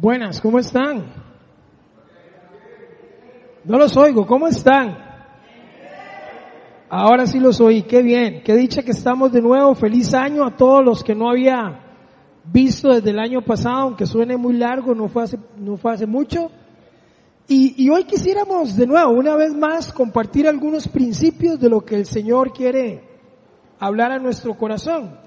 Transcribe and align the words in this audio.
Buenas, 0.00 0.40
¿cómo 0.40 0.58
están? 0.58 1.12
No 3.64 3.76
los 3.76 3.94
oigo, 3.98 4.26
¿cómo 4.26 4.48
están? 4.48 4.96
Ahora 6.88 7.26
sí 7.26 7.38
los 7.38 7.60
oí, 7.60 7.82
qué 7.82 8.00
bien, 8.00 8.42
qué 8.42 8.56
dicha 8.56 8.82
que 8.82 8.92
estamos 8.92 9.30
de 9.30 9.42
nuevo, 9.42 9.74
feliz 9.74 10.14
año 10.14 10.46
a 10.46 10.56
todos 10.56 10.82
los 10.82 11.04
que 11.04 11.14
no 11.14 11.28
había 11.28 11.82
visto 12.44 12.88
desde 12.88 13.10
el 13.10 13.18
año 13.18 13.42
pasado, 13.42 13.80
aunque 13.80 14.06
suene 14.06 14.38
muy 14.38 14.54
largo, 14.54 14.94
no 14.94 15.06
fue 15.06 15.24
hace, 15.24 15.38
no 15.58 15.76
fue 15.76 15.92
hace 15.92 16.06
mucho. 16.06 16.50
Y, 17.46 17.84
y 17.84 17.90
hoy 17.90 18.04
quisiéramos 18.04 18.76
de 18.76 18.86
nuevo, 18.86 19.12
una 19.12 19.36
vez 19.36 19.54
más, 19.54 19.92
compartir 19.92 20.48
algunos 20.48 20.88
principios 20.88 21.60
de 21.60 21.68
lo 21.68 21.84
que 21.84 21.96
el 21.96 22.06
Señor 22.06 22.54
quiere 22.54 23.04
hablar 23.78 24.12
a 24.12 24.18
nuestro 24.18 24.56
corazón. 24.56 25.18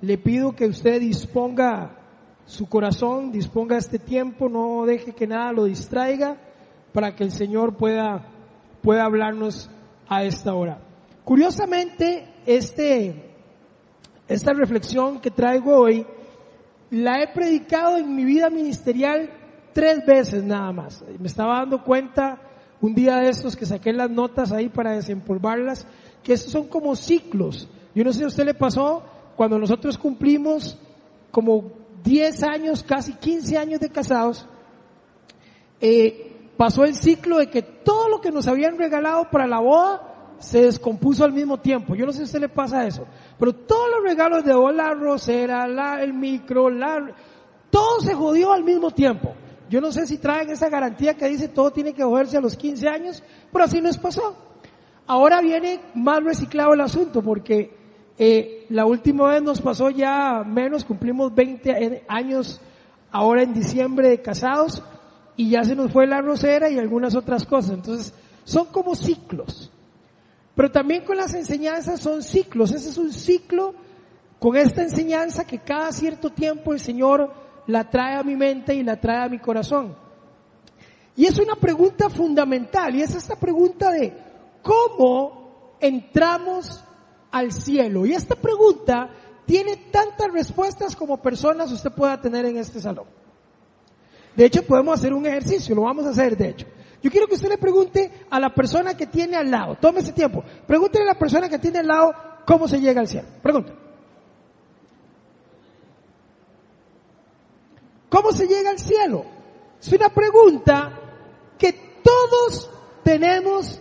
Le 0.00 0.18
pido 0.18 0.54
que 0.54 0.66
usted 0.66 1.00
disponga 1.00 1.96
su 2.50 2.68
corazón, 2.68 3.30
disponga 3.30 3.76
este 3.76 4.00
tiempo, 4.00 4.48
no 4.48 4.84
deje 4.84 5.12
que 5.12 5.24
nada 5.24 5.52
lo 5.52 5.64
distraiga 5.64 6.36
para 6.92 7.14
que 7.14 7.22
el 7.22 7.30
Señor 7.30 7.76
pueda, 7.76 8.26
pueda 8.82 9.04
hablarnos 9.04 9.70
a 10.08 10.24
esta 10.24 10.52
hora. 10.52 10.80
Curiosamente, 11.24 12.26
este, 12.44 13.30
esta 14.26 14.52
reflexión 14.52 15.20
que 15.20 15.30
traigo 15.30 15.76
hoy, 15.76 16.04
la 16.90 17.22
he 17.22 17.32
predicado 17.32 17.98
en 17.98 18.16
mi 18.16 18.24
vida 18.24 18.50
ministerial 18.50 19.30
tres 19.72 20.04
veces 20.04 20.42
nada 20.42 20.72
más. 20.72 21.04
Me 21.20 21.28
estaba 21.28 21.60
dando 21.60 21.84
cuenta 21.84 22.40
un 22.80 22.96
día 22.96 23.18
de 23.18 23.28
estos 23.28 23.54
que 23.54 23.64
saqué 23.64 23.92
las 23.92 24.10
notas 24.10 24.50
ahí 24.50 24.68
para 24.68 24.90
desempolvarlas, 24.90 25.86
que 26.24 26.32
estos 26.32 26.50
son 26.50 26.66
como 26.66 26.96
ciclos. 26.96 27.68
Yo 27.94 28.02
no 28.02 28.12
sé 28.12 28.18
si 28.18 28.24
a 28.24 28.28
usted 28.28 28.44
le 28.44 28.54
pasó 28.54 29.04
cuando 29.36 29.56
nosotros 29.56 29.96
cumplimos 29.96 30.76
como 31.30 31.79
10 32.02 32.42
años, 32.42 32.82
casi 32.82 33.14
15 33.14 33.58
años 33.58 33.80
de 33.80 33.90
casados, 33.90 34.46
eh, 35.80 36.50
pasó 36.56 36.84
el 36.84 36.94
ciclo 36.94 37.38
de 37.38 37.48
que 37.48 37.62
todo 37.62 38.08
lo 38.08 38.20
que 38.20 38.30
nos 38.30 38.46
habían 38.46 38.78
regalado 38.78 39.30
para 39.30 39.46
la 39.46 39.60
boda 39.60 40.36
se 40.38 40.62
descompuso 40.62 41.24
al 41.24 41.32
mismo 41.32 41.58
tiempo. 41.58 41.94
Yo 41.94 42.06
no 42.06 42.12
sé 42.12 42.18
si 42.18 42.22
a 42.22 42.26
usted 42.26 42.40
le 42.40 42.48
pasa 42.48 42.86
eso, 42.86 43.06
pero 43.38 43.54
todos 43.54 43.90
los 43.90 44.02
regalos 44.02 44.44
de 44.44 44.54
boda, 44.54 44.72
la 44.72 44.94
rosera, 44.94 45.66
la, 45.66 46.02
el 46.02 46.12
micro, 46.12 46.70
la, 46.70 47.14
todo 47.70 48.00
se 48.00 48.14
jodió 48.14 48.52
al 48.52 48.64
mismo 48.64 48.90
tiempo. 48.90 49.34
Yo 49.68 49.80
no 49.80 49.92
sé 49.92 50.06
si 50.06 50.18
traen 50.18 50.50
esa 50.50 50.68
garantía 50.68 51.14
que 51.14 51.28
dice 51.28 51.48
todo 51.48 51.70
tiene 51.70 51.92
que 51.92 52.02
joderse 52.02 52.36
a 52.36 52.40
los 52.40 52.56
15 52.56 52.88
años, 52.88 53.22
pero 53.52 53.64
así 53.64 53.80
nos 53.80 53.98
pasó. 53.98 54.36
Ahora 55.06 55.40
viene 55.40 55.80
más 55.94 56.22
reciclado 56.22 56.74
el 56.74 56.80
asunto 56.80 57.22
porque 57.22 57.79
eh, 58.22 58.66
la 58.68 58.84
última 58.84 59.28
vez 59.28 59.40
nos 59.42 59.62
pasó 59.62 59.88
ya 59.88 60.44
menos, 60.46 60.84
cumplimos 60.84 61.34
20 61.34 62.04
años 62.06 62.60
ahora 63.10 63.42
en 63.42 63.54
diciembre 63.54 64.10
de 64.10 64.20
casados 64.20 64.82
y 65.36 65.48
ya 65.48 65.64
se 65.64 65.74
nos 65.74 65.90
fue 65.90 66.06
la 66.06 66.20
rosera 66.20 66.68
y 66.68 66.78
algunas 66.78 67.14
otras 67.14 67.46
cosas. 67.46 67.70
Entonces, 67.70 68.12
son 68.44 68.66
como 68.66 68.94
ciclos. 68.94 69.72
Pero 70.54 70.70
también 70.70 71.02
con 71.02 71.16
las 71.16 71.32
enseñanzas 71.32 72.00
son 72.00 72.22
ciclos. 72.22 72.72
Ese 72.72 72.90
es 72.90 72.98
un 72.98 73.10
ciclo 73.10 73.74
con 74.38 74.54
esta 74.54 74.82
enseñanza 74.82 75.46
que 75.46 75.60
cada 75.60 75.90
cierto 75.90 76.28
tiempo 76.28 76.74
el 76.74 76.80
Señor 76.80 77.32
la 77.68 77.88
trae 77.88 78.16
a 78.16 78.22
mi 78.22 78.36
mente 78.36 78.74
y 78.74 78.82
la 78.82 79.00
trae 79.00 79.24
a 79.24 79.28
mi 79.30 79.38
corazón. 79.38 79.96
Y 81.16 81.24
es 81.24 81.38
una 81.38 81.54
pregunta 81.56 82.10
fundamental 82.10 82.94
y 82.96 83.00
es 83.00 83.14
esta 83.14 83.36
pregunta 83.36 83.90
de 83.92 84.12
cómo 84.60 85.76
entramos 85.80 86.84
al 87.30 87.52
cielo? 87.52 88.06
Y 88.06 88.12
esta 88.12 88.34
pregunta 88.34 89.10
tiene 89.46 89.76
tantas 89.90 90.32
respuestas 90.32 90.94
como 90.94 91.20
personas 91.20 91.72
usted 91.72 91.90
pueda 91.90 92.20
tener 92.20 92.44
en 92.44 92.56
este 92.56 92.80
salón. 92.80 93.06
De 94.36 94.44
hecho, 94.44 94.62
podemos 94.62 94.98
hacer 94.98 95.12
un 95.12 95.26
ejercicio, 95.26 95.74
lo 95.74 95.82
vamos 95.82 96.06
a 96.06 96.10
hacer 96.10 96.36
de 96.36 96.48
hecho. 96.48 96.66
Yo 97.02 97.10
quiero 97.10 97.26
que 97.26 97.34
usted 97.34 97.48
le 97.48 97.58
pregunte 97.58 98.26
a 98.30 98.38
la 98.38 98.54
persona 98.54 98.96
que 98.96 99.06
tiene 99.06 99.36
al 99.36 99.50
lado, 99.50 99.76
tome 99.80 100.00
ese 100.00 100.12
tiempo, 100.12 100.44
pregúntele 100.66 101.04
a 101.04 101.14
la 101.14 101.18
persona 101.18 101.48
que 101.48 101.58
tiene 101.58 101.78
al 101.78 101.86
lado 101.86 102.14
cómo 102.46 102.68
se 102.68 102.80
llega 102.80 103.00
al 103.00 103.08
cielo. 103.08 103.28
Pregunta. 103.42 103.72
¿Cómo 108.08 108.32
se 108.32 108.46
llega 108.46 108.70
al 108.70 108.78
cielo? 108.78 109.24
Es 109.80 109.92
una 109.92 110.08
pregunta 110.10 110.92
que 111.56 111.72
todos 112.02 112.70
tenemos 113.02 113.80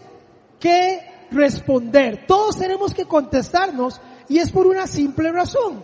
que 0.60 1.09
responder. 1.32 2.26
Todos 2.28 2.58
tenemos 2.58 2.94
que 2.94 3.06
contestarnos 3.06 4.00
y 4.28 4.40
es 4.40 4.52
por 4.52 4.68
una 4.68 4.88
simple 4.88 5.32
razón. 5.32 5.84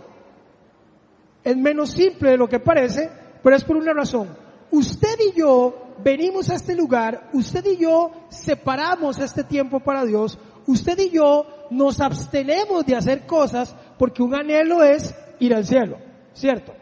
Es 1.44 1.58
menos 1.58 1.92
simple 1.92 2.32
de 2.32 2.38
lo 2.38 2.50
que 2.50 2.60
parece, 2.60 3.10
pero 3.44 3.56
es 3.56 3.64
por 3.64 3.78
una 3.78 3.94
razón. 3.94 4.36
Usted 4.72 5.16
y 5.32 5.40
yo 5.40 5.94
venimos 6.04 6.50
a 6.50 6.56
este 6.56 6.76
lugar, 6.76 7.30
usted 7.34 7.66
y 7.66 7.78
yo 7.78 8.12
separamos 8.30 9.20
este 9.20 9.44
tiempo 9.44 9.80
para 9.80 10.04
Dios, 10.06 10.38
usted 10.68 10.98
y 11.00 11.12
yo 11.12 11.46
nos 11.70 12.00
abstenemos 12.02 12.86
de 12.86 12.96
hacer 12.96 13.26
cosas 13.26 13.76
porque 13.98 14.24
un 14.24 14.36
anhelo 14.36 14.84
es 14.84 15.14
ir 15.40 15.54
al 15.54 15.66
cielo, 15.66 15.98
¿cierto? 16.34 16.74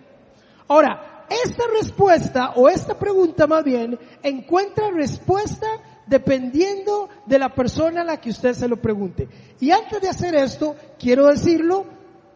Ahora, 0.68 1.25
esta 1.46 1.63
respuesta 1.79 2.53
o 2.56 2.69
esta 2.69 2.97
pregunta 2.97 3.47
más 3.47 3.63
bien 3.63 4.00
encuentra 4.22 4.91
respuesta 4.91 5.68
dependiendo 6.08 7.09
de 7.25 7.40
la 7.40 7.53
persona 7.53 8.02
a 8.02 8.06
la 8.06 8.19
que 8.19 8.30
usted 8.30 8.53
se 8.53 8.68
lo 8.68 8.78
pregunte. 8.78 9.28
Y 9.59 9.72
antes 9.72 10.02
de 10.02 10.09
hacer 10.09 10.36
esto, 10.36 10.75
quiero 11.00 11.28
decirlo, 11.28 11.86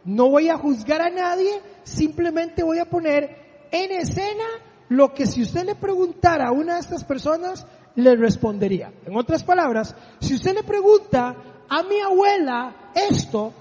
no 0.06 0.30
voy 0.30 0.50
a 0.50 0.58
juzgar 0.58 1.02
a 1.02 1.10
nadie, 1.10 1.62
simplemente 1.84 2.64
voy 2.64 2.80
a 2.80 2.90
poner 2.90 3.68
en 3.72 3.92
escena 3.92 4.46
lo 4.90 5.14
que 5.14 5.26
si 5.26 5.42
usted 5.42 5.66
le 5.66 5.76
preguntara 5.76 6.48
a 6.48 6.52
una 6.52 6.76
de 6.76 6.80
estas 6.80 7.04
personas, 7.04 7.66
le 7.96 8.16
respondería. 8.16 8.94
En 9.06 9.18
otras 9.18 9.44
palabras, 9.44 9.96
si 10.20 10.36
usted 10.36 10.54
le 10.54 10.64
pregunta 10.64 11.36
a 11.68 11.84
mi 11.84 12.00
abuela 12.00 12.92
esto, 12.96 13.52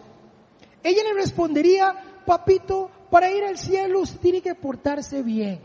ella 0.82 1.02
le 1.02 1.14
respondería, 1.14 1.94
papito, 2.24 2.90
para 3.10 3.30
ir 3.30 3.44
al 3.44 3.58
cielo 3.58 4.00
usted 4.00 4.20
tiene 4.20 4.40
que 4.40 4.54
portarse 4.54 5.22
bien. 5.22 5.60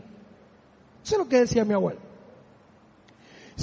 Eso 1.04 1.14
es 1.14 1.18
lo 1.18 1.28
que 1.28 1.40
decía 1.40 1.64
mi 1.64 1.74
abuela. 1.74 2.00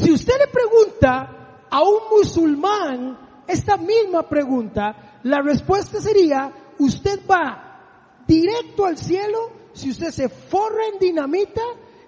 Si 0.02 0.10
usted 0.14 0.34
le 0.40 0.48
pregunta 0.48 1.66
a 1.70 1.84
un 1.84 2.00
musulmán 2.10 3.18
esta 3.46 3.76
misma 3.76 4.24
pregunta, 4.30 5.20
la 5.24 5.42
respuesta 5.42 6.00
sería, 6.00 6.54
usted 6.78 7.20
va 7.30 8.24
directo 8.26 8.86
al 8.86 8.98
cielo 8.98 9.52
si 9.74 9.90
usted 9.90 10.12
se 10.12 10.30
forra 10.30 10.84
en 10.94 11.00
dinamita 11.00 11.62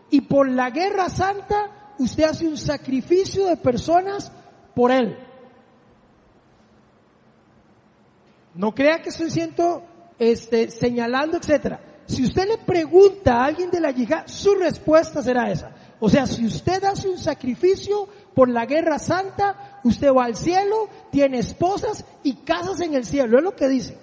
y 0.09 0.21
por 0.21 0.49
la 0.49 0.69
guerra 0.69 1.09
santa 1.09 1.93
usted 1.99 2.23
hace 2.23 2.47
un 2.47 2.57
sacrificio 2.57 3.47
de 3.47 3.57
personas 3.57 4.31
por 4.73 4.91
él. 4.91 5.17
No 8.55 8.73
crea 8.73 9.01
que 9.01 9.09
estoy 9.09 9.31
siento 9.31 9.83
este, 10.17 10.71
señalando, 10.71 11.35
etcétera. 11.35 11.81
Si 12.05 12.23
usted 12.23 12.47
le 12.47 12.57
pregunta 12.59 13.35
a 13.35 13.45
alguien 13.45 13.69
de 13.69 13.81
la 13.81 13.91
yihad, 13.91 14.27
su 14.27 14.55
respuesta 14.55 15.21
será 15.21 15.51
esa. 15.51 15.75
O 16.03 16.09
sea, 16.09 16.25
si 16.25 16.43
usted 16.43 16.83
hace 16.83 17.07
un 17.07 17.19
sacrificio 17.19 18.07
por 18.33 18.49
la 18.49 18.65
guerra 18.65 18.97
santa, 18.97 19.79
usted 19.83 20.11
va 20.11 20.25
al 20.25 20.35
cielo, 20.35 20.89
tiene 21.11 21.37
esposas 21.37 22.03
y 22.23 22.37
casas 22.37 22.81
en 22.81 22.95
el 22.95 23.05
cielo. 23.05 23.37
Es 23.37 23.43
lo 23.43 23.55
que 23.55 23.67
dice. 23.67 23.99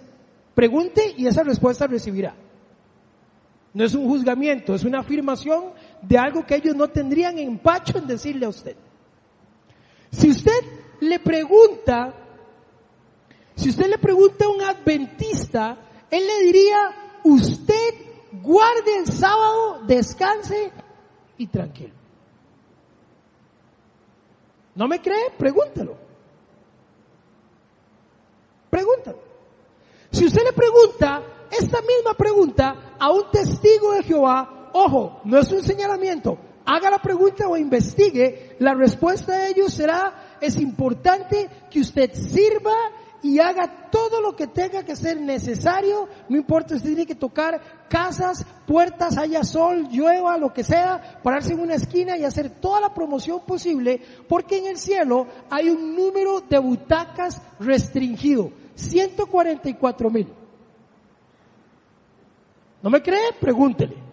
Pregunte 0.54 1.12
y 1.16 1.26
esa 1.26 1.42
respuesta 1.42 1.88
recibirá. 1.88 2.36
No 3.74 3.84
es 3.84 3.94
un 3.94 4.06
juzgamiento, 4.06 4.76
es 4.76 4.84
una 4.84 5.00
afirmación 5.00 5.72
de 6.00 6.16
algo 6.16 6.46
que 6.46 6.54
ellos 6.54 6.76
no 6.76 6.86
tendrían 6.86 7.36
empacho 7.36 7.98
en 7.98 8.06
decirle 8.06 8.46
a 8.46 8.50
usted. 8.50 8.76
Si 10.12 10.30
usted 10.30 10.60
le 11.00 11.18
pregunta, 11.18 12.14
si 13.56 13.70
usted 13.70 13.88
le 13.88 13.98
pregunta 13.98 14.44
a 14.44 14.50
un 14.50 14.62
adventista, 14.62 15.76
él 16.08 16.24
le 16.24 16.44
diría, 16.44 16.78
usted 17.24 17.94
guarde 18.40 18.98
el 18.98 19.06
sábado, 19.08 19.82
descanse 19.84 20.70
y 21.38 21.46
tranquilo. 21.46 21.94
¿No 24.74 24.86
me 24.86 25.00
cree? 25.00 25.30
Pregúntelo. 25.36 25.96
Pregúntalo. 28.70 29.18
Si 30.10 30.26
usted 30.26 30.42
le 30.44 30.52
pregunta 30.52 31.22
esta 31.50 31.78
misma 31.80 32.14
pregunta 32.14 32.96
a 32.98 33.10
un 33.10 33.30
testigo 33.30 33.92
de 33.92 34.02
Jehová, 34.02 34.70
ojo, 34.72 35.20
no 35.24 35.38
es 35.38 35.50
un 35.50 35.62
señalamiento, 35.62 36.38
haga 36.64 36.90
la 36.90 36.98
pregunta 36.98 37.48
o 37.48 37.56
investigue, 37.56 38.56
la 38.58 38.74
respuesta 38.74 39.38
de 39.38 39.50
ellos 39.50 39.72
será, 39.72 40.36
es 40.40 40.58
importante 40.58 41.48
que 41.70 41.80
usted 41.80 42.12
sirva 42.12 42.74
y 43.22 43.38
haga 43.38 43.90
todo 43.90 44.20
lo 44.20 44.36
que 44.36 44.46
tenga 44.46 44.84
que 44.84 44.94
ser 44.94 45.20
necesario, 45.20 46.08
no 46.28 46.36
importa 46.36 46.76
si 46.76 46.84
tiene 46.84 47.06
que 47.06 47.14
tocar 47.14 47.86
casas, 47.88 48.46
puertas, 48.66 49.18
haya 49.18 49.42
sol, 49.44 49.88
llueva, 49.90 50.36
lo 50.38 50.52
que 50.52 50.62
sea, 50.62 51.20
pararse 51.22 51.52
en 51.52 51.60
una 51.60 51.74
esquina 51.74 52.16
y 52.16 52.24
hacer 52.24 52.50
toda 52.50 52.80
la 52.80 52.94
promoción 52.94 53.40
posible, 53.40 54.00
porque 54.28 54.58
en 54.58 54.66
el 54.66 54.78
cielo 54.78 55.26
hay 55.50 55.68
un 55.68 55.96
número 55.96 56.40
de 56.40 56.58
butacas 56.58 57.42
restringido, 57.58 58.52
144 58.74 60.10
mil. 60.10 60.28
¿No 62.82 62.90
me 62.90 63.02
cree? 63.02 63.32
Pregúntele. 63.40 64.07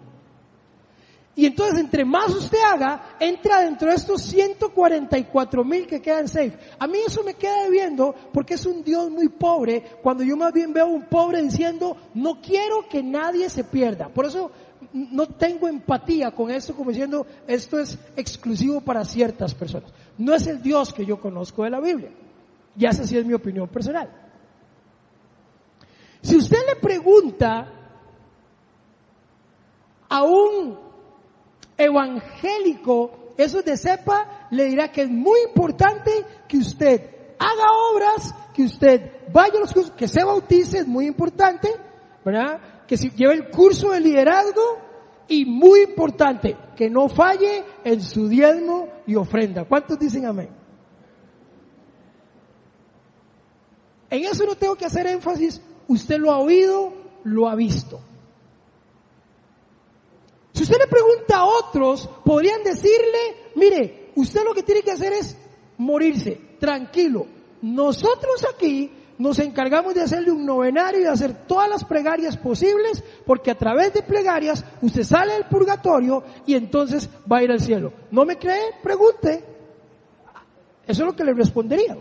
Y 1.38 1.46
entonces 1.46 1.80
entre 1.80 2.06
más 2.06 2.34
usted 2.34 2.60
haga, 2.66 3.18
entra 3.20 3.60
dentro 3.60 3.90
de 3.90 3.96
estos 3.96 4.22
144 4.22 5.66
mil 5.66 5.86
que 5.86 6.02
quedan 6.02 6.30
safe. 6.30 6.58
A 6.80 6.88
mí 6.88 7.00
eso 7.06 7.24
me 7.24 7.34
queda 7.34 7.68
viendo 7.70 8.16
porque 8.32 8.54
es 8.54 8.66
un 8.66 8.84
Dios 8.84 9.12
muy 9.12 9.28
pobre 9.28 9.84
cuando 10.02 10.24
yo 10.24 10.38
más 10.38 10.54
bien 10.54 10.72
veo 10.72 10.88
un 10.88 11.04
pobre 11.08 11.42
diciendo, 11.42 11.98
no 12.14 12.40
quiero 12.42 12.88
que 12.88 13.04
nadie 13.04 13.50
se 13.50 13.66
pierda. 13.66 14.08
Por 14.08 14.26
eso 14.26 14.50
no 14.94 15.28
tengo 15.28 15.68
empatía 15.68 16.32
con 16.32 16.52
esto 16.52 16.74
como 16.74 16.92
diciendo, 16.92 17.28
esto 17.48 17.80
es 17.80 18.00
exclusivo 18.16 18.80
para 18.80 19.04
ciertas 19.04 19.54
personas. 19.54 19.92
No 20.18 20.34
es 20.34 20.48
el 20.48 20.62
Dios 20.62 20.94
que 20.94 21.06
yo 21.06 21.20
conozco 21.20 21.66
de 21.66 21.70
la 21.70 21.82
Biblia. 21.82 22.12
Y 22.78 22.86
esa 22.86 23.04
sí 23.04 23.18
es 23.18 23.26
mi 23.26 23.34
opinión 23.34 23.68
personal. 23.68 24.10
Si 26.22 26.38
usted 26.38 26.60
le 26.66 26.78
pregunta 26.78 27.72
a 30.08 30.24
un 30.24 30.85
evangélico, 31.78 33.34
eso 33.38 33.62
de 33.62 33.78
sepa, 33.78 34.48
le 34.52 34.66
dirá 34.66 34.92
que 34.92 35.02
es 35.02 35.10
muy 35.10 35.40
importante 35.48 36.12
que 36.48 36.58
usted 36.58 37.02
haga 37.38 37.72
obras, 37.94 38.34
que 38.54 38.64
usted 38.64 39.12
vaya 39.32 39.58
a 39.58 39.62
los 39.62 39.74
cursos, 39.74 39.92
que 39.92 40.08
se 40.08 40.24
bautice, 40.24 40.80
es 40.80 40.88
muy 40.88 41.06
importante, 41.06 41.70
¿verdad? 42.24 42.86
Que 42.88 42.98
si 42.98 43.10
lleve 43.10 43.34
el 43.34 43.50
curso 43.50 43.92
de 43.92 44.00
liderazgo 44.00 44.80
y 45.28 45.46
muy 45.46 45.82
importante, 45.82 46.56
que 46.76 46.90
no 46.90 47.10
falle 47.10 47.64
en 47.84 48.02
su 48.02 48.28
diezmo 48.28 48.88
y 49.06 49.16
ofrenda. 49.16 49.66
¿Cuántos 49.66 50.00
dicen 50.00 50.26
amén? 50.26 50.50
En 54.10 54.24
eso 54.24 54.46
no 54.46 54.56
tengo 54.56 54.76
que 54.76 54.86
hacer 54.86 55.08
énfasis, 55.08 55.62
usted 55.88 56.18
lo 56.18 56.32
ha 56.32 56.38
oído, 56.38 56.94
lo 57.24 57.50
ha 57.50 57.56
visto. 57.56 58.00
Si 60.56 60.64
usted 60.64 60.78
le 60.80 60.88
pregunta 60.88 61.40
a 61.40 61.46
otros, 61.46 62.10
podrían 62.24 62.64
decirle, 62.64 63.52
mire, 63.56 64.12
usted 64.16 64.42
lo 64.46 64.54
que 64.54 64.64
tiene 64.64 64.84
que 64.84 64.92
hacer 64.92 65.12
es 65.12 65.36
morirse, 65.78 66.40
tranquilo. 66.58 67.28
Nosotros 67.62 68.46
aquí 68.54 68.90
nos 69.18 69.38
encargamos 69.40 69.94
de 69.94 70.04
hacerle 70.04 70.32
un 70.32 70.46
novenario 70.46 71.02
y 71.02 71.04
de 71.04 71.10
hacer 71.10 71.46
todas 71.46 71.70
las 71.70 71.84
plegarias 71.84 72.38
posibles, 72.38 73.04
porque 73.26 73.52
a 73.52 73.58
través 73.58 73.94
de 73.94 74.02
plegarias 74.02 74.64
usted 74.82 75.04
sale 75.04 75.34
del 75.34 75.44
purgatorio 75.48 76.24
y 76.46 76.56
entonces 76.56 77.10
va 77.30 77.40
a 77.40 77.44
ir 77.44 77.52
al 77.52 77.60
cielo. 77.60 77.92
¿No 78.12 78.24
me 78.24 78.38
cree? 78.38 78.76
Pregunte. 78.82 79.44
Eso 80.88 81.02
es 81.04 81.06
lo 81.06 81.14
que 81.14 81.26
le 81.26 81.34
respondería. 81.34 81.98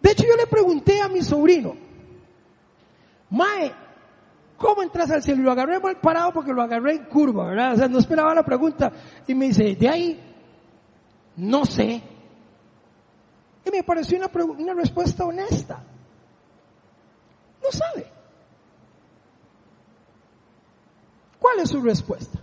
De 0.00 0.10
hecho, 0.12 0.24
yo 0.24 0.36
le 0.36 0.46
pregunté 0.46 1.00
a 1.00 1.08
mi 1.08 1.20
sobrino, 1.20 1.74
Mae, 3.30 3.72
¿Cómo 4.56 4.82
entras 4.82 5.10
al 5.10 5.22
cielo? 5.22 5.42
Y 5.42 5.44
lo 5.44 5.52
agarré 5.52 5.80
mal 5.80 5.98
parado 6.00 6.32
porque 6.32 6.52
lo 6.52 6.62
agarré 6.62 6.94
en 6.94 7.04
curva, 7.04 7.46
¿verdad? 7.46 7.74
O 7.74 7.76
sea, 7.76 7.88
no 7.88 7.98
esperaba 7.98 8.34
la 8.34 8.44
pregunta. 8.44 8.92
Y 9.26 9.34
me 9.34 9.46
dice, 9.46 9.74
de 9.74 9.88
ahí, 9.88 10.34
no 11.36 11.64
sé. 11.64 12.02
Y 13.64 13.70
me 13.70 13.82
pareció 13.82 14.18
una, 14.18 14.30
una 14.52 14.74
respuesta 14.74 15.24
honesta. 15.24 15.82
No 17.62 17.70
sabe. 17.72 18.06
¿Cuál 21.38 21.60
es 21.60 21.70
su 21.70 21.80
respuesta? 21.80 22.38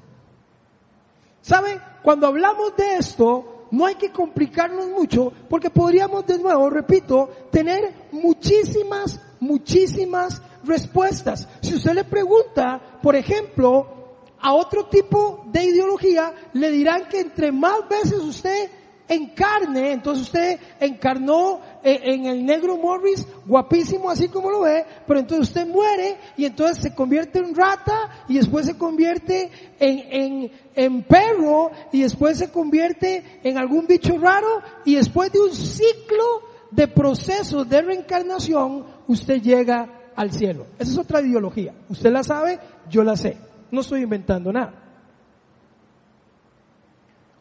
¿Sabe? 1.41 1.79
Cuando 2.03 2.27
hablamos 2.27 2.75
de 2.75 2.97
esto, 2.97 3.67
no 3.71 3.85
hay 3.85 3.95
que 3.95 4.11
complicarnos 4.11 4.89
mucho 4.89 5.31
porque 5.49 5.69
podríamos 5.69 6.25
de 6.27 6.37
nuevo, 6.37 6.69
repito, 6.69 7.29
tener 7.51 8.09
muchísimas, 8.11 9.19
muchísimas 9.39 10.41
respuestas. 10.63 11.47
Si 11.61 11.75
usted 11.75 11.93
le 11.93 12.03
pregunta, 12.03 12.99
por 13.01 13.15
ejemplo, 13.15 14.01
a 14.39 14.53
otro 14.53 14.85
tipo 14.87 15.45
de 15.51 15.63
ideología, 15.65 16.33
le 16.53 16.71
dirán 16.71 17.07
que 17.09 17.19
entre 17.19 17.51
más 17.51 17.87
veces 17.87 18.19
usted 18.19 18.69
encarne, 19.07 19.91
entonces 19.91 20.23
usted 20.23 20.59
encarnó 20.79 21.59
eh, 21.83 21.99
en 22.01 22.25
el 22.25 22.45
negro 22.45 22.77
Morris, 22.77 23.27
guapísimo 23.45 24.09
así 24.09 24.29
como 24.29 24.49
lo 24.49 24.61
ve, 24.61 24.85
pero 25.05 25.19
entonces 25.19 25.49
usted 25.49 25.67
muere 25.67 26.17
y 26.37 26.45
entonces 26.45 26.77
se 26.81 26.95
convierte 26.95 27.39
en 27.39 27.53
rata 27.53 28.25
y 28.29 28.35
después 28.35 28.65
se 28.65 28.77
convierte 28.77 29.51
en, 29.79 29.99
en, 30.09 30.51
en 30.73 31.03
perro 31.03 31.71
y 31.91 32.01
después 32.03 32.37
se 32.37 32.51
convierte 32.51 33.41
en 33.43 33.57
algún 33.57 33.85
bicho 33.85 34.17
raro 34.17 34.61
y 34.85 34.95
después 34.95 35.31
de 35.31 35.41
un 35.41 35.53
ciclo 35.53 36.43
de 36.71 36.87
procesos 36.87 37.67
de 37.67 37.81
reencarnación, 37.81 38.85
usted 39.07 39.41
llega 39.41 40.00
al 40.15 40.31
cielo. 40.31 40.67
Esa 40.77 40.91
es 40.91 40.97
otra 40.97 41.21
ideología. 41.21 41.73
Usted 41.89 42.11
la 42.11 42.23
sabe, 42.23 42.59
yo 42.89 43.03
la 43.03 43.15
sé. 43.15 43.37
No 43.71 43.81
estoy 43.81 44.01
inventando 44.01 44.51
nada. 44.51 44.81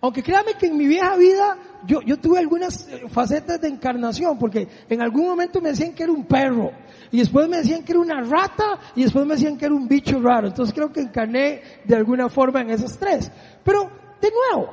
Aunque 0.02 0.22
créame 0.22 0.54
que 0.54 0.66
en 0.66 0.78
mi 0.78 0.86
vieja 0.86 1.14
vida 1.16 1.58
yo, 1.86 2.00
yo 2.02 2.18
tuve 2.18 2.38
algunas 2.38 2.88
eh, 2.88 3.02
facetas 3.08 3.60
de 3.60 3.68
encarnación, 3.68 4.38
porque 4.38 4.66
en 4.88 5.02
algún 5.02 5.26
momento 5.26 5.60
me 5.60 5.70
decían 5.70 5.92
que 5.92 6.04
era 6.04 6.12
un 6.12 6.24
perro, 6.24 6.72
y 7.10 7.18
después 7.18 7.48
me 7.48 7.58
decían 7.58 7.82
que 7.82 7.92
era 7.92 8.00
una 8.00 8.20
rata, 8.22 8.78
y 8.94 9.02
después 9.02 9.26
me 9.26 9.34
decían 9.34 9.58
que 9.58 9.66
era 9.66 9.74
un 9.74 9.88
bicho 9.88 10.20
raro. 10.20 10.48
Entonces 10.48 10.74
creo 10.74 10.92
que 10.92 11.00
encarné 11.00 11.62
de 11.84 11.96
alguna 11.96 12.28
forma 12.28 12.62
en 12.62 12.70
esas 12.70 12.98
tres. 12.98 13.30
Pero, 13.62 13.90
de 14.20 14.30
nuevo, 14.30 14.72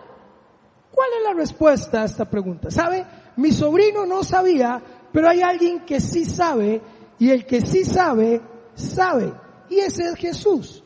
¿cuál 0.91 1.09
es 1.17 1.23
la 1.23 1.33
respuesta 1.33 2.03
a 2.03 2.05
esta 2.05 2.29
pregunta? 2.29 2.71
¿Sabe? 2.71 3.05
Mi 3.35 3.51
sobrino 3.51 4.05
no 4.05 4.23
sabía, 4.23 4.81
pero 5.11 5.29
hay 5.29 5.41
alguien 5.41 5.81
que 5.81 5.99
sí 5.99 6.25
sabe 6.25 6.81
y 7.19 7.29
el 7.29 7.45
que 7.45 7.61
sí 7.61 7.83
sabe, 7.83 8.41
sabe. 8.75 9.33
Y 9.69 9.79
ese 9.79 10.05
es 10.05 10.15
Jesús. 10.15 10.83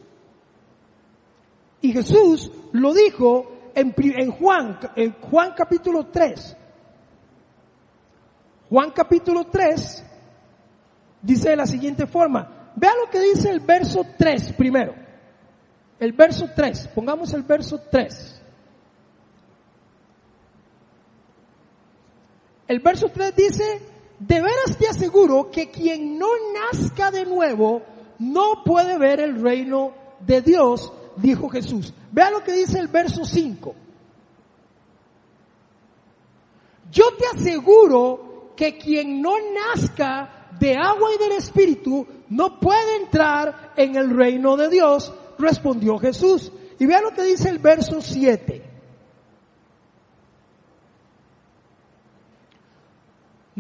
Y 1.81 1.92
Jesús 1.92 2.51
lo 2.72 2.94
dijo 2.94 3.72
en, 3.75 4.31
Juan, 4.31 4.80
en 4.95 5.13
Juan 5.13 5.54
capítulo 5.56 6.07
3. 6.07 6.57
Juan 8.69 8.92
capítulo 8.92 9.45
3 9.45 10.06
dice 11.22 11.50
de 11.50 11.56
la 11.56 11.66
siguiente 11.66 12.07
forma. 12.07 12.72
Vea 12.75 12.94
lo 12.95 13.10
que 13.10 13.19
dice 13.19 13.50
el 13.50 13.60
verso 13.60 14.06
3 14.18 14.54
primero. 14.54 14.95
El 16.00 16.13
verso 16.13 16.50
3. 16.56 16.88
Pongamos 16.89 17.33
el 17.33 17.44
verso 17.44 17.81
3. 17.92 18.42
El 22.68 22.80
verso 22.80 23.10
3 23.10 23.36
dice, 23.36 23.81
de 24.21 24.35
veras 24.35 24.77
te 24.77 24.88
aseguro 24.88 25.50
que 25.50 25.71
quien 25.71 26.19
no 26.19 26.27
nazca 26.53 27.09
de 27.09 27.25
nuevo 27.25 27.81
no 28.19 28.63
puede 28.63 28.97
ver 29.00 29.19
el 29.19 29.41
reino 29.41 29.94
de 30.19 30.41
Dios, 30.41 30.94
dijo 31.15 31.50
Jesús. 31.50 31.91
Vea 32.12 32.29
lo 32.29 32.44
que 32.44 32.51
dice 32.51 32.78
el 32.78 32.87
verso 32.87 33.25
5. 33.25 33.75
Yo 36.92 37.06
te 37.18 37.25
aseguro 37.35 38.54
que 38.56 38.78
quien 38.78 39.23
no 39.23 39.33
nazca 39.40 40.49
de 40.59 40.75
agua 40.75 41.09
y 41.16 41.18
del 41.18 41.31
Espíritu 41.31 42.06
no 42.30 42.59
puede 42.59 42.97
entrar 42.97 43.73
en 43.75 43.95
el 43.95 44.16
reino 44.16 44.56
de 44.56 44.69
Dios, 44.69 45.11
respondió 45.40 45.97
Jesús. 45.97 46.51
Y 46.78 46.85
vea 46.85 47.01
lo 47.01 47.11
que 47.11 47.23
dice 47.23 47.49
el 47.49 47.57
verso 47.57 48.01
7. 48.01 48.70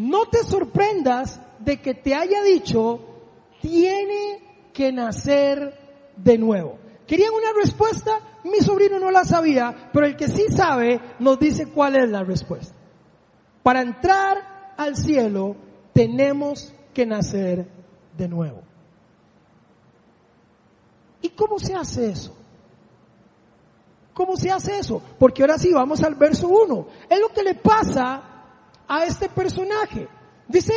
No 0.01 0.25
te 0.25 0.43
sorprendas 0.43 1.39
de 1.59 1.79
que 1.79 1.93
te 1.93 2.15
haya 2.15 2.41
dicho, 2.41 3.01
tiene 3.61 4.71
que 4.73 4.91
nacer 4.91 6.11
de 6.15 6.39
nuevo. 6.39 6.79
¿Querían 7.05 7.31
una 7.31 7.53
respuesta? 7.53 8.11
Mi 8.43 8.61
sobrino 8.61 8.97
no 8.97 9.11
la 9.11 9.25
sabía, 9.25 9.91
pero 9.93 10.07
el 10.07 10.15
que 10.15 10.27
sí 10.27 10.47
sabe 10.49 10.99
nos 11.19 11.37
dice 11.37 11.67
cuál 11.67 11.97
es 11.97 12.09
la 12.09 12.23
respuesta. 12.23 12.73
Para 13.61 13.81
entrar 13.81 14.73
al 14.75 14.95
cielo 14.95 15.55
tenemos 15.93 16.73
que 16.95 17.05
nacer 17.05 17.67
de 18.17 18.27
nuevo. 18.27 18.63
¿Y 21.21 21.29
cómo 21.29 21.59
se 21.59 21.75
hace 21.75 22.09
eso? 22.09 22.35
¿Cómo 24.15 24.35
se 24.35 24.49
hace 24.49 24.79
eso? 24.79 24.99
Porque 25.19 25.43
ahora 25.43 25.59
sí 25.59 25.71
vamos 25.71 26.01
al 26.01 26.15
verso 26.15 26.47
1. 26.47 26.87
Es 27.07 27.19
lo 27.19 27.29
que 27.29 27.43
le 27.43 27.53
pasa 27.53 28.30
a 28.91 29.05
este 29.05 29.29
personaje. 29.29 30.05
Dice, 30.49 30.73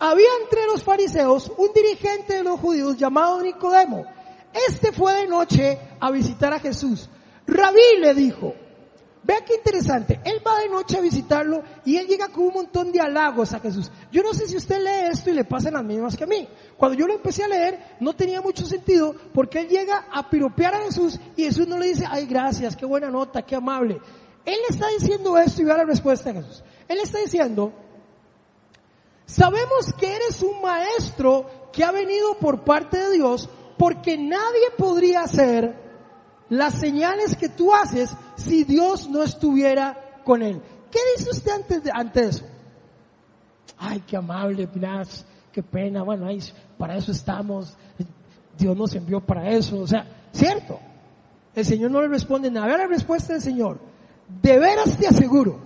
había 0.00 0.28
entre 0.42 0.66
los 0.66 0.82
fariseos 0.82 1.50
un 1.56 1.72
dirigente 1.72 2.34
de 2.34 2.42
los 2.42 2.58
judíos 2.58 2.96
llamado 2.96 3.40
Nicodemo. 3.40 4.04
Este 4.68 4.90
fue 4.90 5.12
de 5.14 5.28
noche 5.28 5.78
a 6.00 6.10
visitar 6.10 6.52
a 6.52 6.58
Jesús. 6.58 7.08
Rabí 7.46 8.00
le 8.00 8.14
dijo, 8.14 8.52
vea 9.22 9.44
qué 9.44 9.54
interesante, 9.54 10.20
él 10.24 10.42
va 10.44 10.58
de 10.58 10.68
noche 10.68 10.98
a 10.98 11.00
visitarlo 11.00 11.62
y 11.84 11.98
él 11.98 12.08
llega 12.08 12.30
con 12.30 12.48
un 12.48 12.54
montón 12.54 12.90
de 12.90 13.00
halagos 13.00 13.52
a 13.52 13.60
Jesús. 13.60 13.92
Yo 14.10 14.24
no 14.24 14.34
sé 14.34 14.48
si 14.48 14.56
usted 14.56 14.80
lee 14.82 15.12
esto 15.12 15.30
y 15.30 15.34
le 15.34 15.44
pasan 15.44 15.74
las 15.74 15.84
mismas 15.84 16.16
que 16.16 16.24
a 16.24 16.26
mí. 16.26 16.48
Cuando 16.76 16.98
yo 16.98 17.06
lo 17.06 17.14
empecé 17.14 17.44
a 17.44 17.48
leer 17.48 17.96
no 18.00 18.14
tenía 18.14 18.40
mucho 18.40 18.66
sentido 18.66 19.14
porque 19.32 19.60
él 19.60 19.68
llega 19.68 20.08
a 20.10 20.28
piropear 20.28 20.74
a 20.74 20.80
Jesús 20.80 21.20
y 21.36 21.44
Jesús 21.44 21.68
no 21.68 21.78
le 21.78 21.86
dice, 21.86 22.06
ay 22.10 22.26
gracias, 22.26 22.74
qué 22.74 22.86
buena 22.86 23.08
nota, 23.08 23.42
qué 23.42 23.54
amable. 23.54 24.00
Él 24.44 24.56
le 24.68 24.74
está 24.74 24.88
diciendo 24.88 25.38
esto 25.38 25.62
y 25.62 25.64
vea 25.64 25.76
la 25.76 25.84
respuesta 25.84 26.32
de 26.32 26.42
Jesús. 26.42 26.64
Él 26.88 26.98
está 27.02 27.18
diciendo, 27.18 27.72
sabemos 29.26 29.92
que 29.98 30.14
eres 30.14 30.42
un 30.42 30.60
maestro 30.62 31.70
que 31.72 31.84
ha 31.84 31.90
venido 31.90 32.38
por 32.38 32.62
parte 32.62 32.98
de 32.98 33.10
Dios 33.12 33.48
porque 33.78 34.16
nadie 34.16 34.70
podría 34.76 35.22
hacer 35.22 35.74
las 36.48 36.74
señales 36.74 37.36
que 37.36 37.48
tú 37.48 37.74
haces 37.74 38.10
si 38.36 38.64
Dios 38.64 39.08
no 39.08 39.22
estuviera 39.22 40.20
con 40.24 40.42
él. 40.42 40.60
¿Qué 40.90 41.00
dice 41.16 41.30
usted 41.30 41.52
antes 41.52 41.82
de, 41.82 42.28
eso? 42.28 42.44
Ay, 43.78 44.02
qué 44.06 44.16
amable, 44.16 44.68
Pinas, 44.68 45.26
qué 45.52 45.62
pena, 45.62 46.02
bueno, 46.02 46.28
para 46.78 46.96
eso 46.96 47.10
estamos, 47.10 47.76
Dios 48.56 48.76
nos 48.76 48.94
envió 48.94 49.20
para 49.20 49.50
eso, 49.50 49.80
o 49.80 49.86
sea, 49.86 50.06
cierto. 50.32 50.78
El 51.54 51.64
Señor 51.64 51.90
no 51.90 52.00
le 52.00 52.08
responde 52.08 52.50
nada. 52.50 52.66
Vea 52.66 52.78
la 52.78 52.86
respuesta 52.86 53.32
del 53.32 53.42
Señor. 53.42 53.78
De 54.42 54.58
veras 54.58 54.96
te 54.96 55.06
aseguro, 55.06 55.58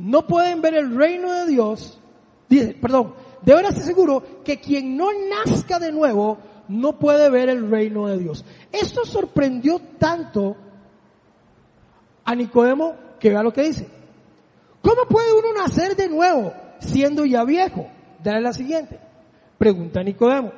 no 0.00 0.26
pueden 0.26 0.62
ver 0.62 0.74
el 0.74 0.96
reino 0.96 1.32
de 1.32 1.46
Dios, 1.46 2.00
dice, 2.48 2.76
perdón, 2.80 3.14
de 3.42 3.54
veras 3.54 3.76
aseguro 3.76 4.42
que 4.42 4.58
quien 4.58 4.96
no 4.96 5.08
nazca 5.28 5.78
de 5.78 5.92
nuevo 5.92 6.38
no 6.68 6.98
puede 6.98 7.28
ver 7.30 7.48
el 7.48 7.70
reino 7.70 8.06
de 8.06 8.18
Dios. 8.18 8.44
Esto 8.72 9.04
sorprendió 9.04 9.78
tanto 9.98 10.56
a 12.24 12.34
Nicodemo 12.34 12.94
que 13.18 13.30
vea 13.30 13.42
lo 13.42 13.52
que 13.52 13.62
dice. 13.62 13.88
¿Cómo 14.80 15.02
puede 15.08 15.32
uno 15.34 15.52
nacer 15.52 15.96
de 15.96 16.08
nuevo 16.08 16.52
siendo 16.78 17.26
ya 17.26 17.44
viejo? 17.44 17.86
Dale 18.22 18.40
la 18.40 18.52
siguiente. 18.52 18.98
Pregunta 19.58 20.02
Nicodemo. 20.02 20.52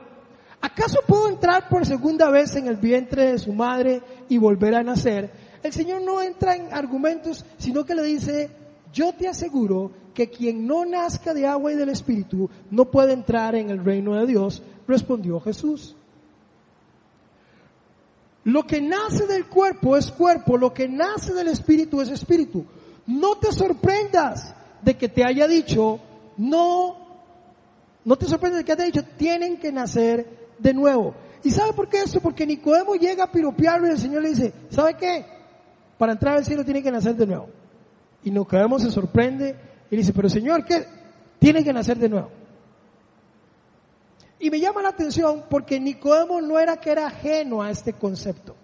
¿Acaso 0.61 1.01
puedo 1.07 1.29
entrar 1.29 1.69
por 1.69 1.85
segunda 1.85 2.31
vez 2.31 2.55
en 2.55 2.69
el 2.69 2.77
vientre 2.77 3.33
de 3.33 3.39
su 3.39 3.53
madre 3.53 4.03
y 4.29 4.39
volver 4.39 4.77
a 4.77 4.85
nacer? 4.85 5.33
El 5.63 5.73
Señor 5.73 6.03
no 6.03 6.23
entra 6.23 6.55
en 6.55 6.73
argumentos, 6.73 7.45
sino 7.59 7.85
que 7.85 7.97
le 7.97 8.05
dice, 8.05 8.51
yo 8.93 9.13
te 9.13 9.29
aseguro 9.29 9.91
que 10.15 10.31
quien 10.31 10.67
no 10.67 10.85
nazca 10.85 11.33
de 11.35 11.47
agua 11.47 11.73
y 11.73 11.77
del 11.77 11.89
Espíritu 11.89 12.51
no 12.71 12.91
puede 12.91 13.13
entrar 13.13 13.55
en 13.55 13.71
el 13.71 13.85
reino 13.85 14.15
de 14.15 14.27
Dios, 14.27 14.63
respondió 14.87 15.41
Jesús. 15.41 15.97
Lo 18.45 18.67
que 18.67 18.81
nace 18.81 19.27
del 19.27 19.47
cuerpo 19.47 19.97
es 19.97 20.11
cuerpo, 20.11 20.59
lo 20.59 20.75
que 20.75 20.89
nace 20.89 21.33
del 21.33 21.49
Espíritu 21.49 22.01
es 22.01 22.09
Espíritu. 22.09 22.65
No 23.07 23.37
te 23.37 23.53
sorprendas 23.53 24.55
de 24.83 24.97
que 24.97 25.09
te 25.09 25.25
haya 25.25 25.47
dicho, 25.47 26.01
no, 26.37 26.97
no 28.05 28.17
te 28.17 28.27
sorprendas 28.27 28.61
de 28.61 28.65
que 28.65 28.77
te 28.77 28.83
haya 28.83 28.93
dicho, 28.93 29.09
tienen 29.17 29.59
que 29.59 29.73
nacer 29.73 30.55
de 30.59 30.75
nuevo. 30.75 31.15
¿Y 31.45 31.51
sabe 31.51 31.73
por 31.73 31.89
qué 31.89 32.03
eso? 32.03 32.21
Porque 32.21 32.47
Nicodemo 32.47 32.95
llega 32.97 33.25
a 33.25 33.33
piropearlo 33.33 33.87
y 33.87 33.93
el 33.93 33.99
Señor 33.99 34.23
le 34.23 34.31
dice, 34.31 34.53
¿sabe 34.71 34.97
qué? 34.97 35.25
Para 35.97 36.13
entrar 36.13 36.37
al 36.37 36.45
cielo 36.45 36.65
tiene 36.65 36.83
que 36.83 36.91
nacer 36.91 37.15
de 37.17 37.27
nuevo. 37.27 37.62
Y 38.25 38.31
Nicodemo 38.31 38.79
se 38.79 38.91
sorprende 38.91 39.57
y 39.91 39.97
dice, 39.97 40.13
pero 40.13 40.29
Señor, 40.29 40.65
¿qué? 40.65 40.87
Tiene 41.39 41.65
que 41.65 41.73
nacer 41.73 41.99
de 41.99 42.09
nuevo. 42.09 42.31
Y 44.39 44.51
me 44.51 44.59
llama 44.59 44.83
la 44.83 44.89
atención 44.89 45.45
porque 45.49 45.79
Nicodemo 45.79 46.41
no 46.41 46.59
era 46.59 46.77
que 46.77 46.91
era 46.91 47.07
ajeno 47.07 47.63
a 47.63 47.71
este 47.71 47.93
concepto. 47.93 48.57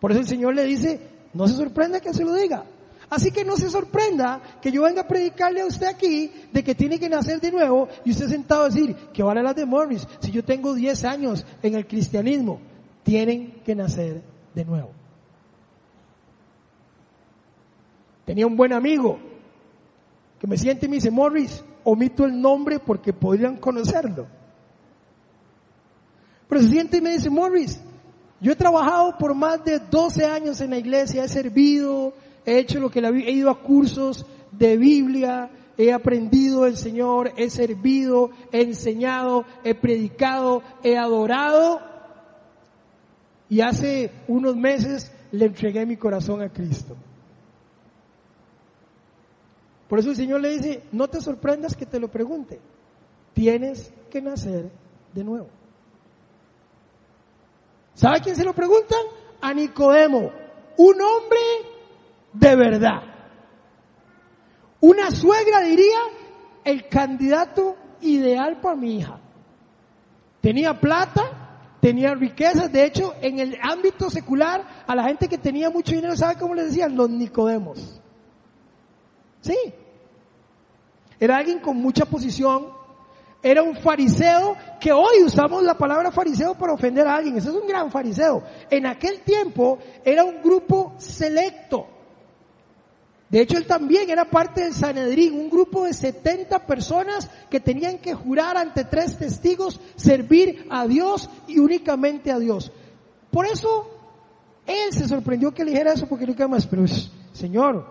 Por 0.00 0.10
eso 0.10 0.20
el 0.20 0.26
Señor 0.26 0.54
le 0.54 0.64
dice, 0.64 1.00
no 1.32 1.46
se 1.46 1.54
sorprenda 1.54 2.00
que 2.00 2.12
se 2.12 2.24
lo 2.24 2.34
diga. 2.34 2.64
Así 3.10 3.30
que 3.30 3.44
no 3.44 3.56
se 3.56 3.70
sorprenda 3.70 4.40
que 4.60 4.72
yo 4.72 4.82
venga 4.82 5.02
a 5.02 5.08
predicarle 5.08 5.60
a 5.60 5.66
usted 5.66 5.86
aquí 5.86 6.30
de 6.52 6.64
que 6.64 6.74
tiene 6.74 6.98
que 6.98 7.08
nacer 7.08 7.40
de 7.40 7.52
nuevo 7.52 7.88
y 8.04 8.10
usted 8.10 8.28
sentado 8.28 8.62
a 8.62 8.68
decir, 8.68 8.94
que 9.12 9.22
vale 9.22 9.42
la 9.42 9.54
de 9.54 9.66
Morris, 9.66 10.06
si 10.20 10.30
yo 10.30 10.42
tengo 10.42 10.74
10 10.74 11.04
años 11.04 11.46
en 11.62 11.74
el 11.74 11.86
cristianismo, 11.86 12.60
tienen 13.02 13.62
que 13.64 13.74
nacer 13.74 14.22
de 14.54 14.64
nuevo. 14.64 14.90
Tenía 18.24 18.46
un 18.46 18.56
buen 18.56 18.72
amigo 18.72 19.18
que 20.38 20.46
me 20.46 20.56
siente 20.56 20.86
y 20.86 20.88
me 20.88 20.96
dice, 20.96 21.10
Morris, 21.10 21.64
omito 21.84 22.24
el 22.24 22.40
nombre 22.40 22.78
porque 22.78 23.12
podrían 23.12 23.56
conocerlo. 23.56 24.26
Pero 26.48 26.60
se 26.62 26.68
siente 26.68 26.98
y 26.98 27.00
me 27.00 27.10
dice, 27.12 27.30
Morris, 27.30 27.80
yo 28.40 28.52
he 28.52 28.56
trabajado 28.56 29.16
por 29.18 29.34
más 29.34 29.64
de 29.64 29.78
12 29.78 30.24
años 30.24 30.60
en 30.60 30.70
la 30.70 30.78
iglesia, 30.78 31.24
he 31.24 31.28
servido, 31.28 32.12
he 32.44 32.58
hecho 32.58 32.80
lo 32.80 32.90
que 32.90 33.00
la, 33.00 33.08
he 33.08 33.30
ido 33.30 33.50
a 33.50 33.62
cursos 33.62 34.26
de 34.52 34.76
Biblia, 34.76 35.50
he 35.76 35.92
aprendido 35.92 36.66
el 36.66 36.76
Señor, 36.76 37.32
he 37.36 37.50
servido, 37.50 38.30
he 38.52 38.62
enseñado, 38.62 39.44
he 39.64 39.74
predicado, 39.74 40.62
he 40.82 40.96
adorado. 40.96 41.80
Y 43.48 43.60
hace 43.60 44.10
unos 44.28 44.56
meses 44.56 45.12
le 45.32 45.46
entregué 45.46 45.86
mi 45.86 45.96
corazón 45.96 46.42
a 46.42 46.48
Cristo. 46.48 46.96
Por 49.94 50.00
eso 50.00 50.10
el 50.10 50.16
Señor 50.16 50.40
le 50.40 50.48
dice, 50.48 50.82
no 50.90 51.06
te 51.06 51.20
sorprendas 51.20 51.76
que 51.76 51.86
te 51.86 52.00
lo 52.00 52.08
pregunte. 52.08 52.60
Tienes 53.32 53.94
que 54.10 54.20
nacer 54.20 54.68
de 55.12 55.22
nuevo. 55.22 55.46
¿Sabe 57.94 58.18
quién 58.20 58.34
se 58.34 58.42
lo 58.42 58.52
preguntan? 58.54 58.98
A 59.40 59.54
Nicodemo, 59.54 60.32
un 60.78 61.00
hombre 61.00 61.38
de 62.32 62.56
verdad. 62.56 63.02
Una 64.80 65.12
suegra 65.12 65.60
diría, 65.60 66.00
el 66.64 66.88
candidato 66.88 67.76
ideal 68.00 68.60
para 68.60 68.74
mi 68.74 68.96
hija. 68.96 69.20
Tenía 70.40 70.80
plata, 70.80 71.76
tenía 71.80 72.16
riquezas, 72.16 72.72
de 72.72 72.84
hecho, 72.84 73.14
en 73.20 73.38
el 73.38 73.56
ámbito 73.62 74.10
secular, 74.10 74.84
a 74.88 74.96
la 74.96 75.04
gente 75.04 75.28
que 75.28 75.38
tenía 75.38 75.70
mucho 75.70 75.94
dinero, 75.94 76.16
¿sabe 76.16 76.34
cómo 76.36 76.52
le 76.52 76.64
decían? 76.64 76.96
Los 76.96 77.10
Nicodemos. 77.10 78.00
Sí. 79.40 79.54
Era 81.24 81.38
alguien 81.38 81.58
con 81.58 81.78
mucha 81.78 82.04
posición, 82.04 82.66
era 83.42 83.62
un 83.62 83.74
fariseo 83.74 84.58
que 84.78 84.92
hoy 84.92 85.22
usamos 85.24 85.62
la 85.62 85.72
palabra 85.72 86.12
fariseo 86.12 86.54
para 86.54 86.74
ofender 86.74 87.06
a 87.06 87.16
alguien. 87.16 87.38
Ese 87.38 87.48
es 87.48 87.54
un 87.54 87.66
gran 87.66 87.90
fariseo. 87.90 88.42
En 88.68 88.84
aquel 88.84 89.20
tiempo 89.20 89.78
era 90.04 90.22
un 90.22 90.42
grupo 90.42 90.92
selecto. 90.98 91.86
De 93.30 93.40
hecho, 93.40 93.56
él 93.56 93.66
también 93.66 94.10
era 94.10 94.26
parte 94.26 94.64
del 94.64 94.74
Sanedrín, 94.74 95.32
un 95.32 95.48
grupo 95.48 95.84
de 95.86 95.94
70 95.94 96.66
personas 96.66 97.30
que 97.48 97.58
tenían 97.58 97.96
que 97.96 98.12
jurar 98.12 98.58
ante 98.58 98.84
tres 98.84 99.16
testigos 99.16 99.80
servir 99.96 100.66
a 100.68 100.86
Dios 100.86 101.30
y 101.48 101.58
únicamente 101.58 102.32
a 102.32 102.38
Dios. 102.38 102.70
Por 103.30 103.46
eso, 103.46 103.88
él 104.66 104.92
se 104.92 105.08
sorprendió 105.08 105.54
que 105.54 105.64
le 105.64 105.70
dijera 105.70 105.94
eso 105.94 106.06
porque 106.06 106.26
le 106.26 106.48
más, 106.48 106.66
pero 106.66 106.84
Señor, 107.32 107.86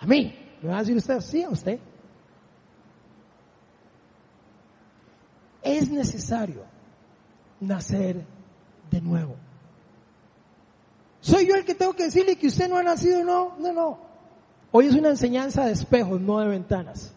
a 0.00 0.04
mí, 0.04 0.34
¿le 0.60 0.68
va 0.68 0.78
a 0.78 0.80
decir 0.80 0.96
usted? 0.96 1.20
Sí, 1.20 1.44
a 1.44 1.50
usted. 1.50 1.78
Es 5.66 5.90
necesario 5.90 6.62
nacer 7.60 8.24
de 8.88 9.00
nuevo. 9.00 9.34
¿Soy 11.20 11.48
yo 11.48 11.56
el 11.56 11.64
que 11.64 11.74
tengo 11.74 11.92
que 11.92 12.04
decirle 12.04 12.36
que 12.36 12.46
usted 12.46 12.68
no 12.68 12.76
ha 12.76 12.84
nacido? 12.84 13.24
No, 13.24 13.56
no, 13.58 13.72
no. 13.72 13.98
Hoy 14.70 14.86
es 14.86 14.94
una 14.94 15.08
enseñanza 15.08 15.66
de 15.66 15.72
espejos, 15.72 16.20
no 16.20 16.38
de 16.38 16.46
ventanas. 16.46 17.12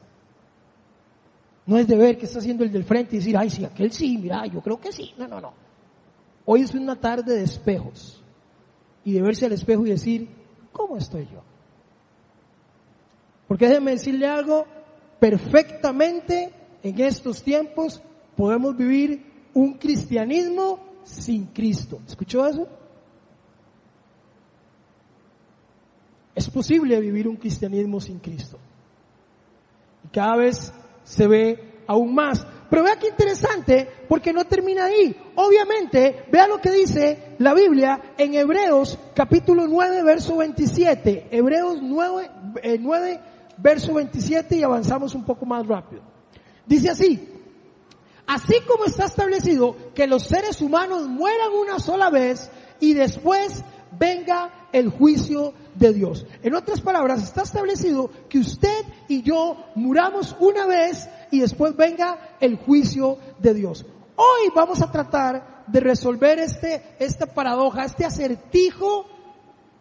No 1.68 1.78
es 1.78 1.88
de 1.88 1.96
ver 1.96 2.18
qué 2.18 2.26
está 2.26 2.40
haciendo 2.40 2.64
el 2.64 2.72
del 2.72 2.84
frente 2.86 3.16
y 3.16 3.20
decir, 3.20 3.38
ay, 3.38 3.52
sí, 3.52 3.64
aquel 3.64 3.92
sí, 3.92 4.18
mira, 4.18 4.44
yo 4.48 4.62
creo 4.62 4.80
que 4.80 4.92
sí. 4.92 5.14
No, 5.16 5.28
no, 5.28 5.40
no. 5.40 5.54
Hoy 6.46 6.62
es 6.62 6.74
una 6.74 6.96
tarde 6.96 7.36
de 7.36 7.44
espejos. 7.44 8.24
Y 9.06 9.14
de 9.14 9.22
verse 9.22 9.46
al 9.46 9.52
espejo 9.52 9.86
y 9.86 9.92
decir, 9.92 10.28
¿cómo 10.72 10.98
estoy 10.98 11.28
yo? 11.32 11.44
Porque 13.48 13.68
déjeme 13.68 13.92
decirle 13.92 14.26
algo, 14.26 14.66
perfectamente 15.20 16.52
en 16.82 17.00
estos 17.00 17.44
tiempos 17.44 18.02
podemos 18.40 18.78
vivir 18.78 19.22
un 19.54 19.74
cristianismo 19.74 20.80
sin 21.04 21.48
Cristo. 21.48 22.00
¿Escuchó 22.08 22.48
eso? 22.48 22.70
Es 26.34 26.50
posible 26.50 27.02
vivir 27.02 27.28
un 27.28 27.36
cristianismo 27.36 28.00
sin 28.00 28.20
Cristo. 28.20 28.58
Y 30.06 30.08
cada 30.08 30.38
vez 30.38 30.72
se 31.04 31.28
ve 31.28 31.82
aún 31.86 32.16
más. 32.16 32.48
Pero 32.70 32.84
vea 32.84 32.98
qué 32.98 33.10
interesante, 33.10 33.90
porque 34.08 34.32
no 34.32 34.46
termina 34.46 34.86
ahí. 34.86 35.14
Obviamente, 35.36 36.24
vea 36.32 36.48
lo 36.48 36.62
que 36.62 36.72
dice 36.72 37.36
la 37.40 37.54
Biblia 37.54 38.14
en 38.18 38.36
Hebreos 38.36 38.98
capítulo 39.14 39.68
9, 39.68 40.02
verso 40.02 40.38
27. 40.38 41.28
Hebreos 41.30 41.80
9, 41.82 42.32
9 42.80 43.12
eh, 43.12 43.20
verso 43.58 43.96
27 43.96 44.56
y 44.56 44.64
avanzamos 44.64 45.14
un 45.14 45.26
poco 45.26 45.46
más 45.46 45.68
rápido. 45.68 46.04
Dice 46.66 46.90
así, 46.90 47.39
así 48.30 48.62
como 48.68 48.86
está 48.86 49.06
establecido 49.06 49.76
que 49.96 50.06
los 50.06 50.24
seres 50.24 50.62
humanos 50.62 51.08
mueran 51.08 51.52
una 51.52 51.80
sola 51.80 52.12
vez 52.12 52.52
y 52.80 52.94
después 52.94 53.64
venga 53.98 54.68
el 54.72 54.90
juicio 54.90 55.56
de 55.74 55.94
Dios. 55.94 56.28
En 56.44 56.54
otras 56.54 56.80
palabras, 56.80 57.24
está 57.24 57.42
establecido 57.42 58.12
que 58.30 58.38
usted 58.38 58.86
y 59.08 59.24
yo 59.24 59.58
muramos 59.74 60.36
una 60.40 60.68
vez 60.68 61.10
y 61.32 61.40
después 61.40 61.76
venga 61.76 62.38
el 62.40 62.58
juicio 62.58 63.18
de 63.40 63.56
Dios. 63.56 63.84
Hoy 64.16 64.52
vamos 64.56 64.84
a 64.84 64.92
tratar 64.92 65.64
de 65.66 65.80
resolver 65.80 66.38
este, 66.38 66.84
esta 67.00 67.26
paradoja, 67.26 67.84
este 67.84 68.06
acertijo 68.06 69.08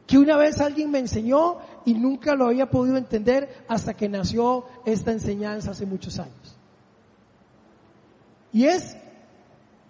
que 0.06 0.16
una 0.16 0.38
vez 0.38 0.58
alguien 0.62 0.90
me 0.90 1.00
enseñó 1.00 1.58
y 1.84 1.92
nunca 1.92 2.34
lo 2.34 2.46
había 2.46 2.70
podido 2.70 2.96
entender 2.96 3.66
hasta 3.68 3.92
que 3.92 4.08
nació 4.08 4.64
esta 4.86 5.12
enseñanza 5.12 5.72
hace 5.72 5.84
muchos 5.84 6.18
años. 6.18 6.47
Y 8.52 8.66
es, 8.66 8.96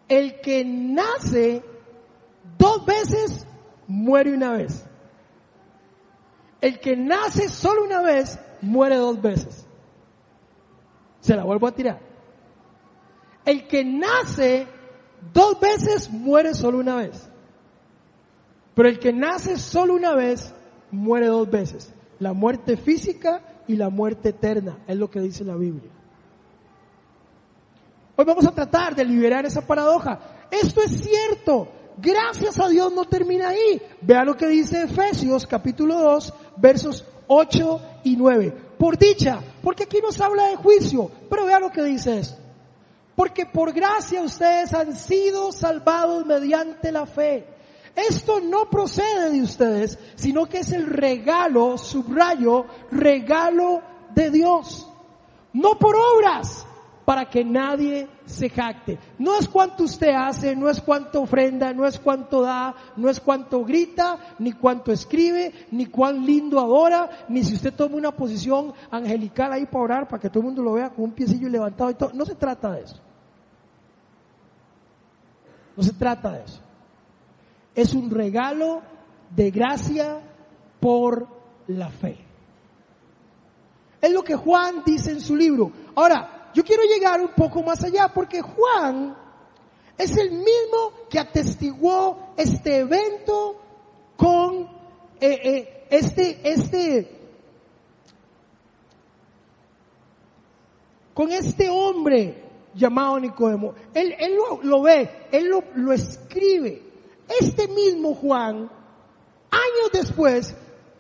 el 0.08 0.40
que 0.40 0.64
nace 0.64 1.62
dos 2.58 2.84
veces, 2.84 3.46
muere 3.86 4.34
una 4.34 4.52
vez. 4.52 4.84
El 6.60 6.80
que 6.80 6.96
nace 6.96 7.48
solo 7.48 7.84
una 7.84 8.02
vez, 8.02 8.38
muere 8.60 8.96
dos 8.96 9.20
veces. 9.20 9.66
Se 11.20 11.36
la 11.36 11.44
vuelvo 11.44 11.66
a 11.66 11.72
tirar. 11.72 12.00
El 13.44 13.66
que 13.66 13.84
nace 13.84 14.66
dos 15.32 15.58
veces, 15.60 16.10
muere 16.10 16.54
solo 16.54 16.78
una 16.78 16.96
vez. 16.96 17.28
Pero 18.74 18.88
el 18.88 18.98
que 18.98 19.12
nace 19.12 19.56
solo 19.56 19.94
una 19.94 20.14
vez, 20.14 20.52
muere 20.90 21.26
dos 21.26 21.48
veces. 21.50 21.92
La 22.18 22.32
muerte 22.32 22.76
física 22.76 23.42
y 23.66 23.76
la 23.76 23.90
muerte 23.90 24.30
eterna, 24.30 24.78
es 24.86 24.96
lo 24.96 25.10
que 25.10 25.20
dice 25.20 25.44
la 25.44 25.56
Biblia. 25.56 25.90
Hoy 28.20 28.24
vamos 28.24 28.46
a 28.46 28.50
tratar 28.50 28.96
de 28.96 29.04
liberar 29.04 29.46
esa 29.46 29.64
paradoja. 29.64 30.18
Esto 30.50 30.82
es 30.82 30.90
cierto. 30.90 31.68
Gracias 31.98 32.58
a 32.58 32.66
Dios 32.66 32.92
no 32.92 33.04
termina 33.04 33.50
ahí. 33.50 33.80
Vea 34.00 34.24
lo 34.24 34.36
que 34.36 34.48
dice 34.48 34.82
Efesios 34.82 35.46
capítulo 35.46 35.96
2, 36.00 36.34
versos 36.56 37.04
8 37.28 37.80
y 38.02 38.16
9. 38.16 38.50
Por 38.76 38.98
dicha, 38.98 39.38
porque 39.62 39.84
aquí 39.84 39.98
nos 40.02 40.20
habla 40.20 40.48
de 40.48 40.56
juicio, 40.56 41.08
pero 41.30 41.46
vea 41.46 41.60
lo 41.60 41.70
que 41.70 41.84
dice 41.84 42.18
esto. 42.18 42.38
Porque 43.14 43.46
por 43.46 43.72
gracia 43.72 44.20
ustedes 44.20 44.74
han 44.74 44.96
sido 44.96 45.52
salvados 45.52 46.26
mediante 46.26 46.90
la 46.90 47.06
fe. 47.06 47.46
Esto 47.94 48.40
no 48.40 48.68
procede 48.68 49.30
de 49.30 49.42
ustedes, 49.42 49.96
sino 50.16 50.46
que 50.46 50.58
es 50.58 50.72
el 50.72 50.86
regalo, 50.86 51.78
subrayo, 51.78 52.66
regalo 52.90 53.80
de 54.12 54.30
Dios. 54.32 54.88
No 55.52 55.78
por 55.78 55.94
obras, 55.94 56.66
para 57.08 57.24
que 57.24 57.42
nadie 57.42 58.06
se 58.26 58.50
jacte. 58.50 58.98
No 59.18 59.38
es 59.38 59.48
cuánto 59.48 59.84
usted 59.84 60.10
hace, 60.14 60.54
no 60.54 60.68
es 60.68 60.78
cuánto 60.82 61.22
ofrenda, 61.22 61.72
no 61.72 61.86
es 61.86 61.98
cuánto 61.98 62.42
da, 62.42 62.74
no 62.98 63.08
es 63.08 63.18
cuánto 63.18 63.64
grita, 63.64 64.18
ni 64.38 64.52
cuánto 64.52 64.92
escribe, 64.92 65.54
ni 65.70 65.86
cuán 65.86 66.26
lindo 66.26 66.60
adora, 66.60 67.08
ni 67.30 67.42
si 67.42 67.54
usted 67.54 67.72
toma 67.72 67.96
una 67.96 68.10
posición 68.10 68.74
angelical 68.90 69.54
ahí 69.54 69.64
para 69.64 69.84
orar, 69.84 70.06
para 70.06 70.20
que 70.20 70.28
todo 70.28 70.40
el 70.40 70.46
mundo 70.48 70.62
lo 70.62 70.74
vea 70.74 70.90
con 70.90 71.06
un 71.06 71.12
piecillo 71.12 71.48
levantado 71.48 71.88
y 71.88 71.94
todo. 71.94 72.10
No 72.12 72.26
se 72.26 72.34
trata 72.34 72.72
de 72.72 72.82
eso. 72.82 73.00
No 75.78 75.82
se 75.82 75.94
trata 75.94 76.32
de 76.32 76.44
eso. 76.44 76.60
Es 77.74 77.94
un 77.94 78.10
regalo 78.10 78.82
de 79.34 79.50
gracia 79.50 80.20
por 80.78 81.26
la 81.68 81.88
fe. 81.88 82.18
Es 83.98 84.12
lo 84.12 84.22
que 84.22 84.36
Juan 84.36 84.82
dice 84.84 85.10
en 85.10 85.22
su 85.22 85.34
libro. 85.34 85.72
Ahora, 85.94 86.37
yo 86.54 86.64
quiero 86.64 86.82
llegar 86.84 87.20
un 87.20 87.34
poco 87.34 87.62
más 87.62 87.82
allá 87.84 88.08
porque 88.08 88.40
Juan 88.40 89.16
es 89.96 90.16
el 90.16 90.30
mismo 90.30 90.92
que 91.10 91.18
atestiguó 91.18 92.34
este 92.36 92.78
evento 92.78 93.60
con 94.16 94.78
eh, 95.20 95.40
eh, 95.42 95.86
este, 95.90 96.40
este, 96.44 97.10
con 101.14 101.32
este 101.32 101.68
hombre 101.68 102.44
llamado 102.74 103.18
Nicodemo. 103.18 103.74
Él, 103.94 104.14
él 104.18 104.36
lo, 104.62 104.82
ve, 104.82 105.26
él 105.32 105.48
lo, 105.48 105.64
lo 105.74 105.92
escribe. 105.92 106.82
Este 107.40 107.68
mismo 107.68 108.14
Juan, 108.14 108.70
años 109.50 109.90
después, 109.92 110.54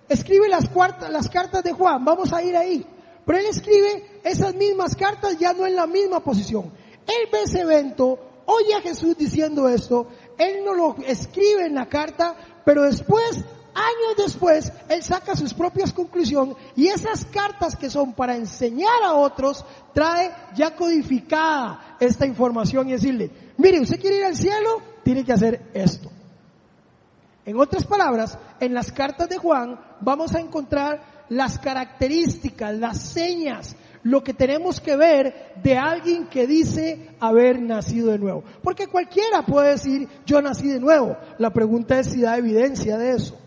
escribe 0.08 0.48
las, 0.48 0.68
cuartas, 0.68 1.10
las 1.10 1.28
cartas 1.28 1.62
de 1.62 1.72
Juan. 1.72 2.04
Vamos 2.04 2.32
a 2.32 2.42
ir 2.42 2.56
ahí. 2.56 2.84
Pero 3.28 3.40
él 3.40 3.46
escribe 3.50 4.20
esas 4.24 4.54
mismas 4.54 4.96
cartas 4.96 5.36
ya 5.38 5.52
no 5.52 5.66
en 5.66 5.76
la 5.76 5.86
misma 5.86 6.24
posición. 6.24 6.72
Él 7.06 7.28
ve 7.30 7.42
ese 7.42 7.60
evento, 7.60 8.18
oye 8.46 8.74
a 8.74 8.80
Jesús 8.80 9.18
diciendo 9.18 9.68
esto, 9.68 10.08
él 10.38 10.64
no 10.64 10.72
lo 10.72 10.96
escribe 11.06 11.66
en 11.66 11.74
la 11.74 11.90
carta, 11.90 12.34
pero 12.64 12.84
después, 12.84 13.44
años 13.74 14.16
después, 14.16 14.72
él 14.88 15.02
saca 15.02 15.36
sus 15.36 15.52
propias 15.52 15.92
conclusiones 15.92 16.56
y 16.74 16.86
esas 16.86 17.26
cartas 17.26 17.76
que 17.76 17.90
son 17.90 18.14
para 18.14 18.34
enseñar 18.34 19.02
a 19.04 19.12
otros, 19.12 19.62
trae 19.92 20.32
ya 20.56 20.74
codificada 20.74 21.98
esta 22.00 22.24
información 22.24 22.88
y 22.88 22.92
decirle, 22.92 23.30
mire, 23.58 23.78
usted 23.78 24.00
quiere 24.00 24.16
ir 24.16 24.24
al 24.24 24.36
cielo, 24.36 24.80
tiene 25.04 25.22
que 25.22 25.34
hacer 25.34 25.70
esto. 25.74 26.10
En 27.44 27.60
otras 27.60 27.84
palabras, 27.84 28.38
en 28.58 28.72
las 28.72 28.90
cartas 28.90 29.28
de 29.28 29.36
Juan 29.36 29.78
vamos 30.00 30.34
a 30.34 30.40
encontrar 30.40 31.17
las 31.28 31.58
características, 31.58 32.74
las 32.74 33.00
señas, 33.00 33.76
lo 34.02 34.22
que 34.22 34.32
tenemos 34.32 34.80
que 34.80 34.96
ver 34.96 35.54
de 35.62 35.76
alguien 35.76 36.28
que 36.28 36.46
dice 36.46 37.16
haber 37.20 37.60
nacido 37.60 38.10
de 38.10 38.18
nuevo. 38.18 38.44
Porque 38.62 38.86
cualquiera 38.86 39.42
puede 39.44 39.70
decir, 39.70 40.08
yo 40.24 40.40
nací 40.40 40.68
de 40.68 40.80
nuevo. 40.80 41.16
La 41.38 41.52
pregunta 41.52 41.98
es 41.98 42.08
si 42.08 42.20
da 42.20 42.36
evidencia 42.36 42.96
de 42.96 43.12
eso. 43.12 43.38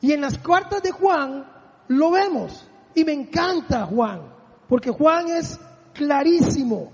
Y 0.00 0.12
en 0.12 0.20
las 0.20 0.38
cuartas 0.38 0.82
de 0.82 0.90
Juan 0.90 1.46
lo 1.88 2.10
vemos. 2.10 2.68
Y 2.94 3.04
me 3.04 3.12
encanta 3.12 3.86
Juan, 3.86 4.20
porque 4.68 4.90
Juan 4.90 5.28
es 5.28 5.58
clarísimo 5.94 6.92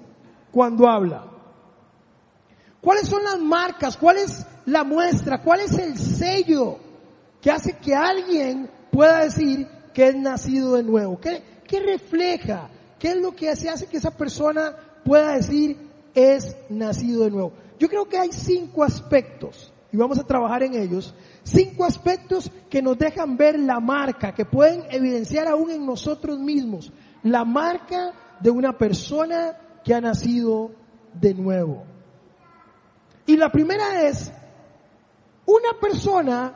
cuando 0.51 0.89
habla. 0.89 1.25
¿Cuáles 2.81 3.09
son 3.09 3.23
las 3.23 3.39
marcas? 3.39 3.97
¿Cuál 3.97 4.19
es 4.19 4.47
la 4.71 4.85
muestra? 4.85 5.43
¿Cuál 5.43 5.61
es 5.61 5.77
el 5.79 5.99
sello 5.99 6.79
que 7.41 7.51
hace 7.51 7.77
que 7.79 7.95
alguien 7.95 8.71
pueda 8.91 9.25
decir 9.25 9.67
que 9.93 10.09
es 10.09 10.17
nacido 10.17 10.77
de 10.77 10.83
nuevo? 10.83 11.19
¿Qué, 11.21 11.81
refleja? 11.81 12.69
¿Qué 12.99 13.09
es 13.09 13.17
lo 13.17 13.35
que 13.35 13.51
hace, 13.51 13.69
hace 13.69 13.87
que 13.87 13.97
esa 13.97 14.11
persona 14.11 14.75
pueda 15.05 15.35
decir 15.35 15.77
es 16.15 16.57
nacido 16.69 17.25
de 17.25 17.31
nuevo? 17.31 17.53
Yo 17.79 17.89
creo 17.89 18.09
que 18.09 18.19
hay 18.19 18.33
cinco 18.33 18.85
aspectos 18.85 19.73
y 19.93 19.97
vamos 19.97 20.19
a 20.19 20.27
trabajar 20.27 20.63
en 20.63 20.75
ellos. 20.75 21.15
Cinco 21.43 21.85
aspectos 21.85 22.51
que 22.69 22.83
nos 22.83 22.99
dejan 22.99 23.37
ver 23.37 23.59
la 23.59 23.81
marca, 23.81 24.35
que 24.35 24.45
pueden 24.45 24.85
evidenciar 24.91 25.49
aún 25.49 25.71
en 25.71 25.87
nosotros 25.87 26.39
mismos 26.39 26.93
la 27.23 27.45
marca 27.45 28.13
de 28.41 28.51
una 28.51 28.77
persona 28.77 29.57
que 29.85 29.95
ha 29.95 30.01
nacido 30.01 30.71
de 31.15 31.35
nuevo. 31.35 31.85
Y 33.27 33.37
la 33.37 33.51
primera 33.51 34.03
es 34.03 34.33
una 35.47 35.79
persona 35.81 36.55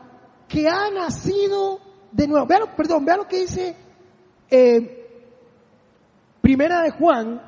que 0.48 0.68
ha 0.68 0.90
nacido 0.90 1.80
de 2.12 2.28
nuevo. 2.28 2.46
Perdón, 2.76 3.04
vean 3.04 3.18
lo 3.18 3.28
que 3.28 3.40
dice 3.40 3.76
eh, 4.50 5.04
Primera 6.40 6.82
de 6.82 6.90
Juan. 6.90 7.40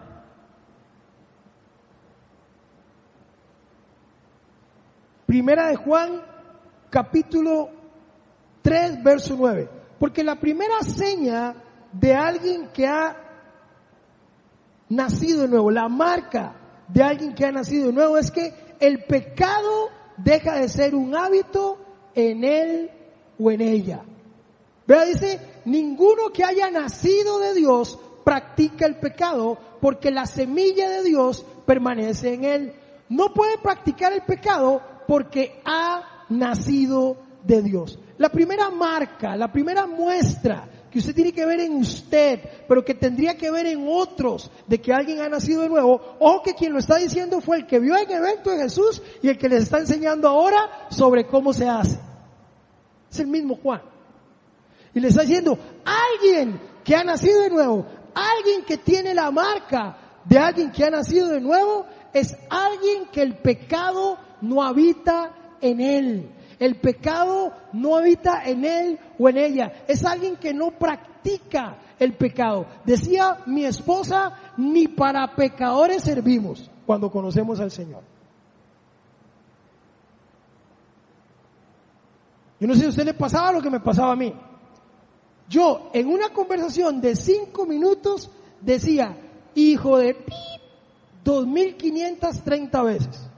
Primera 5.27 5.69
de 5.69 5.77
Juan, 5.77 6.23
capítulo 6.89 7.69
3, 8.63 9.03
verso 9.03 9.37
9. 9.37 9.69
Porque 9.99 10.25
la 10.25 10.37
primera 10.37 10.81
seña 10.81 11.55
de 11.93 12.15
alguien 12.15 12.69
que 12.73 12.87
ha 12.87 13.17
nacido 14.89 15.43
de 15.43 15.49
nuevo, 15.49 15.71
la 15.71 15.89
marca 15.89 16.55
de 16.89 17.03
alguien 17.03 17.35
que 17.35 17.45
ha 17.45 17.53
nacido 17.53 17.89
de 17.89 17.93
nuevo 17.93 18.17
es 18.17 18.31
que 18.31 18.77
el 18.81 19.05
pecado 19.05 19.91
deja 20.17 20.57
de 20.57 20.69
ser 20.69 20.95
un 20.95 21.15
hábito 21.15 21.79
en 22.15 22.45
él 22.45 22.91
o 23.39 23.51
en 23.51 23.61
ella. 23.61 24.03
Vea, 24.87 25.05
dice, 25.05 25.41
ninguno 25.65 26.33
que 26.33 26.45
haya 26.45 26.71
nacido 26.71 27.39
de 27.41 27.55
Dios 27.55 27.99
practica 28.25 28.87
el 28.87 28.97
pecado 28.97 29.59
porque 29.81 30.11
la 30.11 30.27
semilla 30.27 30.89
de 30.89 31.03
Dios 31.03 31.45
permanece 31.67 32.35
en 32.35 32.45
él. 32.45 32.73
No 33.09 33.33
puede 33.33 33.59
practicar 33.59 34.13
el 34.13 34.23
pecado 34.23 34.81
porque 35.07 35.61
ha 35.65 36.25
nacido 36.29 37.17
de 37.45 37.63
Dios. 37.63 37.99
La 38.19 38.29
primera 38.29 38.71
marca, 38.71 39.37
la 39.37 39.53
primera 39.53 39.87
muestra 39.87 40.69
que 40.91 40.99
usted 40.99 41.15
tiene 41.15 41.33
que 41.33 41.45
ver 41.45 41.61
en 41.61 41.75
usted, 41.75 42.41
pero 42.69 42.85
que 42.85 42.95
tendría 42.95 43.37
que 43.37 43.51
ver 43.51 43.67
en 43.67 43.87
otros, 43.89 44.51
de 44.67 44.81
que 44.81 44.93
alguien 44.93 45.21
ha 45.21 45.29
nacido 45.29 45.63
de 45.63 45.69
nuevo, 45.69 46.17
o 46.19 46.43
que 46.43 46.55
quien 46.55 46.73
lo 46.73 46.79
está 46.79 46.97
diciendo 46.97 47.41
fue 47.41 47.59
el 47.59 47.67
que 47.67 47.79
vio 47.79 47.97
el 47.97 48.11
evento 48.11 48.51
de 48.51 48.63
Jesús 48.63 49.03
y 49.23 49.29
el 49.29 49.39
que 49.39 49.49
les 49.49 49.65
está 49.65 49.79
enseñando 49.79 50.29
ahora 50.29 50.87
sobre 50.91 51.27
cómo 51.27 51.53
se 51.53 51.69
hace. 51.69 51.99
Es 53.11 53.21
el 53.21 53.27
mismo 53.27 53.57
Juan. 53.57 53.83
Y 54.95 55.01
le 55.01 55.09
está 55.09 55.23
diciendo, 55.23 55.59
alguien 55.85 56.59
que 56.83 56.97
ha 56.97 57.05
nacido 57.05 57.43
de 57.43 57.51
nuevo, 57.51 57.87
alguien 58.15 58.65
que 58.65 58.79
tiene 58.79 59.13
la 59.13 59.31
marca 59.31 59.99
de 60.25 60.39
alguien 60.39 60.73
que 60.73 60.85
ha 60.85 60.91
nacido 60.91 61.29
de 61.29 61.41
nuevo, 61.41 61.87
es 62.13 62.37
alguien 62.51 63.07
que 63.13 63.23
el 63.23 63.37
pecado 63.37 64.19
no 64.41 64.63
habita 64.63 65.33
en 65.61 65.81
él. 65.81 66.31
El 66.59 66.77
pecado 66.77 67.53
no 67.73 67.97
habita 67.97 68.43
en 68.45 68.65
él 68.65 68.99
o 69.19 69.29
en 69.29 69.37
ella. 69.37 69.85
Es 69.87 70.05
alguien 70.05 70.37
que 70.37 70.55
no 70.55 70.71
practica 70.71 71.79
el 71.99 72.15
pecado. 72.15 72.67
Decía 72.85 73.39
mi 73.47 73.65
esposa, 73.65 74.33
ni 74.57 74.89
para 74.89 75.35
pecadores 75.35 76.03
servimos 76.03 76.71
cuando 76.87 77.11
conocemos 77.11 77.61
al 77.61 77.71
Señor. 77.71 78.03
Yo 82.59 82.67
no 82.67 82.75
sé 82.75 82.81
si 82.81 82.87
a 82.87 82.91
usted 82.91 83.05
le 83.05 83.15
pasaba 83.15 83.53
lo 83.53 83.61
que 83.61 83.71
me 83.71 83.81
pasaba 83.81 84.13
a 84.13 84.17
mí. 84.17 84.33
Yo 85.49 85.91
en 85.93 86.09
una 86.09 86.31
conversación 86.31 87.01
de 87.01 87.15
cinco 87.15 87.67
minutos 87.67 88.31
decía, 88.61 89.17
hijo 89.55 89.99
de 89.99 90.15
pi, 90.15 90.33
2530 91.23 92.83
veces. 92.83 93.31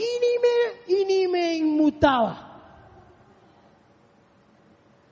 Y 0.00 0.02
ni 0.02 0.96
me, 0.96 1.00
y 1.00 1.04
ni 1.04 1.28
me 1.28 1.56
inmutaba. 1.56 2.46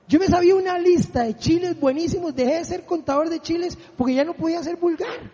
Yo 0.07 0.17
me 0.17 0.25
sabía 0.25 0.55
una 0.55 0.79
lista 0.79 1.23
de 1.23 1.37
chiles 1.37 1.79
buenísimos, 1.79 2.33
dejé 2.33 2.55
de 2.55 2.65
ser 2.65 2.85
contador 2.85 3.29
de 3.29 3.39
chiles 3.39 3.77
porque 3.95 4.15
ya 4.15 4.23
no 4.23 4.33
podía 4.33 4.63
ser 4.63 4.77
vulgar. 4.77 5.31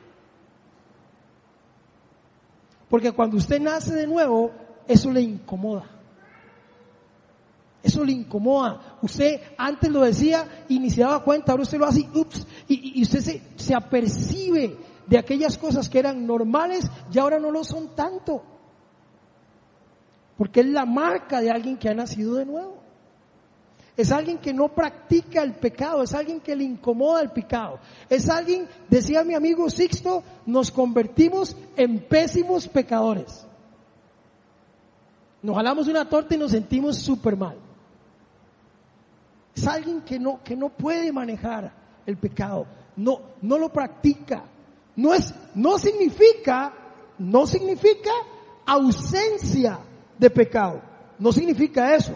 Porque 2.89 3.13
cuando 3.13 3.37
usted 3.37 3.61
nace 3.61 3.93
de 3.93 4.05
nuevo, 4.05 4.51
eso 4.85 5.09
le 5.09 5.21
incomoda. 5.21 5.89
Eso 7.81 8.03
le 8.03 8.11
incomoda. 8.11 8.97
Usted 9.01 9.39
antes 9.57 9.89
lo 9.89 10.01
decía 10.01 10.65
y 10.67 10.79
ni 10.79 10.89
se 10.89 10.99
daba 10.99 11.23
cuenta, 11.23 11.53
ahora 11.53 11.63
usted 11.63 11.77
lo 11.77 11.85
hace 11.85 12.09
ups, 12.13 12.45
y, 12.67 12.99
y 12.99 13.03
usted 13.03 13.21
se, 13.21 13.41
se 13.55 13.73
apercibe 13.73 14.77
de 15.07 15.17
aquellas 15.17 15.57
cosas 15.57 15.87
que 15.87 15.99
eran 15.99 16.27
normales 16.27 16.89
y 17.13 17.17
ahora 17.17 17.39
no 17.39 17.49
lo 17.49 17.63
son 17.63 17.95
tanto. 17.95 18.54
Porque 20.37 20.61
es 20.61 20.67
la 20.67 20.85
marca 20.85 21.39
de 21.39 21.51
alguien 21.51 21.77
que 21.77 21.89
ha 21.89 21.93
nacido 21.93 22.35
de 22.35 22.45
nuevo. 22.45 22.85
Es 23.97 24.11
alguien 24.11 24.39
que 24.39 24.53
no 24.53 24.67
practica 24.67 25.41
el 25.41 25.53
pecado, 25.53 26.03
es 26.03 26.13
alguien 26.13 26.41
que 26.41 26.55
le 26.55 26.65
incomoda 26.65 27.21
el 27.21 27.31
pecado. 27.31 27.79
Es 28.09 28.29
alguien, 28.29 28.67
decía 28.89 29.23
mi 29.23 29.33
amigo 29.33 29.69
Sixto, 29.69 30.21
nos 30.45 30.69
convertimos 30.69 31.55
en 31.77 31.99
pésimos 31.99 32.67
pecadores. 32.67 33.47
Nos 35.41 35.55
jalamos 35.55 35.87
una 35.87 36.09
torta 36.09 36.35
y 36.35 36.37
nos 36.37 36.51
sentimos 36.51 36.97
súper 36.97 37.37
mal. 37.37 37.57
Es 39.55 39.65
alguien 39.65 40.01
que 40.01 40.19
no, 40.19 40.43
que 40.43 40.57
no 40.57 40.67
puede 40.67 41.13
manejar 41.13 41.71
el 42.05 42.17
pecado, 42.17 42.67
no, 42.97 43.21
no 43.41 43.57
lo 43.57 43.71
practica. 43.71 44.43
No 44.97 45.13
es, 45.13 45.33
no 45.55 45.77
significa, 45.77 46.73
no 47.19 47.47
significa 47.47 48.11
ausencia 48.65 49.79
de 50.17 50.29
pecado. 50.29 50.81
No 51.19 51.31
significa 51.31 51.95
eso. 51.95 52.13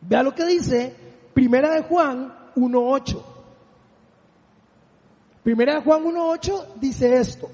Vea 0.00 0.22
lo 0.22 0.34
que 0.34 0.44
dice 0.44 0.94
Primera 1.34 1.74
de 1.74 1.82
Juan 1.82 2.52
1.8. 2.56 3.22
Primera 5.42 5.74
de 5.76 5.82
Juan 5.82 6.04
1.8 6.04 6.74
dice 6.76 7.16
esto. 7.16 7.50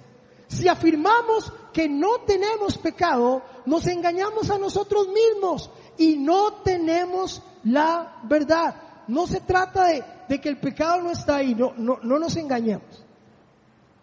Si 0.46 0.66
afirmamos 0.66 1.53
que 1.72 1.88
no 1.88 2.20
tenemos 2.27 2.79
pecado, 2.79 3.42
nos 3.66 3.87
engañamos 3.87 4.51
a 4.51 4.59
nosotros 4.59 5.09
mismos 5.09 5.70
y 5.98 6.16
no 6.16 6.55
tenemos 6.64 7.42
la 7.64 8.20
verdad. 8.24 8.74
No 9.09 9.27
se 9.27 9.40
trata 9.40 9.85
de, 9.85 10.05
de 10.29 10.40
que 10.40 10.48
el 10.48 10.59
pecado 10.59 11.03
no 11.03 11.11
está 11.11 11.37
ahí, 11.37 11.55
no, 11.55 11.74
no, 11.77 11.98
no 12.03 12.18
nos 12.18 12.37
engañemos. 12.37 13.05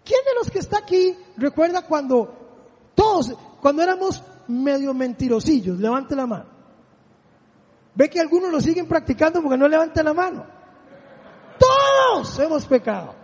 ¿Quién 0.03 0.19
de 0.23 0.35
los 0.35 0.51
que 0.51 0.59
está 0.59 0.77
aquí 0.79 1.17
recuerda 1.35 1.81
cuando 1.81 2.31
todos, 2.93 3.33
cuando 3.59 3.81
éramos 3.81 4.21
medio 4.47 4.93
mentirosillos? 4.93 5.79
Levante 5.79 6.15
la 6.15 6.25
mano. 6.25 6.45
Ve 7.95 8.09
que 8.09 8.19
algunos 8.19 8.51
lo 8.51 8.59
siguen 8.59 8.87
practicando 8.87 9.41
porque 9.41 9.57
no 9.57 9.67
levantan 9.67 10.05
la 10.05 10.13
mano. 10.13 10.45
Todos 11.57 12.37
hemos 12.39 12.65
pecado. 12.65 13.15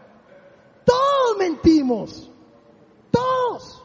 Todos 0.85 1.37
mentimos. 1.37 2.31
Todos. 3.11 3.83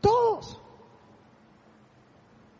Todos. 0.00 0.60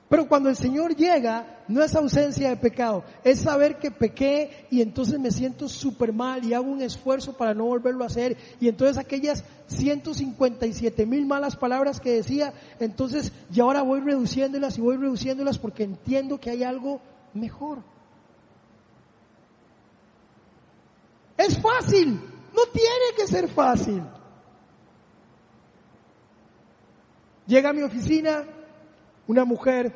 Pero 0.08 0.28
cuando 0.28 0.48
el 0.48 0.56
Señor 0.56 0.94
llega, 0.94 1.64
no 1.66 1.82
es 1.82 1.94
ausencia 1.96 2.48
de 2.48 2.56
pecado, 2.56 3.02
es 3.24 3.40
saber 3.40 3.78
que 3.78 3.90
pequé 3.90 4.66
y 4.70 4.80
entonces 4.80 5.18
me 5.18 5.32
siento 5.32 5.68
súper 5.68 6.12
mal 6.12 6.44
y 6.44 6.54
hago 6.54 6.70
un 6.70 6.80
esfuerzo 6.80 7.36
para 7.36 7.54
no 7.54 7.64
volverlo 7.64 8.04
a 8.04 8.06
hacer. 8.06 8.36
Y 8.60 8.68
entonces 8.68 8.98
aquellas 8.98 9.42
157 9.66 11.06
mil 11.06 11.26
malas 11.26 11.56
palabras 11.56 12.00
que 12.00 12.12
decía, 12.12 12.54
entonces 12.78 13.32
ya 13.50 13.64
ahora 13.64 13.82
voy 13.82 14.00
reduciéndolas 14.00 14.78
y 14.78 14.80
voy 14.80 14.96
reduciéndolas 14.96 15.58
porque 15.58 15.82
entiendo 15.82 16.38
que 16.38 16.50
hay 16.50 16.62
algo 16.62 17.00
mejor. 17.34 17.78
Es 21.36 21.58
fácil, 21.60 22.12
no 22.54 22.62
tiene 22.72 23.16
que 23.16 23.26
ser 23.26 23.48
fácil. 23.48 24.04
Llega 27.48 27.70
a 27.70 27.72
mi 27.72 27.82
oficina 27.82 28.44
una 29.26 29.44
mujer, 29.44 29.94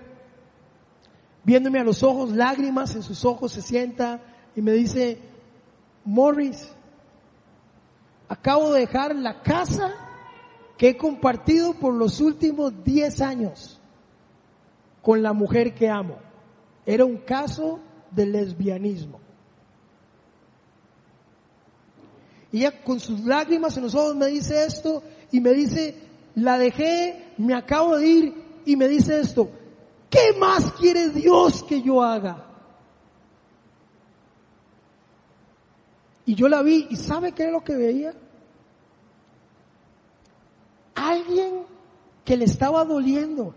viéndome 1.45 1.79
a 1.79 1.85
los 1.85 2.03
ojos, 2.03 2.31
lágrimas 2.31 2.95
en 2.95 3.03
sus 3.03 3.25
ojos, 3.25 3.53
se 3.53 3.62
sienta 3.62 4.21
y 4.55 4.62
me 4.62 4.73
dice, 4.73 5.19
Morris, 6.05 6.73
acabo 8.29 8.73
de 8.73 8.81
dejar 8.81 9.14
la 9.14 9.43
casa 9.43 9.93
que 10.77 10.90
he 10.90 10.97
compartido 10.97 11.75
por 11.75 11.95
los 11.95 12.21
últimos 12.21 12.85
10 12.85 13.21
años 13.21 13.81
con 15.03 15.23
la 15.23 15.33
mujer 15.33 15.75
que 15.75 15.88
amo. 15.88 16.16
Era 16.87 17.05
un 17.05 17.19
caso 17.19 17.81
de 18.11 18.27
lesbianismo. 18.27 19.21
Y 22.53 22.61
ella 22.61 22.83
con 22.83 22.99
sus 22.99 23.21
lágrimas 23.21 23.77
en 23.77 23.85
los 23.85 23.95
ojos 23.95 24.16
me 24.16 24.27
dice 24.27 24.64
esto 24.64 25.03
y 25.31 25.40
me 25.40 25.53
dice, 25.53 25.97
la 26.35 26.59
dejé, 26.59 27.33
me 27.38 27.55
acabo 27.55 27.97
de 27.97 28.07
ir 28.09 28.35
y 28.64 28.77
me 28.77 28.88
dice 28.88 29.20
esto, 29.20 29.51
¿qué 30.09 30.33
más 30.38 30.73
quiere 30.73 31.11
Dios 31.11 31.62
que 31.62 31.83
yo 31.83 32.03
haga? 32.03 32.46
Y 36.27 36.35
yo 36.35 36.49
la 36.49 36.62
vi 36.62 36.87
y 36.90 36.96
¿sabe 36.96 37.33
qué 37.33 37.46
es 37.46 37.53
lo 37.53 37.64
que 37.64 37.75
veía? 37.75 38.14
Alguien 40.94 41.64
que 42.25 42.37
le 42.37 42.44
estaba 42.44 42.85
doliendo, 42.85 43.55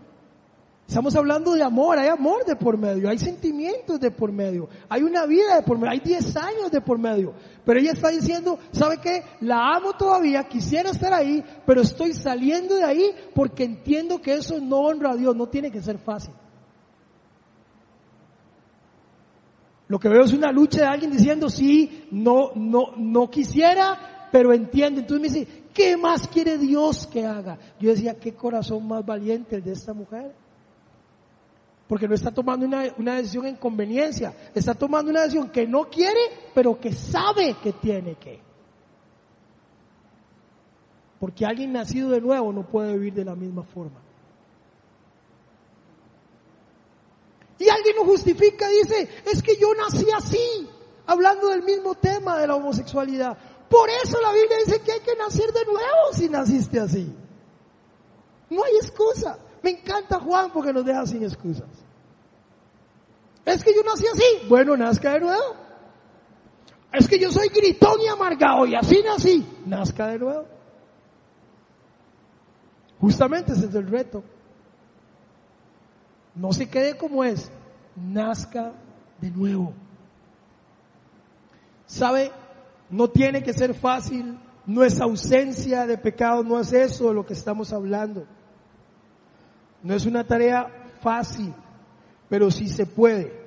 Estamos 0.86 1.16
hablando 1.16 1.52
de 1.52 1.62
amor, 1.62 1.98
hay 1.98 2.08
amor 2.08 2.44
de 2.44 2.56
por 2.56 2.76
medio, 2.76 3.08
hay 3.08 3.18
sentimientos 3.18 3.98
de 3.98 4.10
por 4.10 4.30
medio, 4.30 4.68
hay 4.88 5.02
una 5.02 5.24
vida 5.24 5.56
de 5.56 5.62
por 5.62 5.78
medio, 5.78 5.92
hay 5.92 6.00
10 6.00 6.36
años 6.36 6.70
de 6.70 6.82
por 6.82 6.98
medio. 6.98 7.32
Pero 7.64 7.80
ella 7.80 7.92
está 7.92 8.10
diciendo, 8.10 8.58
¿sabe 8.70 8.98
qué? 8.98 9.22
La 9.40 9.74
amo 9.74 9.94
todavía, 9.94 10.44
quisiera 10.44 10.90
estar 10.90 11.12
ahí, 11.14 11.42
pero 11.64 11.80
estoy 11.80 12.12
saliendo 12.12 12.74
de 12.74 12.84
ahí 12.84 13.14
porque 13.34 13.64
entiendo 13.64 14.20
que 14.20 14.34
eso 14.34 14.60
no 14.60 14.80
honra 14.80 15.12
a 15.12 15.16
Dios, 15.16 15.34
no 15.34 15.48
tiene 15.48 15.70
que 15.70 15.80
ser 15.80 15.98
fácil. 15.98 16.34
Lo 19.88 19.98
que 19.98 20.08
veo 20.10 20.22
es 20.22 20.32
una 20.34 20.52
lucha 20.52 20.80
de 20.80 20.86
alguien 20.86 21.10
diciendo, 21.10 21.48
sí, 21.48 22.08
no, 22.10 22.50
no, 22.54 22.92
no 22.96 23.30
quisiera, 23.30 24.28
pero 24.30 24.52
entiende. 24.52 25.00
Entonces 25.00 25.32
me 25.32 25.38
dice, 25.38 25.62
¿qué 25.72 25.96
más 25.96 26.28
quiere 26.28 26.58
Dios 26.58 27.06
que 27.06 27.24
haga? 27.24 27.58
Yo 27.80 27.90
decía, 27.90 28.18
qué 28.18 28.34
corazón 28.34 28.86
más 28.86 29.04
valiente 29.04 29.56
el 29.56 29.64
de 29.64 29.72
esta 29.72 29.94
mujer. 29.94 30.43
Porque 31.88 32.08
no 32.08 32.14
está 32.14 32.30
tomando 32.30 32.64
una, 32.64 32.84
una, 32.96 33.16
decisión 33.16 33.46
en 33.46 33.56
conveniencia, 33.56 34.34
está 34.54 34.74
tomando 34.74 35.10
una 35.10 35.22
decisión 35.22 35.50
que 35.50 35.66
no 35.66 35.90
quiere, 35.90 36.20
pero 36.54 36.80
que 36.80 36.92
sabe 36.92 37.56
que 37.62 37.74
tiene 37.74 38.14
que. 38.14 38.40
Porque 41.20 41.44
alguien 41.44 41.72
nacido 41.72 42.10
de 42.10 42.20
nuevo 42.20 42.52
no 42.52 42.66
puede 42.66 42.94
vivir 42.94 43.14
de 43.14 43.24
la 43.24 43.34
misma 43.34 43.62
forma. 43.62 44.00
Y 47.58 47.68
alguien 47.68 47.96
lo 47.96 48.04
justifica, 48.04 48.68
dice, 48.68 49.08
es 49.24 49.42
que 49.42 49.56
yo 49.56 49.68
nací 49.74 50.06
así, 50.16 50.68
hablando 51.06 51.48
del 51.48 51.62
mismo 51.62 51.94
tema 51.94 52.38
de 52.38 52.46
la 52.46 52.56
homosexualidad. 52.56 53.38
Por 53.68 53.88
eso 53.90 54.20
la 54.20 54.32
Biblia 54.32 54.58
dice 54.64 54.80
que 54.80 54.92
hay 54.92 55.00
que 55.00 55.16
nacer 55.16 55.52
de 55.52 55.64
nuevo 55.64 56.12
si 56.12 56.28
naciste 56.28 56.80
así. 56.80 57.12
No 58.50 58.62
hay 58.64 58.76
excusa. 58.76 59.38
Me 59.64 59.70
encanta 59.70 60.20
Juan 60.20 60.50
porque 60.52 60.74
nos 60.74 60.84
deja 60.84 61.06
sin 61.06 61.22
excusas. 61.22 61.64
Es 63.46 63.64
que 63.64 63.74
yo 63.74 63.82
nací 63.82 64.04
así. 64.06 64.46
Bueno, 64.46 64.76
nazca 64.76 65.14
de 65.14 65.20
nuevo. 65.20 65.56
Es 66.92 67.08
que 67.08 67.18
yo 67.18 67.32
soy 67.32 67.48
gritón 67.48 67.98
y 68.02 68.08
amargado 68.08 68.66
y 68.66 68.74
así 68.74 69.02
nací. 69.02 69.46
Nazca 69.64 70.08
de 70.08 70.18
nuevo. 70.18 70.44
Justamente 73.00 73.52
ese 73.52 73.64
es 73.64 73.74
el 73.74 73.86
reto. 73.86 74.22
No 76.34 76.52
se 76.52 76.68
quede 76.68 76.98
como 76.98 77.24
es. 77.24 77.50
Nazca 77.96 78.70
de 79.18 79.30
nuevo. 79.30 79.72
¿Sabe? 81.86 82.30
No 82.90 83.08
tiene 83.08 83.42
que 83.42 83.54
ser 83.54 83.72
fácil. 83.72 84.38
No 84.66 84.84
es 84.84 85.00
ausencia 85.00 85.86
de 85.86 85.96
pecado. 85.96 86.44
No 86.44 86.60
es 86.60 86.70
eso 86.74 87.08
de 87.08 87.14
lo 87.14 87.24
que 87.24 87.32
estamos 87.32 87.72
hablando. 87.72 88.26
No 89.84 89.94
es 89.94 90.06
una 90.06 90.24
tarea 90.24 90.66
fácil, 91.02 91.54
pero 92.30 92.50
sí 92.50 92.68
se 92.68 92.86
puede. 92.86 93.44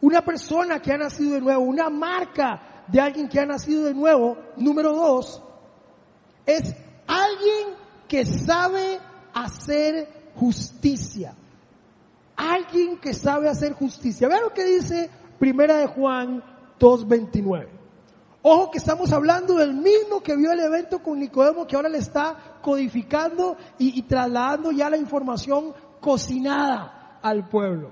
Una 0.00 0.24
persona 0.24 0.80
que 0.80 0.90
ha 0.90 0.96
nacido 0.96 1.34
de 1.34 1.42
nuevo, 1.42 1.62
una 1.62 1.90
marca 1.90 2.84
de 2.88 3.00
alguien 3.00 3.28
que 3.28 3.38
ha 3.38 3.44
nacido 3.44 3.84
de 3.84 3.92
nuevo, 3.92 4.38
número 4.56 4.94
dos, 4.94 5.42
es 6.46 6.74
alguien 7.06 7.76
que 8.08 8.24
sabe 8.24 8.98
hacer 9.34 10.08
justicia. 10.34 11.34
Alguien 12.34 12.98
que 12.98 13.12
sabe 13.12 13.50
hacer 13.50 13.74
justicia. 13.74 14.26
Vean 14.26 14.42
lo 14.42 14.54
que 14.54 14.64
dice 14.64 15.10
Primera 15.38 15.76
de 15.76 15.86
Juan 15.86 16.42
2.29. 16.80 17.68
Ojo 18.40 18.70
que 18.70 18.78
estamos 18.78 19.12
hablando 19.12 19.56
del 19.56 19.74
mismo 19.74 20.22
que 20.22 20.34
vio 20.34 20.50
el 20.50 20.60
evento 20.60 21.02
con 21.02 21.18
Nicodemo 21.18 21.66
que 21.66 21.76
ahora 21.76 21.90
le 21.90 21.98
está 21.98 22.53
codificando 22.64 23.58
y, 23.76 24.00
trasladando 24.04 24.72
ya 24.72 24.88
la 24.88 24.96
información 24.96 25.74
cocinada 26.00 27.18
al 27.20 27.46
pueblo. 27.46 27.90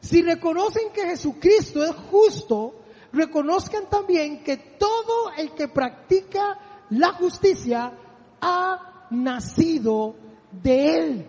Si 0.00 0.22
reconocen 0.22 0.90
que 0.92 1.02
Jesucristo 1.02 1.84
es 1.84 1.94
justo, 2.10 2.74
reconozcan 3.12 3.88
también 3.88 4.42
que 4.42 4.56
todo 4.56 5.30
el 5.36 5.52
que 5.52 5.68
practica 5.68 6.58
la 6.90 7.12
justicia 7.12 7.92
ha 8.40 9.06
nacido 9.10 10.16
de 10.50 10.98
Él. 10.98 11.26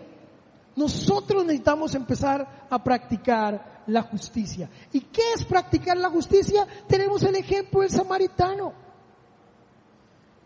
Nosotros 0.74 1.44
necesitamos 1.44 1.94
empezar 1.94 2.66
a 2.68 2.82
practicar 2.82 3.82
la 3.86 4.02
justicia. 4.02 4.68
¿Y 4.92 5.02
qué 5.02 5.22
es 5.36 5.44
practicar 5.44 5.96
la 5.96 6.10
justicia? 6.10 6.66
Tenemos 6.88 7.22
el 7.22 7.36
ejemplo 7.36 7.82
del 7.82 7.90
samaritano. 7.90 8.89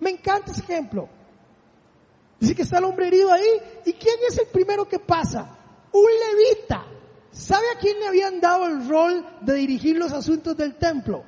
Me 0.04 0.10
encanta 0.10 0.52
ese 0.52 0.60
ejemplo. 0.60 1.08
Dice 2.38 2.54
que 2.54 2.60
está 2.60 2.76
el 2.76 2.84
hombre 2.84 3.06
herido 3.06 3.32
ahí. 3.32 3.80
¿Y 3.86 3.94
quién 3.94 4.16
es 4.28 4.36
el 4.36 4.48
primero 4.48 4.86
que 4.86 4.98
pasa? 4.98 5.48
Un 5.92 6.04
levita. 6.04 6.84
¿Sabe 7.30 7.64
a 7.74 7.78
quién 7.78 7.98
le 7.98 8.08
habían 8.08 8.38
dado 8.38 8.66
el 8.66 8.86
rol 8.86 9.26
de 9.40 9.54
dirigir 9.54 9.96
los 9.96 10.12
asuntos 10.12 10.54
del 10.58 10.74
templo? 10.74 11.24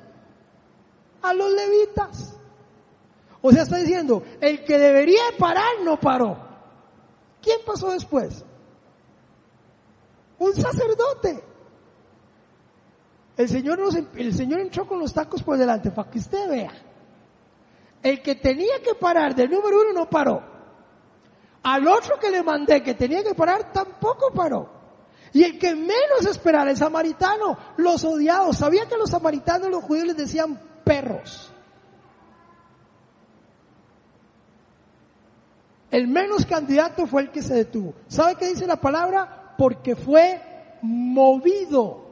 A 1.23 1.33
los 1.33 1.51
levitas. 1.53 2.37
O 3.41 3.51
sea, 3.51 3.63
está 3.63 3.77
diciendo, 3.77 4.23
el 4.39 4.63
que 4.63 4.77
debería 4.77 5.23
parar 5.39 5.81
no 5.83 5.99
paró. 5.99 6.37
¿Quién 7.41 7.57
pasó 7.65 7.89
después? 7.89 8.45
Un 10.37 10.53
sacerdote. 10.53 11.43
El 13.37 13.49
Señor, 13.49 13.79
nos, 13.79 13.95
el 13.95 14.35
Señor 14.35 14.59
entró 14.59 14.87
con 14.87 14.99
los 14.99 15.15
tacos 15.15 15.41
por 15.41 15.57
delante 15.57 15.89
para 15.89 16.11
que 16.11 16.19
usted 16.19 16.47
vea. 16.47 16.86
El 18.03 18.21
que 18.21 18.35
tenía 18.35 18.81
que 18.83 18.95
parar 18.95 19.35
del 19.35 19.49
número 19.49 19.81
uno 19.81 19.93
no 19.93 20.09
paró. 20.09 20.41
Al 21.63 21.87
otro 21.87 22.17
que 22.19 22.29
le 22.29 22.43
mandé 22.43 22.81
que 22.81 22.93
tenía 22.93 23.23
que 23.23 23.35
parar 23.35 23.73
tampoco 23.73 24.31
paró. 24.33 24.69
Y 25.33 25.43
el 25.43 25.59
que 25.59 25.75
menos 25.75 26.25
esperaba, 26.29 26.69
el 26.69 26.77
samaritano, 26.77 27.57
los 27.77 28.03
odiados. 28.03 28.57
¿Sabía 28.57 28.87
que 28.87 28.97
los 28.97 29.09
samaritanos, 29.09 29.69
los 29.69 29.83
judíos 29.83 30.07
les 30.07 30.17
decían 30.17 30.59
perros? 30.83 31.51
El 35.91 36.07
menos 36.07 36.45
candidato 36.45 37.05
fue 37.07 37.23
el 37.23 37.31
que 37.31 37.41
se 37.41 37.53
detuvo. 37.53 37.93
¿Sabe 38.07 38.35
qué 38.35 38.47
dice 38.47 38.67
la 38.67 38.79
palabra? 38.79 39.55
Porque 39.57 39.95
fue 39.95 40.41
movido 40.81 42.06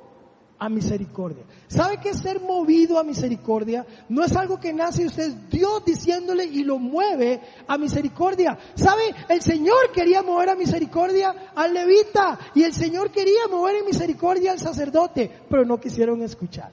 a 0.65 0.69
misericordia. 0.69 1.43
¿Sabe 1.67 1.99
qué 1.99 2.09
es 2.09 2.17
ser 2.17 2.41
movido 2.41 2.97
a 2.97 3.03
misericordia? 3.03 3.85
No 4.09 4.23
es 4.23 4.35
algo 4.35 4.59
que 4.59 4.73
nace 4.73 5.03
de 5.03 5.07
usted, 5.07 5.31
Dios 5.49 5.85
diciéndole 5.85 6.43
y 6.45 6.63
lo 6.63 6.79
mueve 6.79 7.39
a 7.67 7.77
misericordia. 7.77 8.57
¿Sabe? 8.73 9.03
El 9.29 9.41
Señor 9.41 9.91
quería 9.93 10.23
mover 10.23 10.49
a 10.49 10.55
misericordia 10.55 11.51
al 11.55 11.73
levita 11.73 12.39
y 12.55 12.63
el 12.63 12.73
Señor 12.73 13.11
quería 13.11 13.47
mover 13.49 13.83
a 13.83 13.85
misericordia 13.85 14.51
al 14.53 14.59
sacerdote, 14.59 15.31
pero 15.47 15.65
no 15.65 15.79
quisieron 15.79 16.23
escuchar. 16.23 16.71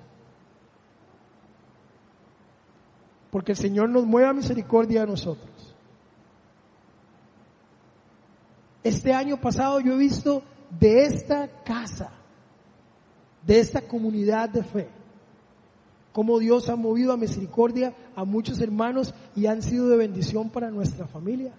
Porque 3.30 3.52
el 3.52 3.58
Señor 3.58 3.90
nos 3.90 4.06
mueve 4.06 4.28
a 4.28 4.32
misericordia 4.32 5.02
a 5.02 5.06
nosotros. 5.06 5.74
Este 8.82 9.12
año 9.12 9.38
pasado 9.38 9.80
yo 9.80 9.92
he 9.92 9.98
visto 9.98 10.42
de 10.80 11.04
esta 11.04 11.62
casa, 11.62 12.10
de 13.46 13.58
esta 13.58 13.82
comunidad 13.82 14.48
de 14.48 14.62
fe, 14.62 14.88
cómo 16.12 16.38
Dios 16.38 16.68
ha 16.68 16.76
movido 16.76 17.12
a 17.12 17.16
misericordia 17.16 17.94
a 18.14 18.24
muchos 18.24 18.60
hermanos 18.60 19.14
y 19.34 19.46
han 19.46 19.62
sido 19.62 19.88
de 19.88 19.96
bendición 19.96 20.50
para 20.50 20.70
nuestra 20.70 21.06
familia. 21.06 21.52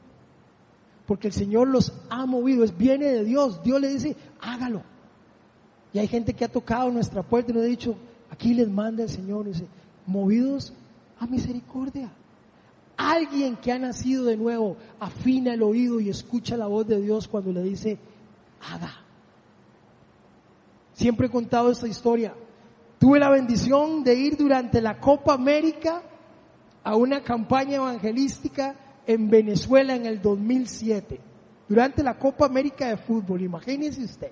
Porque 1.06 1.28
el 1.28 1.34
Señor 1.34 1.68
los 1.68 1.92
ha 2.10 2.26
movido, 2.26 2.64
es 2.64 2.78
viene 2.78 3.08
de 3.08 3.26
Dios. 3.26 3.62
Dios 3.64 3.82
le 3.82 3.90
dice, 3.90 4.16
hágalo. 4.40 4.84
Y 5.92 6.00
hay 6.00 6.08
gente 6.08 6.34
que 6.34 6.46
ha 6.46 6.52
tocado 6.52 6.90
nuestra 6.92 7.24
puerta 7.24 7.52
y 7.52 7.54
nos 7.54 7.64
ha 7.64 7.68
dicho, 7.68 7.96
aquí 8.30 8.54
les 8.54 8.70
manda 8.70 9.04
el 9.04 9.10
Señor, 9.10 9.46
dice, 9.46 9.68
movidos 10.06 10.74
a 11.20 11.28
misericordia. 11.28 12.10
Alguien 12.96 13.58
que 13.58 13.72
ha 13.72 13.80
nacido 13.80 14.26
de 14.26 14.38
nuevo 14.38 14.78
afina 15.00 15.54
el 15.54 15.64
oído 15.64 16.00
y 16.00 16.10
escucha 16.10 16.56
la 16.56 16.68
voz 16.68 16.88
de 16.88 17.02
Dios 17.02 17.28
cuando 17.28 17.52
le 17.52 17.64
dice, 17.64 17.98
haga. 18.62 19.03
Siempre 20.94 21.28
he 21.28 21.30
contado 21.30 21.72
esta 21.72 21.88
historia. 21.88 22.34
Tuve 23.00 23.20
la 23.20 23.30
bendición 23.30 24.04
de 24.04 24.16
ir 24.16 24.38
durante 24.38 24.82
la 24.82 25.00
Copa 25.00 25.34
América 25.34 26.02
a 26.84 26.96
una 26.96 27.22
campaña 27.22 27.76
evangelística 27.76 28.76
en 29.06 29.30
Venezuela 29.30 29.96
en 29.96 30.06
el 30.06 30.22
2007. 30.22 31.20
Durante 31.68 32.04
la 32.04 32.18
Copa 32.18 32.46
América 32.46 32.88
de 32.88 32.98
Fútbol, 32.98 33.42
imagínese 33.42 34.04
usted. 34.04 34.32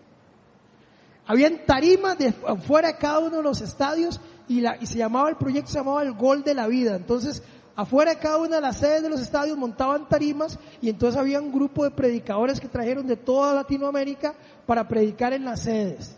Habían 1.26 1.65
tarimas 1.65 2.17
de 2.17 2.32
fuera 2.32 2.89
de 2.89 2.97
cada 2.97 3.19
uno 3.19 3.38
de 3.38 3.43
los 3.43 3.62
estadios 3.62 4.19
y, 4.47 4.62
la, 4.62 4.78
y 4.82 4.86
se 4.86 4.97
llamaba 4.97 5.30
el 5.30 5.38
proyecto, 5.38 5.71
se 5.71 5.78
llamaba 5.78 6.04
el 6.04 6.13
Gol 6.13 6.43
de 6.43 6.54
la 6.54 6.67
Vida. 6.67 6.95
Entonces 6.95 7.43
Afuera 7.76 8.12
de 8.12 8.19
cada 8.19 8.38
una 8.38 8.58
de 8.58 8.62
las 8.62 8.78
sedes 8.78 9.02
de 9.02 9.10
los 9.10 9.21
estadios 9.21 9.58
montaban 9.58 10.08
tarimas 10.08 10.60
y 10.82 10.89
entonces 10.89 11.19
había 11.19 11.41
un 11.41 11.52
grupo 11.52 11.84
de 11.84 11.91
predicadores 11.91 12.60
que 12.60 12.67
trajeron 12.67 13.08
de 13.08 13.15
toda 13.15 13.54
Latinoamérica 13.54 14.36
para 14.65 14.88
predicar 14.88 15.34
en 15.34 15.45
las 15.45 15.62
sedes. 15.62 16.17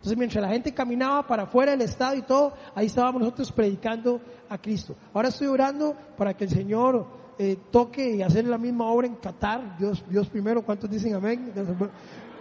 Entonces 0.00 0.16
mientras 0.16 0.40
la 0.42 0.48
gente 0.48 0.72
caminaba 0.72 1.26
para 1.26 1.42
afuera 1.42 1.72
del 1.72 1.82
estadio 1.82 2.20
y 2.20 2.22
todo, 2.22 2.54
ahí 2.74 2.86
estábamos 2.86 3.20
nosotros 3.20 3.52
predicando 3.52 4.18
a 4.48 4.56
Cristo. 4.56 4.96
Ahora 5.12 5.28
estoy 5.28 5.48
orando 5.48 5.94
para 6.16 6.32
que 6.32 6.44
el 6.44 6.50
Señor 6.50 7.06
eh, 7.38 7.58
toque 7.70 8.16
y 8.16 8.22
hacer 8.22 8.46
la 8.46 8.56
misma 8.56 8.86
obra 8.86 9.08
en 9.08 9.16
Qatar. 9.16 9.76
Dios, 9.76 10.02
Dios 10.08 10.26
primero, 10.30 10.64
¿cuántos 10.64 10.88
dicen 10.88 11.14
amén? 11.14 11.52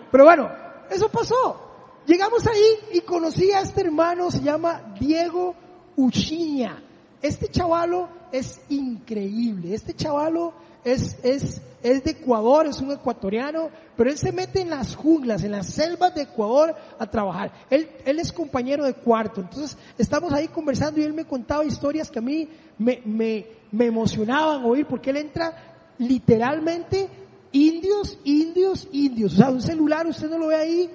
Pero 0.09 0.23
bueno, 0.23 0.49
eso 0.89 1.09
pasó. 1.09 2.01
Llegamos 2.05 2.47
ahí 2.47 2.97
y 2.97 3.01
conocí 3.01 3.51
a 3.51 3.59
este 3.59 3.81
hermano, 3.81 4.31
se 4.31 4.39
llama 4.39 4.95
Diego 4.97 5.53
Uchiña. 5.97 6.81
Este 7.21 7.49
chavalo 7.49 8.07
es 8.31 8.61
increíble. 8.69 9.73
Este 9.73 9.93
chavalo 9.93 10.53
es, 10.83 11.17
es, 11.23 11.61
es 11.83 12.03
de 12.03 12.11
Ecuador, 12.11 12.67
es 12.67 12.79
un 12.79 12.91
ecuatoriano, 12.91 13.69
pero 13.95 14.09
él 14.09 14.17
se 14.17 14.31
mete 14.31 14.61
en 14.61 14.69
las 14.69 14.95
junglas, 14.95 15.43
en 15.43 15.51
las 15.51 15.67
selvas 15.67 16.15
de 16.15 16.23
Ecuador 16.23 16.75
a 16.97 17.05
trabajar. 17.09 17.51
Él, 17.69 17.89
él 18.05 18.19
es 18.19 18.31
compañero 18.31 18.85
de 18.85 18.93
cuarto. 18.93 19.41
Entonces 19.41 19.77
estamos 19.97 20.31
ahí 20.33 20.47
conversando 20.47 20.99
y 20.99 21.03
él 21.03 21.13
me 21.13 21.25
contaba 21.25 21.65
historias 21.65 22.09
que 22.09 22.19
a 22.19 22.23
mí 22.23 22.47
me, 22.77 23.01
me, 23.05 23.45
me 23.71 23.85
emocionaban 23.85 24.63
oír 24.63 24.85
porque 24.85 25.09
él 25.09 25.17
entra 25.17 25.75
literalmente 25.97 27.09
indios, 27.51 28.17
indios, 28.23 28.87
indios. 28.91 29.33
O 29.33 29.37
sea, 29.37 29.49
un 29.49 29.61
celular 29.61 30.07
usted 30.07 30.29
no 30.29 30.37
lo 30.37 30.47
ve 30.47 30.55
ahí 30.55 30.89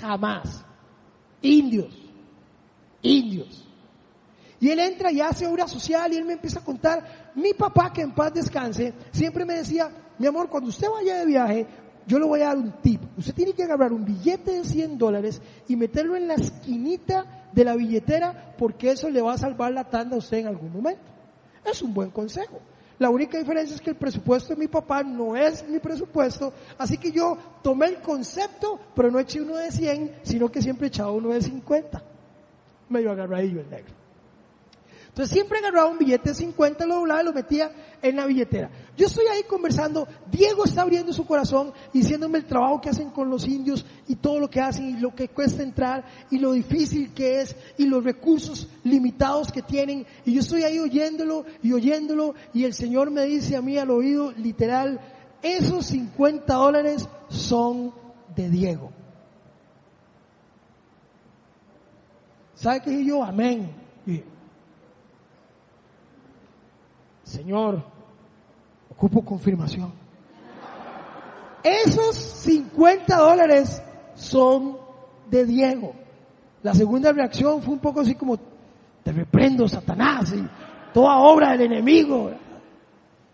jamás. 0.00 0.64
Indios, 1.42 1.94
indios. 3.02 3.66
Y 4.58 4.70
él 4.70 4.78
entra 4.78 5.12
y 5.12 5.20
hace 5.20 5.46
obra 5.46 5.68
social 5.68 6.12
y 6.12 6.16
él 6.16 6.24
me 6.24 6.34
empieza 6.34 6.60
a 6.60 6.64
contar, 6.64 7.25
mi 7.36 7.54
papá 7.54 7.92
que 7.92 8.02
en 8.02 8.12
paz 8.12 8.32
descanse, 8.34 8.92
siempre 9.12 9.44
me 9.44 9.54
decía, 9.54 9.90
mi 10.18 10.26
amor, 10.26 10.48
cuando 10.48 10.70
usted 10.70 10.88
vaya 10.90 11.18
de 11.18 11.26
viaje, 11.26 11.66
yo 12.06 12.18
le 12.18 12.24
voy 12.24 12.40
a 12.40 12.46
dar 12.46 12.56
un 12.56 12.72
tip. 12.80 13.02
Usted 13.18 13.34
tiene 13.34 13.52
que 13.52 13.64
agarrar 13.64 13.92
un 13.92 14.04
billete 14.04 14.52
de 14.52 14.64
100 14.64 14.96
dólares 14.96 15.42
y 15.68 15.76
meterlo 15.76 16.16
en 16.16 16.28
la 16.28 16.34
esquinita 16.34 17.48
de 17.52 17.64
la 17.64 17.74
billetera 17.74 18.54
porque 18.56 18.92
eso 18.92 19.10
le 19.10 19.20
va 19.20 19.34
a 19.34 19.38
salvar 19.38 19.72
la 19.72 19.84
tanda 19.84 20.16
a 20.16 20.18
usted 20.18 20.38
en 20.38 20.46
algún 20.46 20.72
momento. 20.72 21.02
Es 21.64 21.82
un 21.82 21.92
buen 21.92 22.10
consejo. 22.10 22.60
La 22.98 23.10
única 23.10 23.36
diferencia 23.36 23.74
es 23.74 23.82
que 23.82 23.90
el 23.90 23.96
presupuesto 23.96 24.54
de 24.54 24.60
mi 24.60 24.68
papá 24.68 25.02
no 25.02 25.36
es 25.36 25.68
mi 25.68 25.78
presupuesto, 25.78 26.54
así 26.78 26.96
que 26.96 27.12
yo 27.12 27.36
tomé 27.62 27.88
el 27.88 28.00
concepto, 28.00 28.80
pero 28.94 29.10
no 29.10 29.18
eché 29.18 29.42
uno 29.42 29.56
de 29.56 29.70
100, 29.70 30.20
sino 30.22 30.50
que 30.50 30.62
siempre 30.62 30.86
echaba 30.86 31.10
uno 31.10 31.30
de 31.30 31.42
50. 31.42 32.02
Medio 32.88 33.10
agarradillo 33.10 33.60
el 33.60 33.68
negro. 33.68 34.05
Entonces 35.16 35.32
siempre 35.32 35.60
agarraba 35.60 35.88
un 35.88 35.96
billete 35.96 36.28
de 36.28 36.34
50, 36.34 36.84
lo 36.84 36.96
doblaba 36.96 37.22
y 37.22 37.24
lo 37.24 37.32
metía 37.32 37.72
en 38.02 38.16
la 38.16 38.26
billetera. 38.26 38.68
Yo 38.98 39.06
estoy 39.06 39.24
ahí 39.28 39.44
conversando, 39.44 40.06
Diego 40.30 40.64
está 40.64 40.82
abriendo 40.82 41.10
su 41.14 41.24
corazón 41.24 41.72
y 41.94 42.00
diciéndome 42.00 42.36
el 42.36 42.44
trabajo 42.44 42.82
que 42.82 42.90
hacen 42.90 43.08
con 43.08 43.30
los 43.30 43.48
indios 43.48 43.86
y 44.08 44.16
todo 44.16 44.38
lo 44.38 44.50
que 44.50 44.60
hacen 44.60 44.90
y 44.90 45.00
lo 45.00 45.14
que 45.14 45.30
cuesta 45.30 45.62
entrar 45.62 46.04
y 46.30 46.38
lo 46.38 46.52
difícil 46.52 47.14
que 47.14 47.40
es 47.40 47.56
y 47.78 47.86
los 47.86 48.04
recursos 48.04 48.68
limitados 48.84 49.50
que 49.50 49.62
tienen. 49.62 50.06
Y 50.26 50.34
yo 50.34 50.40
estoy 50.40 50.64
ahí 50.64 50.78
oyéndolo 50.78 51.46
y 51.62 51.72
oyéndolo 51.72 52.34
y 52.52 52.64
el 52.64 52.74
Señor 52.74 53.10
me 53.10 53.24
dice 53.24 53.56
a 53.56 53.62
mí 53.62 53.78
al 53.78 53.90
oído 53.90 54.32
literal, 54.32 55.00
esos 55.40 55.86
50 55.86 56.52
dólares 56.52 57.08
son 57.30 57.94
de 58.34 58.50
Diego. 58.50 58.90
¿Sabe 62.54 62.82
qué 62.82 62.90
dije 62.90 63.04
yo? 63.06 63.24
Amén. 63.24 63.86
Señor, 67.26 67.82
ocupo 68.88 69.24
confirmación. 69.24 69.92
Esos 71.62 72.14
50 72.16 73.16
dólares 73.16 73.82
son 74.14 74.78
de 75.28 75.44
Diego. 75.44 75.92
La 76.62 76.72
segunda 76.72 77.12
reacción 77.12 77.60
fue 77.60 77.74
un 77.74 77.80
poco 77.80 78.00
así 78.00 78.14
como, 78.14 78.38
te 79.02 79.10
reprendo, 79.12 79.66
Satanás, 79.66 80.32
y 80.32 80.46
toda 80.94 81.18
obra 81.18 81.50
del 81.52 81.72
enemigo. 81.72 82.30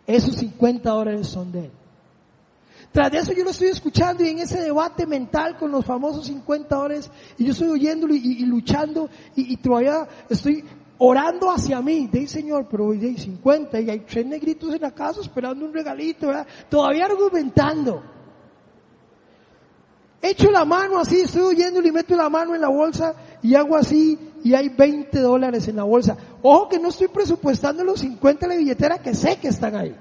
Esos 0.07 0.37
50 0.37 0.90
dólares 0.90 1.28
son 1.28 1.52
de 1.52 1.66
él. 1.66 1.70
Tras 2.92 3.11
de 3.11 3.18
eso 3.18 3.33
yo 3.33 3.44
lo 3.44 3.50
estoy 3.50 3.68
escuchando 3.68 4.24
y 4.24 4.28
en 4.28 4.38
ese 4.38 4.61
debate 4.61 5.07
mental 5.07 5.57
con 5.57 5.70
los 5.70 5.85
famosos 5.85 6.26
50 6.26 6.76
dólares 6.76 7.11
y 7.38 7.44
yo 7.44 7.52
estoy 7.52 7.68
oyéndolo 7.68 8.14
y, 8.14 8.44
luchando 8.44 9.09
y, 9.35 9.57
todavía 9.57 10.07
estoy 10.28 10.62
orando 10.98 11.50
hacia 11.50 11.81
mí. 11.81 12.09
De 12.09 12.26
Señor, 12.26 12.66
pero 12.70 12.87
hoy 12.87 12.98
de 12.98 13.16
50 13.16 13.81
y 13.81 13.90
hay 13.90 14.00
tres 14.00 14.26
negritos 14.26 14.74
en 14.74 14.83
la 14.83 14.92
casa 14.92 15.20
esperando 15.20 15.64
un 15.64 15.72
regalito. 15.72 16.33
Todavía 16.68 17.07
argumentando. 17.07 18.02
Echo 20.24 20.52
la 20.52 20.64
mano 20.64 21.00
así, 21.00 21.22
estoy 21.22 21.42
oyéndolo 21.42 21.88
y 21.88 21.90
meto 21.90 22.14
la 22.14 22.28
mano 22.28 22.55
en 22.55 22.61
la 22.61 22.68
bolsa 22.68 23.12
y 23.42 23.57
hago 23.57 23.76
así 23.76 24.16
y 24.44 24.55
hay 24.55 24.68
20 24.68 25.18
dólares 25.18 25.66
en 25.66 25.74
la 25.74 25.83
bolsa. 25.83 26.16
Ojo 26.42 26.68
que 26.68 26.78
no 26.78 26.90
estoy 26.90 27.09
presupuestando 27.09 27.83
los 27.83 27.98
50 27.98 28.46
de 28.46 28.55
la 28.55 28.59
billetera 28.59 28.98
que 28.98 29.14
sé 29.14 29.38
que 29.38 29.48
están 29.48 29.74
ahí. 29.74 29.96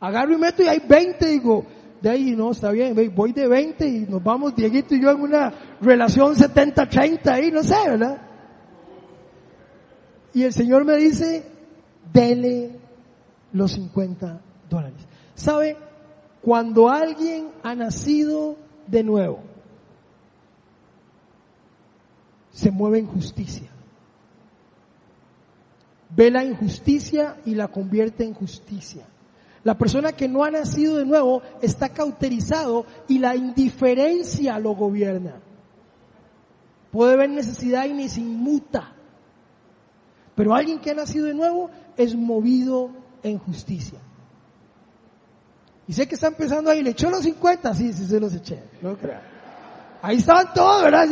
Agarro 0.00 0.32
y 0.32 0.38
meto 0.38 0.64
y 0.64 0.66
hay 0.66 0.80
20, 0.80 1.24
digo, 1.28 1.64
de 2.00 2.10
ahí 2.10 2.34
no, 2.34 2.50
está 2.50 2.72
bien, 2.72 2.96
voy 3.14 3.32
de 3.32 3.46
20 3.46 3.86
y 3.86 4.00
nos 4.08 4.20
vamos 4.24 4.56
Dieguito 4.56 4.96
y 4.96 5.00
yo 5.00 5.12
en 5.12 5.20
una 5.20 5.52
relación 5.80 6.34
70-30 6.34 7.28
ahí, 7.28 7.52
no 7.52 7.62
sé, 7.62 7.76
¿verdad? 7.86 8.31
Y 10.34 10.44
el 10.44 10.52
Señor 10.52 10.84
me 10.84 10.96
dice, 10.96 11.44
dele 12.12 12.70
los 13.52 13.72
50 13.72 14.40
dólares. 14.68 15.06
¿Sabe? 15.34 15.76
Cuando 16.40 16.88
alguien 16.88 17.48
ha 17.62 17.74
nacido 17.74 18.56
de 18.86 19.04
nuevo, 19.04 19.40
se 22.52 22.70
mueve 22.70 22.98
en 22.98 23.06
justicia. 23.06 23.70
Ve 26.14 26.30
la 26.30 26.44
injusticia 26.44 27.36
y 27.44 27.54
la 27.54 27.68
convierte 27.68 28.24
en 28.24 28.34
justicia. 28.34 29.06
La 29.64 29.78
persona 29.78 30.12
que 30.12 30.28
no 30.28 30.44
ha 30.44 30.50
nacido 30.50 30.96
de 30.96 31.06
nuevo 31.06 31.42
está 31.62 31.90
cauterizado 31.90 32.84
y 33.08 33.18
la 33.18 33.36
indiferencia 33.36 34.58
lo 34.58 34.74
gobierna. 34.74 35.40
Puede 36.90 37.16
ver 37.16 37.30
necesidad 37.30 37.86
y 37.86 37.92
ni 37.94 38.08
se 38.08 38.20
inmuta. 38.20 38.91
Pero 40.34 40.54
alguien 40.54 40.78
que 40.80 40.90
ha 40.90 40.94
nacido 40.94 41.26
de 41.26 41.34
nuevo 41.34 41.70
es 41.96 42.14
movido 42.14 42.90
en 43.22 43.38
justicia. 43.38 43.98
Y 45.86 45.92
sé 45.92 46.06
que 46.06 46.14
está 46.14 46.28
empezando 46.28 46.70
ahí, 46.70 46.82
le 46.82 46.90
echó 46.90 47.10
los 47.10 47.22
50, 47.22 47.74
sí, 47.74 47.92
sí 47.92 48.06
se 48.06 48.20
los 48.20 48.34
eché, 48.34 48.62
no 48.80 48.96
crea. 48.96 49.20
Ahí 50.00 50.16
estaban 50.16 50.52
todos, 50.54 50.82
¿verdad? 50.82 51.06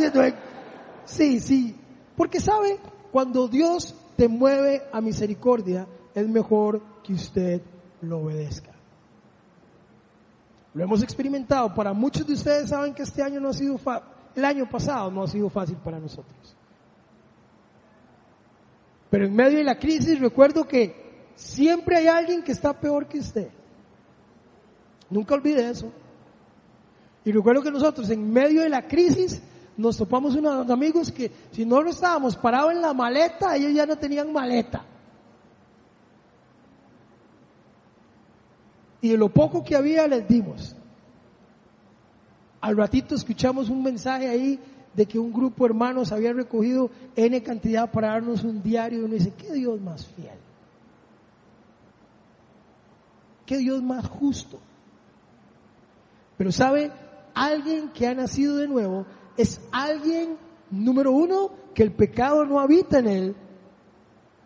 Sí, 1.05 1.39
sí. 1.39 1.75
Porque 2.15 2.39
sabe, 2.39 2.79
cuando 3.11 3.47
Dios 3.47 3.95
te 4.15 4.27
mueve 4.27 4.83
a 4.91 5.01
misericordia, 5.01 5.87
es 6.13 6.27
mejor 6.27 6.81
que 7.03 7.13
usted 7.13 7.61
lo 8.01 8.19
obedezca. 8.19 8.71
Lo 10.73 10.83
hemos 10.83 11.03
experimentado. 11.03 11.73
Para 11.73 11.93
muchos 11.93 12.25
de 12.25 12.33
ustedes 12.33 12.69
saben 12.69 12.93
que 12.93 13.03
este 13.03 13.21
año 13.21 13.39
no 13.39 13.49
ha 13.49 13.53
sido 13.53 13.79
el 14.35 14.45
año 14.45 14.69
pasado 14.69 15.11
no 15.11 15.23
ha 15.23 15.27
sido 15.27 15.49
fácil 15.49 15.75
para 15.77 15.99
nosotros. 15.99 16.55
Pero 19.11 19.25
en 19.25 19.35
medio 19.35 19.59
de 19.59 19.63
la 19.63 19.77
crisis 19.77 20.19
recuerdo 20.19 20.67
que 20.67 21.27
siempre 21.35 21.97
hay 21.97 22.07
alguien 22.07 22.41
que 22.41 22.51
está 22.51 22.73
peor 22.73 23.07
que 23.07 23.19
usted. 23.19 23.49
Nunca 25.11 25.35
olvide 25.35 25.69
eso. 25.69 25.91
Y 27.23 27.31
recuerdo 27.31 27.61
que 27.61 27.69
nosotros 27.69 28.09
en 28.09 28.33
medio 28.33 28.63
de 28.63 28.69
la 28.69 28.87
crisis 28.87 29.39
nos 29.77 29.97
topamos 29.97 30.35
unos 30.35 30.67
amigos 30.67 31.11
que 31.11 31.31
si 31.51 31.63
no 31.63 31.87
estábamos 31.87 32.35
parados 32.35 32.71
en 32.71 32.81
la 32.81 32.95
maleta, 32.95 33.55
ellos 33.55 33.73
ya 33.73 33.85
no 33.85 33.95
tenían 33.95 34.33
maleta. 34.33 34.85
y 39.01 39.09
de 39.09 39.17
lo 39.17 39.29
poco 39.29 39.63
que 39.63 39.75
había 39.75 40.07
les 40.07 40.27
dimos. 40.27 40.75
Al 42.61 42.77
ratito 42.77 43.15
escuchamos 43.15 43.69
un 43.69 43.81
mensaje 43.81 44.29
ahí 44.29 44.59
de 44.93 45.05
que 45.05 45.19
un 45.19 45.31
grupo 45.31 45.63
de 45.63 45.69
hermanos 45.69 46.11
había 46.11 46.33
recogido 46.33 46.89
N 47.15 47.41
cantidad 47.43 47.91
para 47.91 48.09
darnos 48.09 48.43
un 48.43 48.61
diario 48.61 48.99
y 48.99 49.03
uno 49.03 49.13
dice, 49.13 49.33
¿qué 49.37 49.53
Dios 49.53 49.79
más 49.79 50.05
fiel? 50.05 50.39
¿Qué 53.45 53.57
Dios 53.57 53.81
más 53.81 54.05
justo? 54.07 54.59
Pero 56.37 56.51
sabe, 56.51 56.91
alguien 57.33 57.89
que 57.89 58.07
ha 58.07 58.13
nacido 58.13 58.57
de 58.57 58.67
nuevo 58.67 59.05
es 59.37 59.61
alguien, 59.71 60.37
número 60.69 61.11
uno, 61.11 61.51
que 61.73 61.83
el 61.83 61.91
pecado 61.91 62.45
no 62.45 62.59
habita 62.59 62.99
en 62.99 63.07
él. 63.07 63.35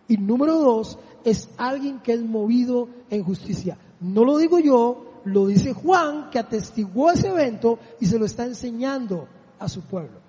Y 0.08 0.18
número 0.18 0.60
dos, 0.60 1.00
es 1.24 1.50
alguien 1.58 2.00
que 2.00 2.14
es 2.14 2.22
movido 2.22 2.90
en 3.10 3.24
justicia. 3.24 3.78
No 4.00 4.24
lo 4.24 4.38
digo 4.38 4.60
yo, 4.60 5.22
lo 5.26 5.48
dice 5.48 5.74
Juan, 5.74 6.30
que 6.30 6.38
atestiguó 6.38 7.12
ese 7.12 7.30
evento 7.30 7.80
y 8.00 8.06
se 8.06 8.20
lo 8.20 8.26
está 8.26 8.46
enseñando 8.46 9.28
a 9.58 9.68
su 9.68 9.82
pueblo. 9.82 10.25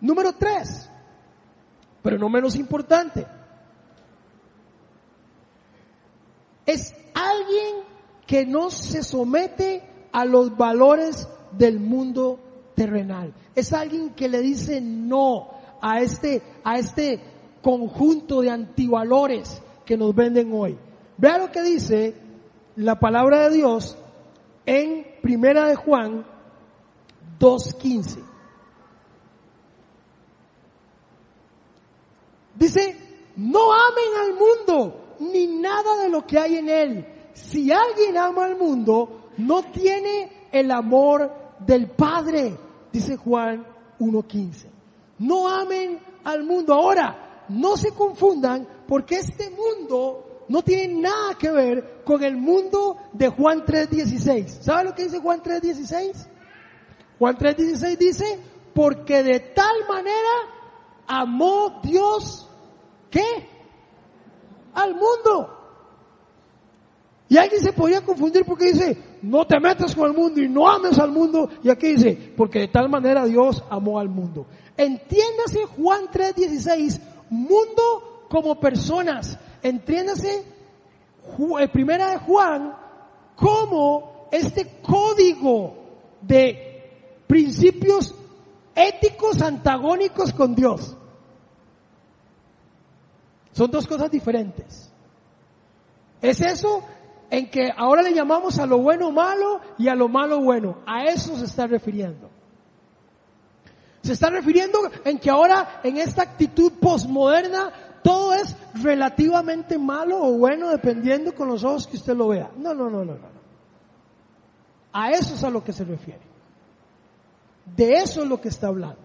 Número 0.00 0.32
tres, 0.34 0.88
pero 2.02 2.18
no 2.18 2.28
menos 2.28 2.56
importante, 2.56 3.26
es 6.66 6.94
alguien 7.14 7.84
que 8.26 8.44
no 8.44 8.70
se 8.70 9.02
somete 9.02 9.82
a 10.12 10.24
los 10.24 10.56
valores 10.56 11.28
del 11.52 11.80
mundo 11.80 12.40
terrenal. 12.74 13.32
Es 13.54 13.72
alguien 13.72 14.10
que 14.10 14.28
le 14.28 14.40
dice 14.40 14.80
no 14.80 15.50
a 15.80 16.00
este, 16.00 16.42
a 16.64 16.78
este 16.78 17.20
conjunto 17.62 18.42
de 18.42 18.50
antivalores 18.50 19.62
que 19.84 19.96
nos 19.96 20.14
venden 20.14 20.52
hoy. 20.52 20.76
Vea 21.16 21.38
lo 21.38 21.50
que 21.50 21.62
dice 21.62 22.14
la 22.76 22.98
palabra 22.98 23.48
de 23.48 23.56
Dios 23.56 23.96
en 24.66 25.06
Primera 25.22 25.68
de 25.68 25.76
Juan 25.76 26.26
2.15. 27.38 28.25
Dice, 32.58 32.96
no 33.36 33.72
amen 33.72 34.08
al 34.22 34.34
mundo 34.34 35.16
ni 35.20 35.46
nada 35.46 36.02
de 36.02 36.08
lo 36.08 36.26
que 36.26 36.38
hay 36.38 36.56
en 36.56 36.68
él. 36.68 37.06
Si 37.32 37.70
alguien 37.70 38.16
ama 38.16 38.46
al 38.46 38.56
mundo, 38.56 39.30
no 39.38 39.62
tiene 39.64 40.48
el 40.50 40.70
amor 40.70 41.30
del 41.60 41.90
Padre, 41.90 42.56
dice 42.92 43.16
Juan 43.16 43.66
1.15. 43.98 44.66
No 45.18 45.48
amen 45.48 45.98
al 46.24 46.44
mundo. 46.44 46.74
Ahora, 46.74 47.44
no 47.48 47.76
se 47.76 47.92
confundan 47.92 48.66
porque 48.86 49.16
este 49.16 49.50
mundo 49.50 50.44
no 50.48 50.62
tiene 50.62 51.00
nada 51.00 51.36
que 51.38 51.50
ver 51.50 52.02
con 52.04 52.22
el 52.22 52.36
mundo 52.36 52.96
de 53.12 53.28
Juan 53.28 53.64
3.16. 53.64 54.62
¿Sabe 54.62 54.84
lo 54.84 54.94
que 54.94 55.04
dice 55.04 55.18
Juan 55.18 55.42
3.16? 55.42 56.26
Juan 57.18 57.36
3.16 57.36 57.96
dice, 57.96 58.40
porque 58.74 59.22
de 59.22 59.40
tal 59.40 59.86
manera 59.88 60.30
amó 61.06 61.80
Dios, 61.82 62.45
¿qué? 63.16 63.48
Al 64.74 64.94
mundo. 64.94 65.52
Y 67.28 67.38
alguien 67.38 67.60
se 67.60 67.72
podría 67.72 68.02
confundir 68.02 68.44
porque 68.44 68.66
dice, 68.66 68.96
no 69.22 69.46
te 69.46 69.58
metas 69.58 69.94
con 69.96 70.06
el 70.06 70.16
mundo 70.16 70.40
y 70.40 70.48
no 70.48 70.68
ames 70.68 70.98
al 70.98 71.10
mundo. 71.10 71.50
Y 71.62 71.70
aquí 71.70 71.94
dice, 71.94 72.34
porque 72.36 72.60
de 72.60 72.68
tal 72.68 72.88
manera 72.88 73.24
Dios 73.24 73.64
amó 73.68 73.98
al 73.98 74.08
mundo. 74.08 74.46
Entiéndase 74.76 75.64
Juan 75.76 76.06
3.16, 76.12 77.00
mundo 77.30 78.26
como 78.28 78.60
personas. 78.60 79.38
Entiéndase, 79.62 80.44
eh, 81.60 81.68
primera 81.68 82.10
de 82.10 82.18
Juan, 82.18 82.76
como 83.34 84.28
este 84.30 84.80
código 84.82 85.74
de 86.20 87.22
principios 87.26 88.14
éticos 88.74 89.40
antagónicos 89.42 90.32
con 90.32 90.54
Dios. 90.54 90.96
Son 93.56 93.70
dos 93.70 93.86
cosas 93.86 94.10
diferentes. 94.10 94.92
Es 96.20 96.42
eso 96.42 96.84
en 97.30 97.48
que 97.48 97.72
ahora 97.74 98.02
le 98.02 98.12
llamamos 98.12 98.58
a 98.58 98.66
lo 98.66 98.76
bueno 98.76 99.10
malo 99.10 99.62
y 99.78 99.88
a 99.88 99.94
lo 99.94 100.08
malo 100.08 100.42
bueno. 100.42 100.80
A 100.84 101.04
eso 101.04 101.38
se 101.38 101.46
está 101.46 101.66
refiriendo. 101.66 102.28
Se 104.02 104.12
está 104.12 104.28
refiriendo 104.28 104.78
en 105.06 105.18
que 105.18 105.30
ahora 105.30 105.80
en 105.82 105.96
esta 105.96 106.20
actitud 106.20 106.74
posmoderna 106.78 107.72
todo 108.02 108.34
es 108.34 108.54
relativamente 108.74 109.78
malo 109.78 110.22
o 110.22 110.32
bueno 110.32 110.68
dependiendo 110.68 111.34
con 111.34 111.48
los 111.48 111.64
ojos 111.64 111.86
que 111.86 111.96
usted 111.96 112.14
lo 112.14 112.28
vea. 112.28 112.50
No, 112.58 112.74
no, 112.74 112.90
no, 112.90 113.06
no, 113.06 113.14
no. 113.14 113.36
A 114.92 115.12
eso 115.12 115.34
es 115.34 115.42
a 115.42 115.48
lo 115.48 115.64
que 115.64 115.72
se 115.72 115.84
refiere. 115.84 116.20
De 117.74 117.94
eso 117.94 118.22
es 118.22 118.28
lo 118.28 118.38
que 118.38 118.48
está 118.48 118.66
hablando. 118.66 119.00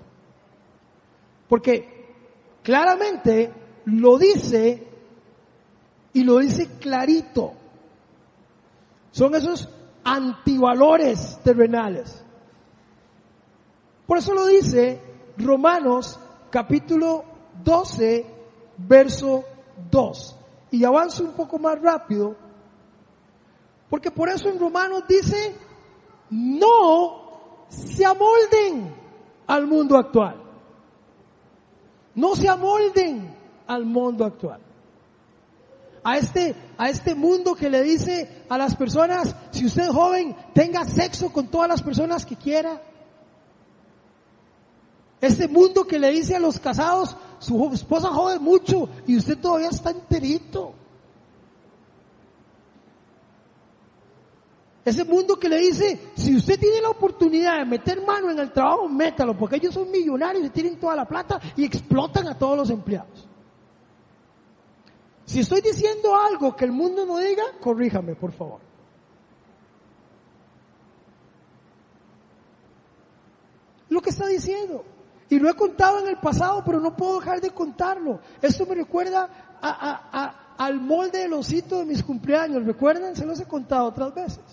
Porque 1.47 2.01
claramente 2.63 3.60
lo 3.85 4.17
dice 4.17 4.87
y 6.13 6.23
lo 6.23 6.37
dice 6.37 6.67
clarito. 6.79 7.53
Son 9.11 9.35
esos 9.35 9.69
antivalores 10.03 11.39
terrenales. 11.43 12.23
Por 14.05 14.17
eso 14.17 14.33
lo 14.33 14.45
dice 14.45 15.01
Romanos 15.37 16.19
capítulo 16.49 17.23
12, 17.63 18.25
verso 18.77 19.43
2. 19.89 20.37
Y 20.71 20.83
avanzo 20.83 21.23
un 21.23 21.33
poco 21.33 21.59
más 21.59 21.81
rápido, 21.81 22.35
porque 23.89 24.11
por 24.11 24.29
eso 24.29 24.49
en 24.49 24.59
Romanos 24.59 25.03
dice, 25.07 25.55
no 26.29 27.67
se 27.67 28.05
amolden 28.05 28.95
al 29.47 29.67
mundo 29.67 29.97
actual. 29.97 30.41
No 32.15 32.35
se 32.35 32.47
amolden 32.49 33.40
al 33.73 33.85
mundo 33.85 34.25
actual. 34.25 34.59
A 36.03 36.17
este, 36.17 36.55
a 36.77 36.89
este 36.89 37.15
mundo 37.15 37.55
que 37.55 37.69
le 37.69 37.81
dice 37.83 38.43
a 38.49 38.57
las 38.57 38.75
personas, 38.75 39.35
si 39.51 39.65
usted 39.65 39.83
es 39.83 39.89
joven, 39.89 40.35
tenga 40.53 40.83
sexo 40.83 41.31
con 41.31 41.47
todas 41.47 41.69
las 41.69 41.81
personas 41.81 42.25
que 42.25 42.35
quiera. 42.35 42.81
Este 45.21 45.47
mundo 45.47 45.85
que 45.85 45.99
le 45.99 46.09
dice 46.09 46.35
a 46.35 46.39
los 46.39 46.59
casados, 46.59 47.15
su 47.39 47.71
esposa 47.71 48.09
jode 48.09 48.39
mucho 48.39 48.89
y 49.07 49.15
usted 49.15 49.37
todavía 49.37 49.69
está 49.69 49.91
enterito. 49.91 50.73
Ese 54.83 55.05
mundo 55.05 55.37
que 55.37 55.47
le 55.47 55.57
dice, 55.59 56.11
si 56.15 56.35
usted 56.35 56.59
tiene 56.59 56.81
la 56.81 56.89
oportunidad 56.89 57.59
de 57.59 57.65
meter 57.65 58.03
mano 58.03 58.31
en 58.31 58.39
el 58.39 58.51
trabajo, 58.51 58.89
métalo, 58.89 59.37
porque 59.37 59.57
ellos 59.57 59.75
son 59.75 59.91
millonarios 59.91 60.43
y 60.47 60.49
tienen 60.49 60.79
toda 60.79 60.95
la 60.95 61.07
plata 61.07 61.39
y 61.55 61.63
explotan 61.63 62.27
a 62.27 62.35
todos 62.35 62.57
los 62.57 62.69
empleados. 62.71 63.30
Si 65.31 65.39
estoy 65.39 65.61
diciendo 65.61 66.13
algo 66.13 66.53
que 66.57 66.65
el 66.65 66.73
mundo 66.73 67.05
no 67.05 67.17
diga, 67.17 67.43
corríjame, 67.61 68.15
por 68.15 68.33
favor. 68.33 68.59
Lo 73.87 74.01
que 74.01 74.09
está 74.09 74.27
diciendo. 74.27 74.83
Y 75.29 75.39
lo 75.39 75.49
he 75.49 75.53
contado 75.53 75.99
en 75.99 76.09
el 76.09 76.17
pasado, 76.17 76.61
pero 76.65 76.81
no 76.81 76.97
puedo 76.97 77.21
dejar 77.21 77.39
de 77.39 77.51
contarlo. 77.51 78.19
Esto 78.41 78.65
me 78.65 78.75
recuerda 78.75 79.57
al 80.57 80.81
molde 80.81 81.19
del 81.19 81.31
osito 81.31 81.79
de 81.79 81.85
mis 81.85 82.03
cumpleaños. 82.03 82.65
¿Recuerdan? 82.65 83.15
Se 83.15 83.25
los 83.25 83.39
he 83.39 83.45
contado 83.45 83.85
otras 83.85 84.13
veces. 84.13 84.43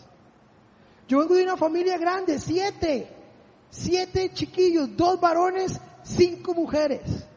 Yo 1.09 1.19
vengo 1.19 1.35
de 1.35 1.43
una 1.43 1.57
familia 1.57 1.99
grande, 1.99 2.39
siete. 2.39 3.13
Siete 3.69 4.31
chiquillos, 4.33 4.97
dos 4.97 5.21
varones, 5.21 5.81
cinco 6.05 6.55
mujeres. 6.55 7.28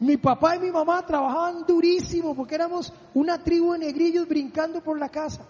Mi 0.00 0.16
papá 0.16 0.56
y 0.56 0.58
mi 0.58 0.70
mamá 0.70 1.04
trabajaban 1.06 1.64
durísimo 1.66 2.34
porque 2.34 2.56
éramos 2.56 2.92
una 3.14 3.42
tribu 3.42 3.72
de 3.72 3.78
negrillos 3.78 4.26
brincando 4.26 4.82
por 4.82 4.98
la 4.98 5.08
casa. 5.08 5.46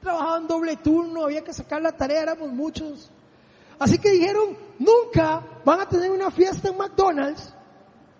Trabajaban 0.00 0.46
doble 0.46 0.76
turno, 0.76 1.24
había 1.24 1.42
que 1.42 1.52
sacar 1.52 1.82
la 1.82 1.92
tarea, 1.92 2.22
éramos 2.22 2.50
muchos. 2.50 3.10
Así 3.78 3.98
que 3.98 4.10
dijeron, 4.10 4.56
nunca 4.78 5.42
van 5.64 5.80
a 5.80 5.88
tener 5.88 6.10
una 6.10 6.30
fiesta 6.30 6.68
en 6.68 6.76
McDonald's, 6.76 7.52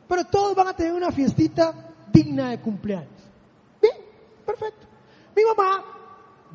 pero 0.08 0.24
todos 0.24 0.54
van 0.54 0.68
a 0.68 0.76
tener 0.76 0.92
una 0.92 1.12
fiestita 1.12 1.72
digna 2.12 2.50
de 2.50 2.60
cumpleaños. 2.60 3.22
Bien, 3.80 3.96
perfecto. 4.44 4.86
Mi 5.34 5.44
mamá, 5.44 5.84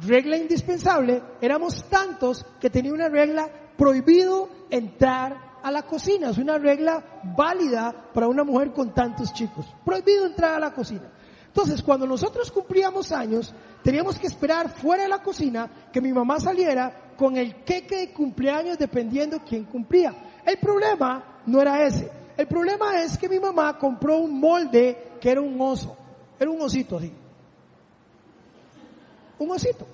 regla 0.02 0.38
indispensable, 0.38 1.22
éramos 1.42 1.84
tantos 1.90 2.46
que 2.60 2.70
tenía 2.70 2.94
una 2.94 3.10
regla 3.10 3.50
prohibido 3.78 4.50
entrar 4.70 5.47
a 5.62 5.72
la 5.72 5.84
cocina. 5.84 6.30
Es 6.30 6.38
una 6.38 6.58
regla 6.58 7.04
válida 7.36 7.94
para 8.14 8.28
una 8.28 8.44
mujer 8.44 8.72
con 8.72 8.94
tantos 8.94 9.34
chicos. 9.34 9.66
Prohibido 9.84 10.26
entrar 10.26 10.56
a 10.56 10.60
la 10.60 10.74
cocina. 10.74 11.10
Entonces, 11.48 11.82
cuando 11.82 12.06
nosotros 12.06 12.52
cumplíamos 12.52 13.12
años, 13.12 13.54
teníamos 13.84 14.20
que 14.20 14.28
esperar 14.28 14.70
fuera 14.70 15.04
de 15.04 15.10
la 15.10 15.24
cocina 15.24 15.70
que 15.92 16.02
mi 16.02 16.14
mamá 16.14 16.40
saliera 16.40 17.14
con 17.18 17.36
el 17.36 17.64
queque 17.64 17.98
de 17.98 18.14
cumpleaños 18.14 18.78
dependiendo 18.78 19.42
quién 19.44 19.66
cumplía. 19.66 20.14
El 20.46 20.58
problema 20.60 21.42
no 21.48 21.62
era 21.62 21.84
ese. 21.84 22.12
El 22.38 22.48
problema 22.48 23.02
es 23.02 23.18
que 23.18 23.28
mi 23.28 23.40
mamá 23.40 23.78
compró 23.80 24.18
un 24.18 24.40
molde 24.40 25.14
que 25.20 25.32
era 25.32 25.42
un 25.42 25.60
oso. 25.60 25.98
Era 26.40 26.52
un 26.52 26.62
osito 26.62 26.98
así. 26.98 27.12
Un 29.40 29.52
osito. 29.52 29.88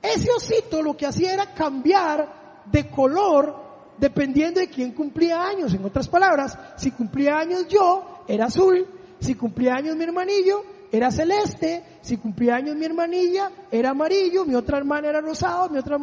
Ese 0.00 0.30
osito 0.30 0.82
lo 0.82 0.96
que 0.96 1.06
hacía 1.06 1.34
era 1.34 1.52
cambiar 1.52 2.64
de 2.64 2.88
color 2.88 3.67
dependiendo 3.98 4.60
de 4.60 4.68
quién 4.68 4.92
cumplía 4.92 5.46
años. 5.46 5.74
En 5.74 5.84
otras 5.84 6.08
palabras, 6.08 6.58
si 6.76 6.90
cumplía 6.90 7.38
años 7.38 7.66
yo, 7.68 8.24
era 8.26 8.46
azul. 8.46 8.86
Si 9.20 9.34
cumplía 9.34 9.74
años 9.74 9.96
mi 9.96 10.04
hermanillo, 10.04 10.64
era 10.92 11.10
celeste, 11.10 11.84
si 12.00 12.16
cumplía 12.16 12.56
años 12.56 12.76
mi 12.76 12.84
hermanilla, 12.84 13.50
era 13.70 13.90
amarillo, 13.90 14.44
mi 14.44 14.54
otra 14.54 14.78
hermana 14.78 15.08
era 15.08 15.20
rosado, 15.20 15.68
mi 15.68 15.78
otra... 15.78 15.98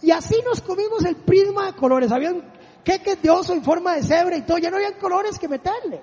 Y 0.00 0.10
así 0.10 0.36
nos 0.44 0.60
comimos 0.60 1.04
el 1.04 1.16
prisma 1.16 1.66
de 1.66 1.72
colores. 1.74 2.12
Habían 2.12 2.42
queques 2.84 3.20
de 3.20 3.30
oso 3.30 3.52
en 3.52 3.62
forma 3.62 3.96
de 3.96 4.02
cebra 4.02 4.36
y 4.36 4.42
todo, 4.42 4.58
ya 4.58 4.70
no 4.70 4.76
habían 4.76 4.94
colores 4.94 5.38
que 5.38 5.48
meterle. 5.48 6.00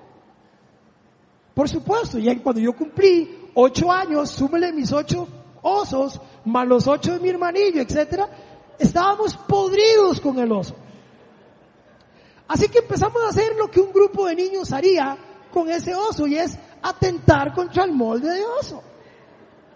Por 1.54 1.68
supuesto, 1.68 2.18
y 2.18 2.36
cuando 2.36 2.60
yo 2.60 2.76
cumplí 2.76 3.50
ocho 3.54 3.90
años, 3.90 4.30
súmele 4.30 4.72
mis 4.72 4.92
ocho 4.92 5.26
osos, 5.62 6.20
más 6.44 6.68
los 6.68 6.86
ocho 6.86 7.14
de 7.14 7.20
mi 7.20 7.30
hermanillo, 7.30 7.82
etcétera, 7.82 8.28
estábamos 8.78 9.34
podridos 9.36 10.20
con 10.20 10.38
el 10.38 10.52
oso. 10.52 10.76
Así 12.48 12.68
que 12.68 12.78
empezamos 12.78 13.22
a 13.22 13.28
hacer 13.28 13.54
lo 13.56 13.70
que 13.70 13.80
un 13.80 13.92
grupo 13.92 14.26
de 14.26 14.34
niños 14.34 14.72
haría 14.72 15.16
con 15.52 15.70
ese 15.70 15.94
oso 15.94 16.26
y 16.26 16.36
es 16.36 16.58
atentar 16.82 17.52
contra 17.54 17.84
el 17.84 17.92
molde 17.92 18.30
de 18.30 18.44
oso. 18.44 18.82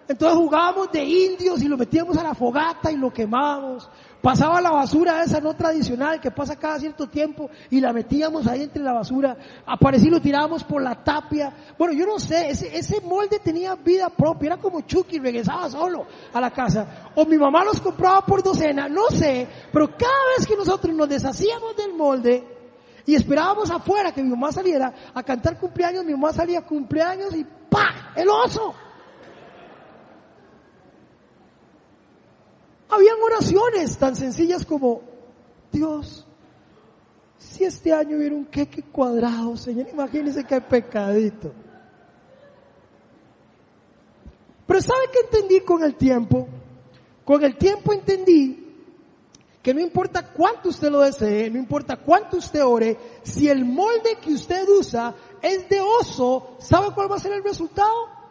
Entonces 0.08 0.36
jugábamos 0.36 0.90
de 0.90 1.04
indios 1.04 1.62
y 1.62 1.68
lo 1.68 1.76
metíamos 1.76 2.16
a 2.16 2.22
la 2.22 2.34
fogata 2.34 2.90
y 2.90 2.96
lo 2.96 3.12
quemábamos. 3.12 3.88
Pasaba 4.20 4.60
la 4.60 4.70
basura 4.70 5.22
esa 5.22 5.40
no 5.40 5.54
tradicional 5.54 6.20
que 6.20 6.30
pasa 6.30 6.56
cada 6.56 6.78
cierto 6.78 7.08
tiempo 7.08 7.50
y 7.70 7.80
la 7.80 7.92
metíamos 7.92 8.46
ahí 8.46 8.62
entre 8.62 8.82
la 8.82 8.92
basura. 8.92 9.36
Aparecí 9.66 10.08
y 10.08 10.10
lo 10.10 10.20
tirábamos 10.20 10.64
por 10.64 10.82
la 10.82 11.02
tapia. 11.02 11.52
Bueno, 11.78 11.94
yo 11.94 12.06
no 12.06 12.18
sé, 12.18 12.50
ese, 12.50 12.76
ese 12.76 13.00
molde 13.00 13.38
tenía 13.38 13.74
vida 13.74 14.10
propia, 14.10 14.48
era 14.48 14.56
como 14.58 14.82
Chucky, 14.82 15.18
regresaba 15.18 15.70
solo 15.70 16.06
a 16.32 16.40
la 16.40 16.50
casa. 16.50 17.10
O 17.14 17.24
mi 17.24 17.36
mamá 17.36 17.64
los 17.64 17.80
compraba 17.80 18.24
por 18.24 18.42
docena, 18.42 18.88
no 18.88 19.08
sé, 19.08 19.48
pero 19.72 19.88
cada 19.96 20.36
vez 20.36 20.46
que 20.46 20.56
nosotros 20.56 20.94
nos 20.94 21.08
deshacíamos 21.08 21.76
del 21.76 21.94
molde, 21.94 22.61
y 23.06 23.14
esperábamos 23.14 23.70
afuera 23.70 24.12
que 24.12 24.22
mi 24.22 24.30
mamá 24.30 24.52
saliera 24.52 24.92
a 25.12 25.22
cantar 25.22 25.58
cumpleaños, 25.58 26.04
mi 26.04 26.12
mamá 26.12 26.32
salía 26.32 26.62
cumpleaños 26.62 27.34
y 27.34 27.44
¡pa! 27.44 28.12
¡El 28.14 28.28
oso! 28.28 28.74
Habían 32.88 33.16
oraciones 33.22 33.96
tan 33.96 34.14
sencillas 34.14 34.64
como, 34.66 35.00
Dios, 35.72 36.26
si 37.38 37.64
este 37.64 37.92
año 37.92 38.18
hubiera 38.18 38.34
un 38.34 38.44
queque 38.44 38.82
cuadrado, 38.82 39.56
Señor, 39.56 39.88
imagínense 39.90 40.44
qué 40.44 40.60
pecadito. 40.60 41.52
Pero 44.66 44.80
¿sabe 44.80 45.00
qué 45.12 45.20
entendí 45.20 45.60
con 45.62 45.82
el 45.82 45.96
tiempo? 45.96 46.46
Con 47.24 47.42
el 47.42 47.56
tiempo 47.56 47.92
entendí 47.92 48.61
que 49.62 49.72
no 49.72 49.80
importa 49.80 50.26
cuánto 50.26 50.70
usted 50.70 50.90
lo 50.90 51.00
desee, 51.00 51.48
no 51.48 51.58
importa 51.58 51.96
cuánto 51.96 52.36
usted 52.36 52.64
ore, 52.64 52.98
si 53.22 53.48
el 53.48 53.64
molde 53.64 54.16
que 54.20 54.32
usted 54.32 54.68
usa 54.68 55.14
es 55.40 55.68
de 55.68 55.80
oso, 55.80 56.56
¿sabe 56.58 56.88
cuál 56.92 57.10
va 57.10 57.16
a 57.16 57.20
ser 57.20 57.32
el 57.32 57.44
resultado? 57.44 58.22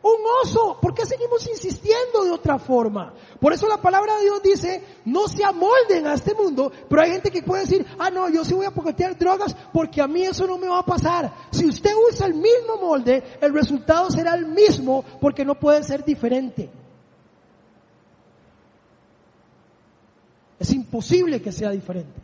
Un 0.00 0.20
oso. 0.42 0.78
¿Por 0.80 0.94
qué 0.94 1.04
seguimos 1.04 1.46
insistiendo 1.48 2.24
de 2.24 2.30
otra 2.30 2.58
forma? 2.58 3.12
Por 3.40 3.52
eso 3.52 3.68
la 3.68 3.76
palabra 3.76 4.16
de 4.16 4.22
Dios 4.22 4.42
dice, 4.42 4.82
no 5.04 5.28
se 5.28 5.44
amolden 5.44 6.06
a 6.06 6.14
este 6.14 6.34
mundo, 6.34 6.72
pero 6.88 7.02
hay 7.02 7.10
gente 7.10 7.30
que 7.30 7.42
puede 7.42 7.62
decir, 7.62 7.84
ah 7.98 8.08
no, 8.08 8.30
yo 8.30 8.44
sí 8.44 8.54
voy 8.54 8.66
a 8.66 8.70
poquetear 8.70 9.18
drogas 9.18 9.54
porque 9.72 10.00
a 10.00 10.06
mí 10.06 10.22
eso 10.22 10.46
no 10.46 10.56
me 10.56 10.68
va 10.68 10.78
a 10.78 10.86
pasar. 10.86 11.30
Si 11.50 11.66
usted 11.66 11.92
usa 12.10 12.26
el 12.26 12.34
mismo 12.34 12.76
molde, 12.80 13.22
el 13.40 13.52
resultado 13.52 14.10
será 14.10 14.34
el 14.34 14.46
mismo 14.46 15.04
porque 15.20 15.44
no 15.44 15.58
puede 15.58 15.82
ser 15.82 16.04
diferente. 16.04 16.70
Es 20.58 20.72
imposible 20.72 21.40
que 21.40 21.52
sea 21.52 21.70
diferente. 21.70 22.20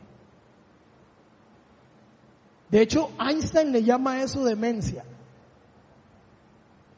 De 2.70 2.80
hecho, 2.80 3.11
Einstein 3.20 3.70
le 3.70 3.85
llama 3.85 4.22
eso 4.22 4.45
demencia. 4.45 5.05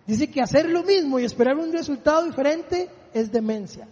Dice 0.06 0.30
que 0.30 0.40
hacer 0.40 0.70
lo 0.70 0.82
mismo 0.82 1.18
y 1.18 1.24
esperar 1.24 1.56
un 1.56 1.72
resultado 1.72 2.24
diferente 2.24 2.88
es 3.12 3.30
demencia. 3.30 3.88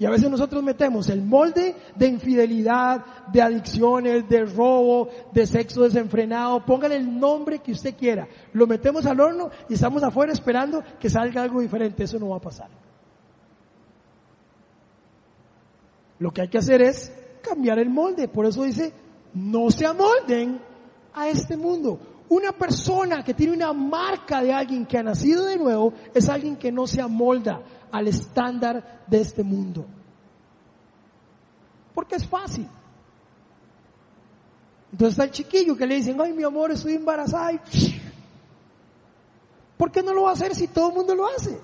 Y 0.00 0.06
a 0.06 0.10
veces 0.10 0.30
nosotros 0.30 0.62
metemos 0.62 1.08
el 1.10 1.22
molde 1.22 1.74
de 1.96 2.06
infidelidad, 2.06 3.04
de 3.32 3.42
adicciones, 3.42 4.28
de 4.28 4.44
robo, 4.46 5.08
de 5.32 5.44
sexo 5.44 5.82
desenfrenado, 5.82 6.64
póngale 6.64 6.96
el 6.96 7.18
nombre 7.18 7.58
que 7.58 7.72
usted 7.72 7.96
quiera. 7.96 8.28
Lo 8.52 8.66
metemos 8.68 9.06
al 9.06 9.20
horno 9.20 9.50
y 9.68 9.74
estamos 9.74 10.02
afuera 10.04 10.32
esperando 10.32 10.82
que 11.00 11.10
salga 11.10 11.42
algo 11.42 11.60
diferente. 11.60 12.04
Eso 12.04 12.18
no 12.18 12.28
va 12.28 12.36
a 12.36 12.40
pasar. 12.40 12.87
Lo 16.18 16.32
que 16.32 16.42
hay 16.42 16.48
que 16.48 16.58
hacer 16.58 16.82
es 16.82 17.12
cambiar 17.42 17.78
el 17.78 17.90
molde. 17.90 18.28
Por 18.28 18.46
eso 18.46 18.64
dice, 18.64 18.92
no 19.34 19.70
se 19.70 19.86
amolden 19.86 20.60
a 21.14 21.28
este 21.28 21.56
mundo. 21.56 21.98
Una 22.28 22.52
persona 22.52 23.24
que 23.24 23.34
tiene 23.34 23.54
una 23.54 23.72
marca 23.72 24.42
de 24.42 24.52
alguien 24.52 24.84
que 24.84 24.98
ha 24.98 25.02
nacido 25.02 25.46
de 25.46 25.56
nuevo 25.56 25.94
es 26.14 26.28
alguien 26.28 26.56
que 26.56 26.70
no 26.70 26.86
se 26.86 27.00
amolda 27.00 27.62
al 27.90 28.08
estándar 28.08 29.04
de 29.06 29.20
este 29.20 29.42
mundo. 29.42 29.86
Porque 31.94 32.16
es 32.16 32.26
fácil. 32.26 32.68
Entonces 34.92 35.12
está 35.12 35.24
el 35.24 35.30
chiquillo 35.30 35.76
que 35.76 35.86
le 35.86 35.96
dicen, 35.96 36.20
ay 36.20 36.32
mi 36.32 36.42
amor, 36.42 36.70
estoy 36.70 36.94
embarazada. 36.94 37.60
¿Por 39.76 39.90
qué 39.90 40.02
no 40.02 40.12
lo 40.12 40.22
va 40.22 40.30
a 40.30 40.32
hacer 40.32 40.54
si 40.54 40.68
todo 40.68 40.88
el 40.88 40.94
mundo 40.94 41.14
lo 41.14 41.26
hace? 41.26 41.58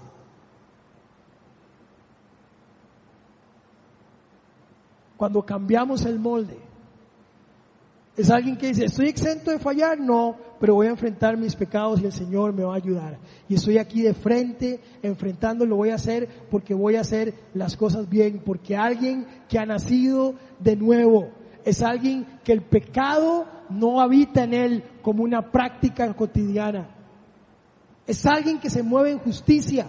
Cuando 5.16 5.42
cambiamos 5.42 6.04
el 6.04 6.18
molde, 6.18 6.58
es 8.16 8.30
alguien 8.30 8.56
que 8.56 8.68
dice, 8.68 8.84
estoy 8.84 9.08
exento 9.08 9.50
de 9.50 9.58
fallar, 9.58 9.98
no, 9.98 10.36
pero 10.60 10.74
voy 10.74 10.86
a 10.86 10.90
enfrentar 10.90 11.36
mis 11.36 11.56
pecados 11.56 12.00
y 12.00 12.04
el 12.04 12.12
Señor 12.12 12.52
me 12.52 12.62
va 12.62 12.74
a 12.74 12.76
ayudar. 12.76 13.18
Y 13.48 13.54
estoy 13.54 13.78
aquí 13.78 14.02
de 14.02 14.14
frente, 14.14 14.80
enfrentando, 15.02 15.66
lo 15.66 15.76
voy 15.76 15.90
a 15.90 15.96
hacer 15.96 16.28
porque 16.48 16.74
voy 16.74 16.94
a 16.94 17.00
hacer 17.00 17.34
las 17.54 17.76
cosas 17.76 18.08
bien, 18.08 18.40
porque 18.44 18.76
alguien 18.76 19.26
que 19.48 19.58
ha 19.58 19.66
nacido 19.66 20.34
de 20.60 20.76
nuevo 20.76 21.30
es 21.64 21.82
alguien 21.82 22.26
que 22.44 22.52
el 22.52 22.62
pecado 22.62 23.46
no 23.70 24.00
habita 24.00 24.44
en 24.44 24.54
él 24.54 24.84
como 25.02 25.24
una 25.24 25.50
práctica 25.50 26.12
cotidiana. 26.14 26.88
Es 28.06 28.24
alguien 28.26 28.60
que 28.60 28.70
se 28.70 28.82
mueve 28.82 29.10
en 29.10 29.18
justicia, 29.18 29.86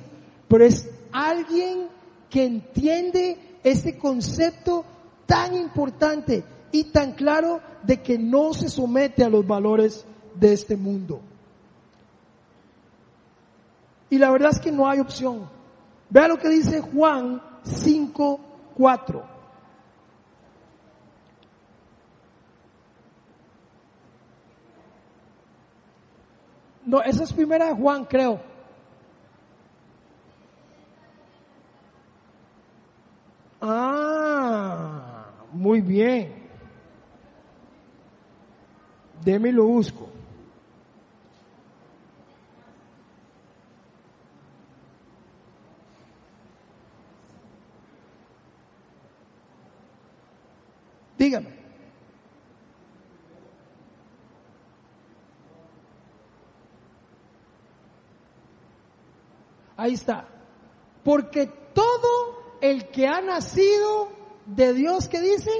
pero 0.48 0.66
es 0.66 0.90
alguien 1.12 1.88
que 2.30 2.46
entiende 2.46 3.38
este 3.64 3.98
concepto 3.98 4.86
tan 5.26 5.56
importante 5.56 6.44
y 6.72 6.86
tan 6.86 7.14
claro 7.14 7.62
de 7.84 8.02
que 8.02 8.18
no 8.18 8.54
se 8.54 8.70
somete 8.70 9.24
a 9.24 9.30
los 9.30 9.46
valores 9.46 10.06
de 10.36 10.54
este 10.54 10.76
mundo. 10.76 11.22
Y 14.10 14.18
la 14.18 14.30
verdad 14.32 14.52
es 14.52 14.60
que 14.60 14.72
no 14.72 14.88
hay 14.88 15.00
opción. 15.00 15.50
Vea 16.10 16.28
lo 16.28 16.38
que 16.38 16.50
dice 16.50 16.82
Juan 16.82 17.42
5, 17.64 18.40
4. 18.76 19.36
No, 26.86 27.02
esa 27.02 27.24
es 27.24 27.34
primera 27.34 27.66
de 27.66 27.74
Juan, 27.74 28.06
creo. 28.06 28.40
Ah, 33.60 34.75
muy 35.66 35.82
bien. 35.82 36.32
Deme 39.24 39.52
lo 39.52 39.66
busco. 39.66 40.08
Dígame. 51.18 51.50
Ahí 59.76 59.94
está. 59.96 60.28
Porque 61.04 61.48
todo 61.74 62.60
el 62.62 62.88
que 62.90 63.08
ha 63.08 63.20
nacido 63.22 64.25
de 64.46 64.74
Dios, 64.74 65.08
¿qué 65.08 65.22
dice? 65.22 65.52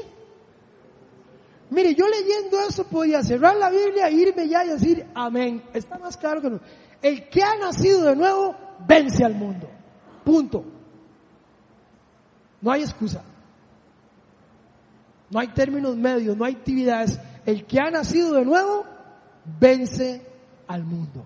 Mire, 1.70 1.96
yo 1.96 2.06
leyendo 2.08 2.60
eso 2.62 2.86
podía 2.86 3.24
cerrar 3.24 3.56
la 3.58 3.70
Biblia, 3.70 4.10
irme 4.10 4.48
ya 4.48 4.64
y 4.64 4.70
decir 4.70 5.06
amén. 5.16 5.64
Está 5.74 5.98
más 5.98 6.16
claro 6.18 6.42
que 6.42 6.50
no. 6.50 6.60
El 7.02 7.28
que 7.30 7.44
ha 7.44 7.56
nacido 7.56 8.04
de 8.04 8.16
nuevo 8.16 8.56
vence 8.88 9.24
al 9.24 9.36
mundo. 9.36 9.68
Punto. 10.24 10.64
No 12.62 12.72
hay 12.72 12.82
excusa. 12.82 13.24
No 15.30 15.40
hay 15.40 15.48
términos 15.50 15.96
medios, 15.96 16.38
no 16.38 16.46
hay 16.46 16.54
actividades. 16.54 17.20
El 17.46 17.66
que 17.66 17.80
ha 17.80 17.90
nacido 17.90 18.34
de 18.34 18.46
nuevo 18.46 18.86
vence 19.60 20.22
al 20.68 20.84
mundo. 20.84 21.26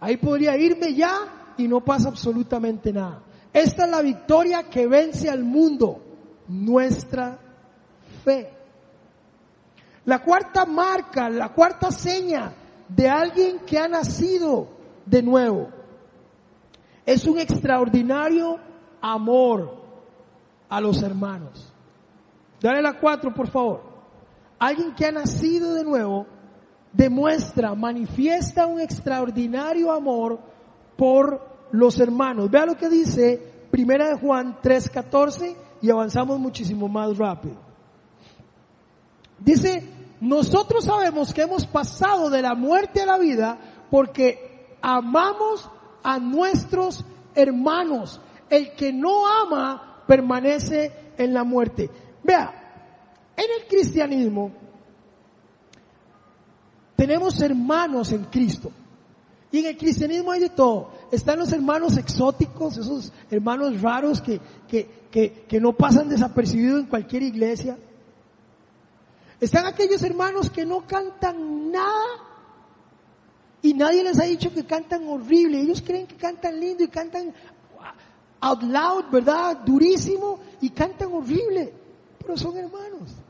Ahí 0.00 0.16
podría 0.16 0.56
irme 0.56 0.94
ya 0.94 1.54
y 1.56 1.68
no 1.68 1.82
pasa 1.82 2.08
absolutamente 2.08 2.92
nada. 2.92 3.22
Esta 3.52 3.84
es 3.84 3.90
la 3.90 4.02
victoria 4.02 4.64
que 4.64 4.86
vence 4.86 5.30
al 5.30 5.44
mundo, 5.44 6.03
nuestra 6.48 7.38
fe. 8.24 8.50
La 10.04 10.22
cuarta 10.22 10.66
marca, 10.66 11.30
la 11.30 11.50
cuarta 11.50 11.90
seña 11.90 12.52
de 12.88 13.08
alguien 13.08 13.60
que 13.60 13.78
ha 13.78 13.88
nacido 13.88 14.68
de 15.06 15.22
nuevo 15.22 15.68
es 17.06 17.26
un 17.26 17.38
extraordinario 17.38 18.58
amor 19.00 19.82
a 20.68 20.80
los 20.80 21.02
hermanos. 21.02 21.72
Dale 22.60 22.82
la 22.82 22.98
cuatro, 22.98 23.32
por 23.32 23.48
favor. 23.48 23.82
Alguien 24.58 24.94
que 24.94 25.06
ha 25.06 25.12
nacido 25.12 25.74
de 25.74 25.84
nuevo 25.84 26.26
demuestra, 26.92 27.74
manifiesta 27.74 28.66
un 28.66 28.80
extraordinario 28.80 29.92
amor 29.92 30.38
por 30.96 31.68
los 31.72 31.98
hermanos. 31.98 32.50
Vea 32.50 32.66
lo 32.66 32.76
que 32.76 32.88
dice 32.88 33.52
Primera 33.70 34.08
de 34.08 34.14
Juan 34.14 34.58
3:14 34.62 35.56
y 35.84 35.90
avanzamos 35.90 36.40
muchísimo 36.40 36.88
más 36.88 37.14
rápido. 37.18 37.56
Dice, 39.38 39.86
nosotros 40.18 40.86
sabemos 40.86 41.34
que 41.34 41.42
hemos 41.42 41.66
pasado 41.66 42.30
de 42.30 42.40
la 42.40 42.54
muerte 42.54 43.02
a 43.02 43.06
la 43.06 43.18
vida 43.18 43.58
porque 43.90 44.78
amamos 44.80 45.68
a 46.02 46.18
nuestros 46.18 47.04
hermanos. 47.34 48.18
El 48.48 48.72
que 48.72 48.94
no 48.94 49.26
ama 49.26 50.02
permanece 50.06 51.12
en 51.18 51.34
la 51.34 51.44
muerte. 51.44 51.90
Vea, 52.22 53.34
en 53.36 53.60
el 53.60 53.68
cristianismo 53.68 54.52
tenemos 56.96 57.42
hermanos 57.42 58.10
en 58.10 58.24
Cristo. 58.24 58.72
Y 59.52 59.58
en 59.58 59.66
el 59.66 59.76
cristianismo 59.76 60.32
hay 60.32 60.40
de 60.40 60.48
todo. 60.48 60.92
Están 61.14 61.38
los 61.38 61.52
hermanos 61.52 61.96
exóticos, 61.96 62.76
esos 62.76 63.12
hermanos 63.30 63.80
raros 63.80 64.20
que, 64.20 64.40
que, 64.66 65.44
que, 65.48 65.60
no 65.60 65.72
pasan 65.72 66.08
desapercibidos 66.08 66.80
en 66.80 66.86
cualquier 66.86 67.22
iglesia. 67.22 67.78
Están 69.40 69.66
aquellos 69.66 70.02
hermanos 70.02 70.50
que 70.50 70.66
no 70.66 70.84
cantan 70.86 71.70
nada 71.70 72.04
y 73.62 73.74
nadie 73.74 74.02
les 74.02 74.18
ha 74.18 74.24
dicho 74.24 74.52
que 74.52 74.64
cantan 74.64 75.06
horrible. 75.06 75.60
Ellos 75.60 75.82
creen 75.86 76.08
que 76.08 76.16
cantan 76.16 76.58
lindo 76.58 76.82
y 76.82 76.88
cantan 76.88 77.32
out 78.40 78.62
loud, 78.64 79.04
¿verdad? 79.12 79.58
Durísimo 79.58 80.40
y 80.60 80.70
cantan 80.70 81.12
horrible, 81.12 81.72
pero 82.18 82.36
son 82.36 82.56
hermanos. 82.56 83.23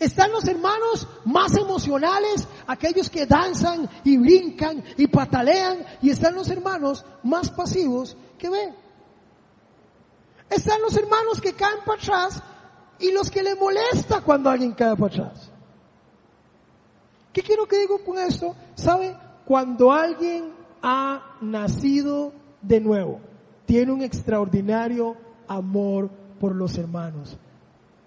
Están 0.00 0.32
los 0.32 0.48
hermanos 0.48 1.06
más 1.26 1.54
emocionales, 1.54 2.48
aquellos 2.66 3.10
que 3.10 3.26
danzan 3.26 3.86
y 4.02 4.16
brincan 4.16 4.82
y 4.96 5.06
patalean, 5.06 5.84
y 6.00 6.08
están 6.08 6.34
los 6.34 6.48
hermanos 6.48 7.04
más 7.22 7.50
pasivos 7.50 8.16
que 8.38 8.48
ven. 8.48 8.74
Están 10.48 10.80
los 10.80 10.96
hermanos 10.96 11.38
que 11.42 11.52
caen 11.52 11.84
para 11.84 12.00
atrás 12.00 12.42
y 12.98 13.12
los 13.12 13.30
que 13.30 13.42
le 13.42 13.54
molesta 13.54 14.22
cuando 14.22 14.48
alguien 14.48 14.72
cae 14.72 14.96
para 14.96 15.14
atrás. 15.14 15.50
¿Qué 17.30 17.42
quiero 17.42 17.66
que 17.66 17.80
digo 17.80 18.02
con 18.02 18.18
esto? 18.18 18.56
¿Sabe? 18.74 19.14
Cuando 19.44 19.92
alguien 19.92 20.54
ha 20.82 21.36
nacido 21.42 22.32
de 22.62 22.80
nuevo, 22.80 23.20
tiene 23.66 23.92
un 23.92 24.00
extraordinario 24.00 25.14
amor 25.46 26.08
por 26.40 26.54
los 26.54 26.78
hermanos. 26.78 27.36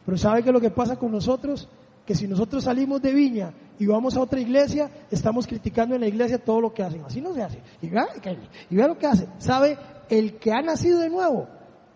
Pero 0.07 0.17
¿sabe 0.17 0.41
qué 0.41 0.49
es 0.49 0.53
lo 0.53 0.59
que 0.59 0.71
pasa 0.71 0.97
con 0.97 1.11
nosotros? 1.11 1.69
Que 2.05 2.15
si 2.15 2.27
nosotros 2.27 2.63
salimos 2.63 3.01
de 3.01 3.13
Viña 3.13 3.53
y 3.79 3.85
vamos 3.85 4.15
a 4.15 4.21
otra 4.21 4.39
iglesia, 4.39 4.91
estamos 5.09 5.47
criticando 5.47 5.95
en 5.95 6.01
la 6.01 6.07
iglesia 6.07 6.37
todo 6.37 6.61
lo 6.61 6.73
que 6.73 6.83
hacen. 6.83 7.03
Así 7.05 7.21
no 7.21 7.33
se 7.33 7.43
hace. 7.43 7.61
Y 7.81 7.89
vea, 7.89 8.07
y 8.69 8.75
vea 8.75 8.87
lo 8.87 8.97
que 8.97 9.07
hace. 9.07 9.27
¿Sabe? 9.37 9.77
El 10.09 10.37
que 10.37 10.51
ha 10.51 10.61
nacido 10.61 10.99
de 10.99 11.09
nuevo 11.09 11.47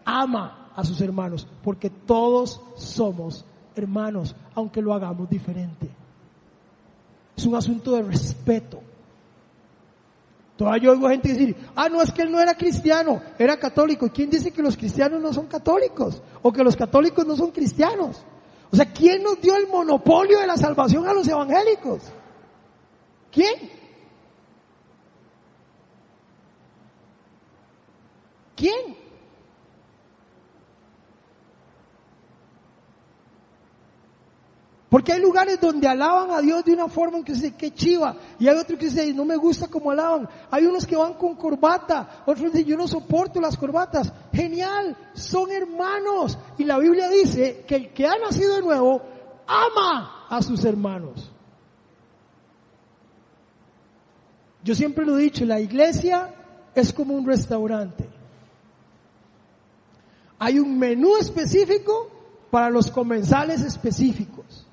ama 0.05 0.71
a 0.75 0.83
sus 0.85 1.01
hermanos, 1.01 1.47
porque 1.63 1.89
todos 1.89 2.61
somos 2.77 3.45
hermanos, 3.75 4.35
aunque 4.55 4.81
lo 4.81 4.93
hagamos 4.93 5.29
diferente. 5.29 5.89
Es 7.35 7.45
un 7.45 7.55
asunto 7.55 7.91
de 7.91 8.03
respeto. 8.03 8.79
Todavía 10.55 10.83
yo 10.83 10.91
oigo 10.91 11.09
gente 11.09 11.29
decir, 11.29 11.55
ah, 11.75 11.87
no, 11.89 12.01
es 12.01 12.11
que 12.11 12.23
él 12.23 12.31
no 12.31 12.39
era 12.39 12.55
cristiano, 12.55 13.21
era 13.37 13.57
católico. 13.57 14.09
¿Quién 14.11 14.29
dice 14.29 14.51
que 14.51 14.63
los 14.63 14.75
cristianos 14.75 15.21
no 15.21 15.31
son 15.31 15.45
católicos? 15.45 16.21
O 16.41 16.51
que 16.51 16.63
los 16.63 16.75
católicos 16.75 17.27
no 17.27 17.35
son 17.35 17.51
cristianos. 17.51 18.23
O 18.71 18.75
sea, 18.75 18.85
¿quién 18.91 19.23
nos 19.23 19.39
dio 19.41 19.55
el 19.55 19.67
monopolio 19.67 20.39
de 20.39 20.47
la 20.47 20.57
salvación 20.57 21.07
a 21.07 21.13
los 21.13 21.27
evangélicos? 21.27 22.01
¿Quién? 23.31 23.71
¿Quién? 28.55 29.06
Porque 34.89 35.11
hay 35.11 35.21
lugares 35.21 35.59
donde 35.59 35.85
alaban 35.87 36.31
a 36.31 36.39
Dios 36.39 36.63
de 36.63 36.73
una 36.73 36.87
forma 36.87 37.17
en 37.17 37.23
que 37.25 37.33
dice, 37.33 37.55
qué 37.55 37.73
chiva. 37.73 38.15
Y 38.39 38.47
hay 38.47 38.57
otros 38.57 38.79
que 38.79 38.85
dicen, 38.85 39.15
no 39.17 39.25
me 39.25 39.35
gusta 39.35 39.67
como 39.67 39.91
alaban. 39.91 40.29
Hay 40.49 40.65
unos 40.65 40.85
que 40.85 40.95
van 40.95 41.15
con 41.15 41.35
corbata. 41.35 42.23
Otros 42.25 42.53
dicen, 42.53 42.67
yo 42.67 42.77
no 42.77 42.87
soporto 42.87 43.41
las 43.41 43.57
corbatas. 43.57 44.13
Genial. 44.31 44.95
Son 45.13 45.51
hermanos. 45.51 46.37
Y 46.57 46.63
la 46.63 46.79
Biblia 46.79 47.09
dice 47.09 47.65
que 47.67 47.75
el 47.75 47.93
que 47.93 48.07
ha 48.07 48.17
nacido 48.17 48.55
de 48.55 48.61
nuevo 48.61 49.01
ama 49.45 50.25
a 50.29 50.41
sus 50.41 50.63
hermanos. 50.63 51.31
Yo 54.63 54.73
siempre 54.73 55.05
lo 55.05 55.17
he 55.17 55.23
dicho, 55.23 55.45
la 55.45 55.59
iglesia 55.59 56.33
es 56.75 56.93
como 56.93 57.13
un 57.13 57.25
restaurante. 57.25 58.07
Hay 60.39 60.59
un 60.59 60.77
menú 60.77 61.17
específico 61.17 62.09
para 62.51 62.69
los 62.69 62.91
comensales 62.91 63.61
específicos. 63.61 64.66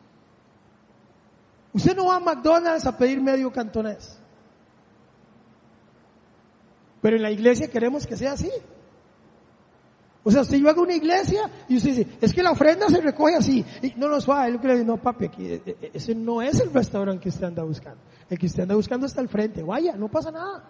Usted 1.75 1.97
no 1.97 2.07
va 2.07 2.17
a 2.17 2.21
McDonald's 2.21 2.87
a 2.87 2.97
pedir 2.97 3.21
medio 3.21 3.53
cantonés. 3.53 4.17
Pero 7.03 7.17
en 7.17 7.23
la 7.23 7.31
iglesia 7.31 7.69
queremos 7.69 8.07
que 8.07 8.17
sea 8.17 8.33
así. 8.33 8.51
O 10.23 10.31
sea, 10.31 10.41
usted 10.41 10.57
llega 10.57 10.71
a 10.71 10.81
una 10.81 10.95
iglesia 10.95 11.51
y 11.69 11.77
usted 11.77 11.91
dice, 11.91 12.07
es 12.21 12.33
que 12.33 12.43
la 12.43 12.53
ofrenda 12.53 12.89
se 12.89 13.01
recoge 13.01 13.35
así. 13.35 13.65
Y 13.83 13.93
no 13.97 14.09
nos 14.09 14.29
va, 14.29 14.47
él 14.47 14.59
le 14.63 14.73
dice, 14.73 14.85
no 14.85 14.97
papi, 14.97 15.27
aquí, 15.27 15.47
e, 15.47 15.63
e, 15.67 15.91
ese 15.93 16.15
no 16.15 16.41
es 16.41 16.61
el 16.61 16.73
restaurante 16.73 17.25
que 17.25 17.29
usted 17.29 17.45
anda 17.45 17.63
buscando. 17.65 18.01
El 18.31 18.39
que 18.39 18.47
usted 18.47 18.63
anda 18.63 18.75
buscando 18.77 19.07
está 19.07 19.21
al 19.21 19.29
frente. 19.29 19.63
Vaya, 19.63 19.97
no 19.97 20.09
pasa 20.09 20.31
nada. 20.31 20.65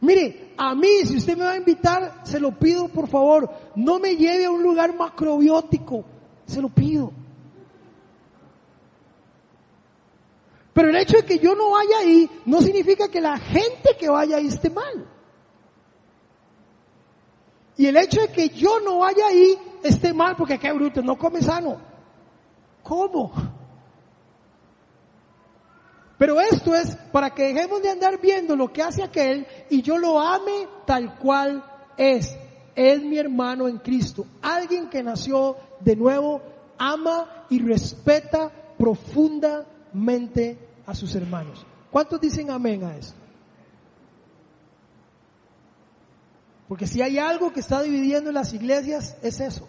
Mire, 0.00 0.54
a 0.56 0.74
mí, 0.74 1.04
si 1.04 1.18
usted 1.18 1.36
me 1.36 1.44
va 1.44 1.52
a 1.52 1.56
invitar, 1.58 2.22
se 2.24 2.40
lo 2.40 2.58
pido 2.58 2.88
por 2.88 3.06
favor, 3.06 3.48
no 3.76 4.00
me 4.00 4.16
lleve 4.16 4.46
a 4.46 4.50
un 4.50 4.62
lugar 4.62 4.96
macrobiótico. 4.96 6.04
Se 6.46 6.60
lo 6.60 6.70
pido. 6.70 7.12
Pero 10.72 10.88
el 10.88 10.96
hecho 10.96 11.18
de 11.18 11.24
que 11.24 11.38
yo 11.38 11.54
no 11.54 11.70
vaya 11.70 11.98
ahí 11.98 12.30
no 12.46 12.60
significa 12.62 13.08
que 13.08 13.20
la 13.20 13.38
gente 13.38 13.96
que 13.98 14.08
vaya 14.08 14.36
ahí 14.36 14.46
esté 14.46 14.70
mal. 14.70 15.06
Y 17.76 17.86
el 17.86 17.96
hecho 17.96 18.20
de 18.20 18.28
que 18.28 18.48
yo 18.48 18.80
no 18.80 18.98
vaya 18.98 19.26
ahí 19.26 19.58
esté 19.82 20.12
mal 20.12 20.36
porque 20.36 20.58
qué 20.58 20.72
bruto, 20.72 21.02
no 21.02 21.18
come 21.18 21.42
sano. 21.42 21.78
¿Cómo? 22.82 23.32
Pero 26.18 26.40
esto 26.40 26.74
es 26.74 26.94
para 27.10 27.30
que 27.30 27.52
dejemos 27.52 27.82
de 27.82 27.90
andar 27.90 28.20
viendo 28.20 28.54
lo 28.54 28.72
que 28.72 28.82
hace 28.82 29.02
aquel 29.02 29.46
y 29.68 29.82
yo 29.82 29.98
lo 29.98 30.20
ame 30.20 30.68
tal 30.86 31.18
cual 31.18 31.64
es. 31.96 32.36
Es 32.74 33.02
mi 33.02 33.18
hermano 33.18 33.68
en 33.68 33.78
Cristo. 33.78 34.24
Alguien 34.40 34.88
que 34.88 35.02
nació 35.02 35.56
de 35.80 35.96
nuevo 35.96 36.40
ama 36.78 37.46
y 37.50 37.58
respeta 37.58 38.50
profundamente 39.92 40.58
a 40.86 40.94
sus 40.94 41.14
hermanos. 41.14 41.64
¿Cuántos 41.90 42.20
dicen 42.20 42.50
amén 42.50 42.84
a 42.84 42.96
eso? 42.96 43.14
Porque 46.68 46.86
si 46.86 47.02
hay 47.02 47.18
algo 47.18 47.52
que 47.52 47.60
está 47.60 47.82
dividiendo 47.82 48.32
las 48.32 48.54
iglesias, 48.54 49.16
es 49.22 49.40
eso. 49.40 49.68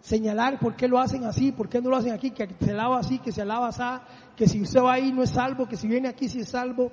Señalar 0.00 0.58
por 0.58 0.74
qué 0.74 0.88
lo 0.88 0.98
hacen 0.98 1.24
así, 1.24 1.52
por 1.52 1.68
qué 1.68 1.80
no 1.80 1.90
lo 1.90 1.96
hacen 1.96 2.12
aquí, 2.12 2.32
que 2.32 2.48
se 2.60 2.72
lava 2.72 2.98
así, 2.98 3.20
que 3.20 3.30
se 3.30 3.44
lava 3.44 3.68
así, 3.68 4.04
que 4.36 4.48
si 4.48 4.60
usted 4.60 4.82
va 4.82 4.94
ahí 4.94 5.12
no 5.12 5.22
es 5.22 5.30
salvo, 5.30 5.68
que 5.68 5.76
si 5.76 5.86
viene 5.86 6.08
aquí 6.08 6.28
sí 6.28 6.40
es 6.40 6.48
salvo. 6.48 6.90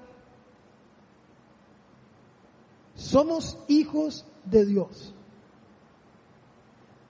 Somos 2.93 3.57
hijos 3.67 4.25
de 4.45 4.65
Dios. 4.65 5.15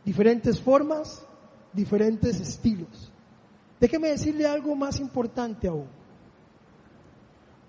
Diferentes 0.06 0.62
formas, 0.62 1.26
diferentes 1.74 2.40
estilos. 2.40 3.12
Déjeme 3.80 4.10
decirle 4.10 4.46
algo 4.46 4.76
más 4.76 5.00
importante 5.00 5.68
aún 5.68 5.88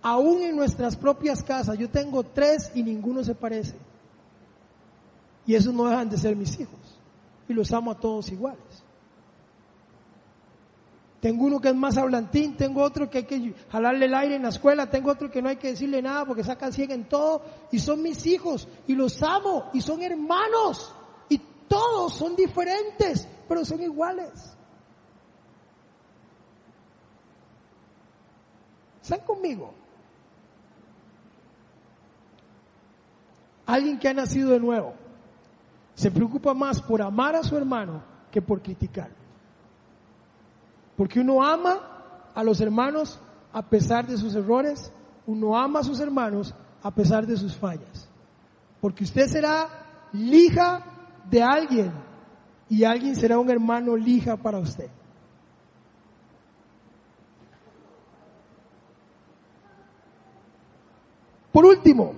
aún 0.02 0.42
en 0.42 0.56
nuestras 0.56 0.96
propias 0.96 1.42
casas, 1.42 1.78
yo 1.78 1.88
tengo 1.88 2.22
tres 2.22 2.70
y 2.74 2.82
ninguno 2.82 3.22
se 3.24 3.34
parece. 3.34 3.76
Y 5.46 5.54
esos 5.54 5.74
no 5.74 5.86
dejan 5.86 6.08
de 6.08 6.18
ser 6.18 6.36
mis 6.36 6.58
hijos. 6.60 6.78
Y 7.48 7.54
los 7.54 7.72
amo 7.72 7.90
a 7.90 7.98
todos 7.98 8.30
iguales. 8.30 8.84
Tengo 11.20 11.44
uno 11.44 11.60
que 11.60 11.68
es 11.68 11.74
más 11.74 11.98
hablantín, 11.98 12.56
tengo 12.56 12.82
otro 12.82 13.10
que 13.10 13.18
hay 13.18 13.24
que 13.24 13.54
jalarle 13.70 14.06
el 14.06 14.14
aire 14.14 14.36
en 14.36 14.42
la 14.42 14.48
escuela, 14.48 14.88
tengo 14.88 15.10
otro 15.10 15.30
que 15.30 15.42
no 15.42 15.50
hay 15.50 15.56
que 15.56 15.68
decirle 15.68 16.00
nada 16.00 16.24
porque 16.24 16.44
sacan 16.44 16.72
ciega 16.72 16.94
en 16.94 17.08
todo. 17.08 17.42
Y 17.70 17.78
son 17.78 18.02
mis 18.02 18.24
hijos 18.26 18.68
y 18.86 18.94
los 18.94 19.22
amo 19.22 19.70
y 19.74 19.82
son 19.82 20.02
hermanos. 20.02 20.94
Y 21.28 21.38
todos 21.68 22.14
son 22.14 22.36
diferentes, 22.36 23.28
pero 23.46 23.64
son 23.64 23.82
iguales. 23.82 24.56
¿Están 29.02 29.20
conmigo? 29.20 29.72
Alguien 33.66 33.98
que 33.98 34.08
ha 34.08 34.14
nacido 34.14 34.50
de 34.50 34.60
nuevo 34.60 34.94
se 35.94 36.10
preocupa 36.10 36.54
más 36.54 36.80
por 36.82 37.02
amar 37.02 37.36
a 37.36 37.42
su 37.42 37.56
hermano 37.56 38.02
que 38.30 38.42
por 38.42 38.62
criticar. 38.62 39.10
Porque 40.96 41.20
uno 41.20 41.42
ama 41.42 41.78
a 42.34 42.42
los 42.42 42.60
hermanos 42.60 43.20
a 43.52 43.62
pesar 43.62 44.06
de 44.06 44.16
sus 44.16 44.34
errores, 44.34 44.92
uno 45.26 45.56
ama 45.58 45.80
a 45.80 45.84
sus 45.84 46.00
hermanos 46.00 46.54
a 46.82 46.90
pesar 46.90 47.26
de 47.26 47.36
sus 47.36 47.56
fallas. 47.56 48.08
Porque 48.80 49.04
usted 49.04 49.26
será 49.26 49.68
lija 50.12 50.84
de 51.30 51.42
alguien 51.42 51.92
y 52.68 52.84
alguien 52.84 53.16
será 53.16 53.38
un 53.38 53.50
hermano 53.50 53.96
lija 53.96 54.36
para 54.36 54.58
usted. 54.58 54.90
Por 61.52 61.64
último, 61.64 62.14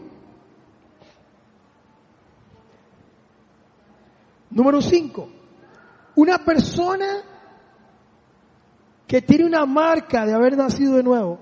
Número 4.53 4.83
cinco, 4.83 5.29
una 6.15 6.39
persona 6.45 7.23
que 9.07 9.23
tiene 9.23 9.47
una 9.47 9.65
marca 9.65 10.27
de 10.27 10.35
haber 10.35 10.57
nacido 10.57 10.97
de 10.97 11.03
nuevo 11.03 11.39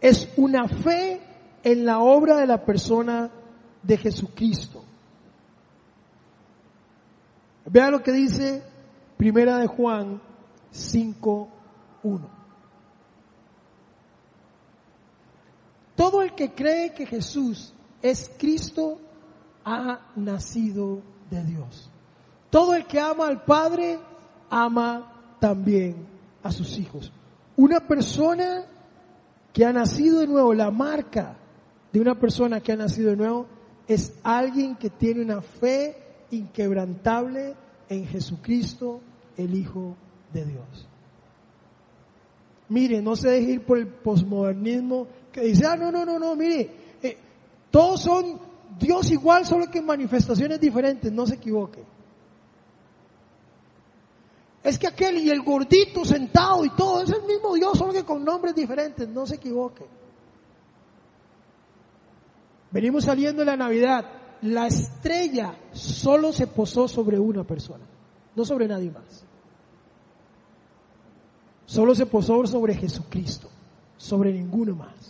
es 0.00 0.32
una 0.36 0.68
fe 0.68 1.20
en 1.62 1.84
la 1.84 1.98
obra 1.98 2.36
de 2.36 2.46
la 2.46 2.64
persona 2.64 3.30
de 3.82 3.96
Jesucristo. 3.96 4.84
Vea 7.66 7.90
lo 7.90 8.02
que 8.02 8.12
dice 8.12 8.62
Primera 9.16 9.58
de 9.58 9.66
Juan 9.66 10.20
5.1. 10.72 12.43
Todo 15.96 16.22
el 16.22 16.34
que 16.34 16.52
cree 16.52 16.92
que 16.92 17.06
Jesús 17.06 17.72
es 18.02 18.30
Cristo 18.38 18.98
ha 19.64 20.00
nacido 20.16 21.00
de 21.30 21.44
Dios. 21.44 21.90
Todo 22.50 22.74
el 22.74 22.86
que 22.86 23.00
ama 23.00 23.26
al 23.26 23.44
Padre 23.44 23.98
ama 24.50 25.36
también 25.40 26.06
a 26.42 26.52
sus 26.52 26.78
hijos. 26.78 27.12
Una 27.56 27.80
persona 27.80 28.64
que 29.52 29.64
ha 29.64 29.72
nacido 29.72 30.20
de 30.20 30.26
nuevo, 30.26 30.52
la 30.52 30.70
marca 30.70 31.36
de 31.92 32.00
una 32.00 32.18
persona 32.18 32.60
que 32.60 32.72
ha 32.72 32.76
nacido 32.76 33.10
de 33.10 33.16
nuevo 33.16 33.46
es 33.86 34.18
alguien 34.22 34.76
que 34.76 34.90
tiene 34.90 35.22
una 35.22 35.40
fe 35.40 35.96
inquebrantable 36.30 37.54
en 37.88 38.06
Jesucristo, 38.06 39.00
el 39.36 39.54
Hijo 39.54 39.96
de 40.32 40.44
Dios. 40.44 40.88
Mire, 42.68 43.02
no 43.02 43.14
se 43.14 43.28
deje 43.28 43.52
ir 43.52 43.64
por 43.64 43.78
el 43.78 43.86
posmodernismo 43.86 45.06
que 45.34 45.40
dice, 45.40 45.66
ah, 45.66 45.74
no, 45.74 45.90
no, 45.90 46.04
no, 46.04 46.16
no, 46.16 46.36
mire, 46.36 46.70
eh, 47.02 47.18
todos 47.68 48.02
son 48.02 48.38
Dios 48.78 49.10
igual, 49.10 49.44
solo 49.44 49.68
que 49.68 49.80
en 49.80 49.86
manifestaciones 49.86 50.60
diferentes, 50.60 51.10
no 51.10 51.26
se 51.26 51.34
equivoque. 51.34 51.82
Es 54.62 54.78
que 54.78 54.86
aquel 54.86 55.18
y 55.18 55.30
el 55.30 55.42
gordito 55.42 56.04
sentado 56.04 56.64
y 56.64 56.70
todo 56.70 57.02
es 57.02 57.10
el 57.10 57.24
mismo 57.24 57.52
Dios, 57.54 57.76
solo 57.76 57.92
que 57.92 58.04
con 58.04 58.24
nombres 58.24 58.54
diferentes, 58.54 59.08
no 59.08 59.26
se 59.26 59.34
equivoque. 59.34 59.84
Venimos 62.70 63.04
saliendo 63.04 63.40
de 63.40 63.46
la 63.46 63.56
Navidad. 63.56 64.04
La 64.42 64.68
estrella 64.68 65.56
solo 65.72 66.32
se 66.32 66.46
posó 66.46 66.86
sobre 66.86 67.18
una 67.18 67.42
persona, 67.42 67.84
no 68.36 68.44
sobre 68.44 68.68
nadie 68.68 68.92
más. 68.92 69.24
Solo 71.66 71.92
se 71.94 72.06
posó 72.06 72.46
sobre 72.46 72.74
Jesucristo, 72.74 73.48
sobre 73.96 74.32
ninguno 74.32 74.76
más. 74.76 75.03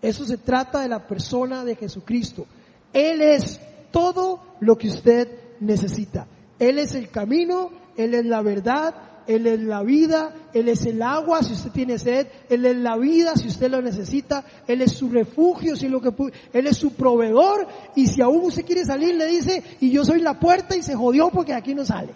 Eso 0.00 0.24
se 0.24 0.38
trata 0.38 0.80
de 0.80 0.88
la 0.88 1.06
persona 1.06 1.64
de 1.64 1.74
Jesucristo. 1.74 2.46
Él 2.92 3.20
es 3.20 3.60
todo 3.90 4.40
lo 4.60 4.76
que 4.76 4.88
usted 4.88 5.28
necesita. 5.60 6.26
Él 6.58 6.78
es 6.78 6.94
el 6.94 7.10
camino, 7.10 7.70
él 7.96 8.14
es 8.14 8.24
la 8.24 8.42
verdad, 8.42 8.94
Él 9.26 9.46
es 9.46 9.60
la 9.60 9.82
vida, 9.82 10.32
Él 10.54 10.68
es 10.68 10.86
el 10.86 11.02
agua 11.02 11.42
si 11.42 11.52
usted 11.52 11.70
tiene 11.70 11.98
sed, 11.98 12.28
Él 12.48 12.64
es 12.64 12.76
la 12.76 12.96
vida 12.96 13.34
si 13.34 13.48
usted 13.48 13.70
lo 13.70 13.82
necesita, 13.82 14.44
Él 14.66 14.80
es 14.82 14.92
su 14.92 15.10
refugio 15.10 15.76
si 15.76 15.88
lo 15.88 16.00
que 16.00 16.12
Él 16.52 16.66
es 16.66 16.76
su 16.76 16.94
proveedor 16.94 17.66
y 17.94 18.06
si 18.06 18.22
aún 18.22 18.44
usted 18.44 18.64
quiere 18.64 18.84
salir 18.84 19.16
le 19.16 19.26
dice 19.26 19.62
y 19.80 19.90
yo 19.90 20.04
soy 20.04 20.20
la 20.20 20.38
puerta 20.38 20.76
y 20.76 20.82
se 20.82 20.94
jodió 20.94 21.28
porque 21.30 21.52
aquí 21.52 21.74
no 21.74 21.84
sale. 21.84 22.14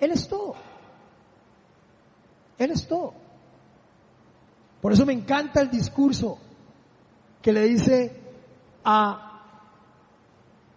Él 0.00 0.10
es 0.10 0.26
todo. 0.28 0.56
Él 2.58 2.72
es 2.72 2.86
todo. 2.86 3.14
Por 4.82 4.92
eso 4.92 5.06
me 5.06 5.14
encanta 5.14 5.62
el 5.62 5.70
discurso 5.70 6.38
que 7.40 7.54
le 7.54 7.64
dice 7.64 8.20
a, 8.84 9.42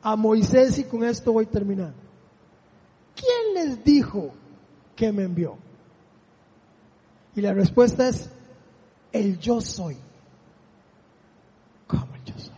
a 0.02 0.16
Moisés 0.16 0.80
y 0.80 0.86
con 0.86 1.04
esto 1.04 1.34
voy 1.34 1.48
terminando. 1.48 2.06
¿quién 3.16 3.54
les 3.54 3.84
dijo 3.84 4.32
que 4.96 5.12
me 5.12 5.24
envió? 5.24 5.58
Y 7.36 7.42
la 7.42 7.54
respuesta 7.54 8.08
es, 8.08 8.30
el 9.12 9.40
yo 9.40 9.62
soy. 9.62 9.98
¿Cómo 11.88 12.16
el 12.16 12.24
yo 12.24 12.38
soy? 12.38 12.54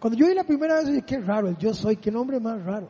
Cuando 0.00 0.18
yo 0.18 0.26
vi 0.26 0.34
la 0.34 0.44
primera 0.44 0.76
vez 0.76 0.86
dije, 0.86 1.02
qué 1.02 1.18
raro, 1.20 1.48
el 1.48 1.56
yo 1.58 1.74
soy, 1.74 1.96
qué 1.96 2.10
nombre 2.10 2.40
más 2.40 2.62
raro. 2.64 2.88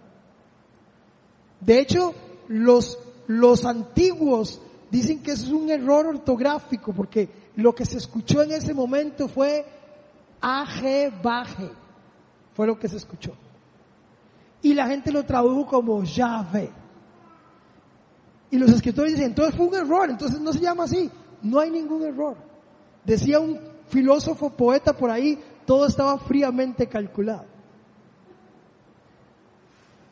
De 1.60 1.78
hecho, 1.78 2.14
los, 2.48 2.98
los 3.26 3.64
antiguos 3.64 4.60
dicen 4.92 5.22
que 5.22 5.32
eso 5.32 5.46
es 5.46 5.52
un 5.52 5.70
error 5.70 6.06
ortográfico 6.06 6.92
porque 6.92 7.26
lo 7.56 7.74
que 7.74 7.86
se 7.86 7.96
escuchó 7.96 8.42
en 8.42 8.52
ese 8.52 8.74
momento 8.74 9.26
fue 9.26 9.64
AG 10.38 11.22
baje. 11.22 11.70
Fue 12.52 12.66
lo 12.66 12.78
que 12.78 12.88
se 12.88 12.98
escuchó. 12.98 13.32
Y 14.60 14.74
la 14.74 14.86
gente 14.86 15.10
lo 15.10 15.24
tradujo 15.24 15.66
como 15.66 16.04
Yahvé. 16.04 16.70
Y 18.50 18.58
los 18.58 18.70
escritores 18.70 19.12
dicen, 19.12 19.28
entonces 19.28 19.56
fue 19.56 19.66
un 19.66 19.74
error, 19.74 20.10
entonces 20.10 20.38
no 20.38 20.52
se 20.52 20.60
llama 20.60 20.84
así. 20.84 21.10
No 21.40 21.58
hay 21.58 21.70
ningún 21.70 22.02
error. 22.02 22.36
Decía 23.02 23.40
un 23.40 23.58
filósofo 23.88 24.50
poeta 24.50 24.92
por 24.92 25.10
ahí, 25.10 25.42
todo 25.64 25.86
estaba 25.86 26.18
fríamente 26.18 26.86
calculado. 26.86 27.46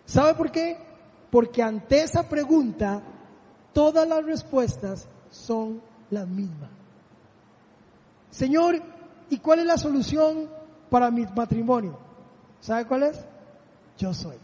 ¿Sabe 0.06 0.32
por 0.34 0.50
qué? 0.50 0.78
Porque 1.30 1.62
ante 1.62 2.02
esa 2.02 2.26
pregunta, 2.26 3.02
todas 3.72 4.06
las 4.08 4.24
respuestas 4.24 5.08
son 5.30 5.80
las 6.10 6.26
mismas. 6.26 6.70
Señor, 8.30 8.80
¿y 9.28 9.38
cuál 9.38 9.60
es 9.60 9.66
la 9.66 9.76
solución 9.76 10.48
para 10.88 11.10
mi 11.10 11.26
matrimonio? 11.26 11.98
¿Sabe 12.60 12.86
cuál 12.86 13.04
es? 13.04 13.24
Yo 13.98 14.14
soy. 14.14 14.36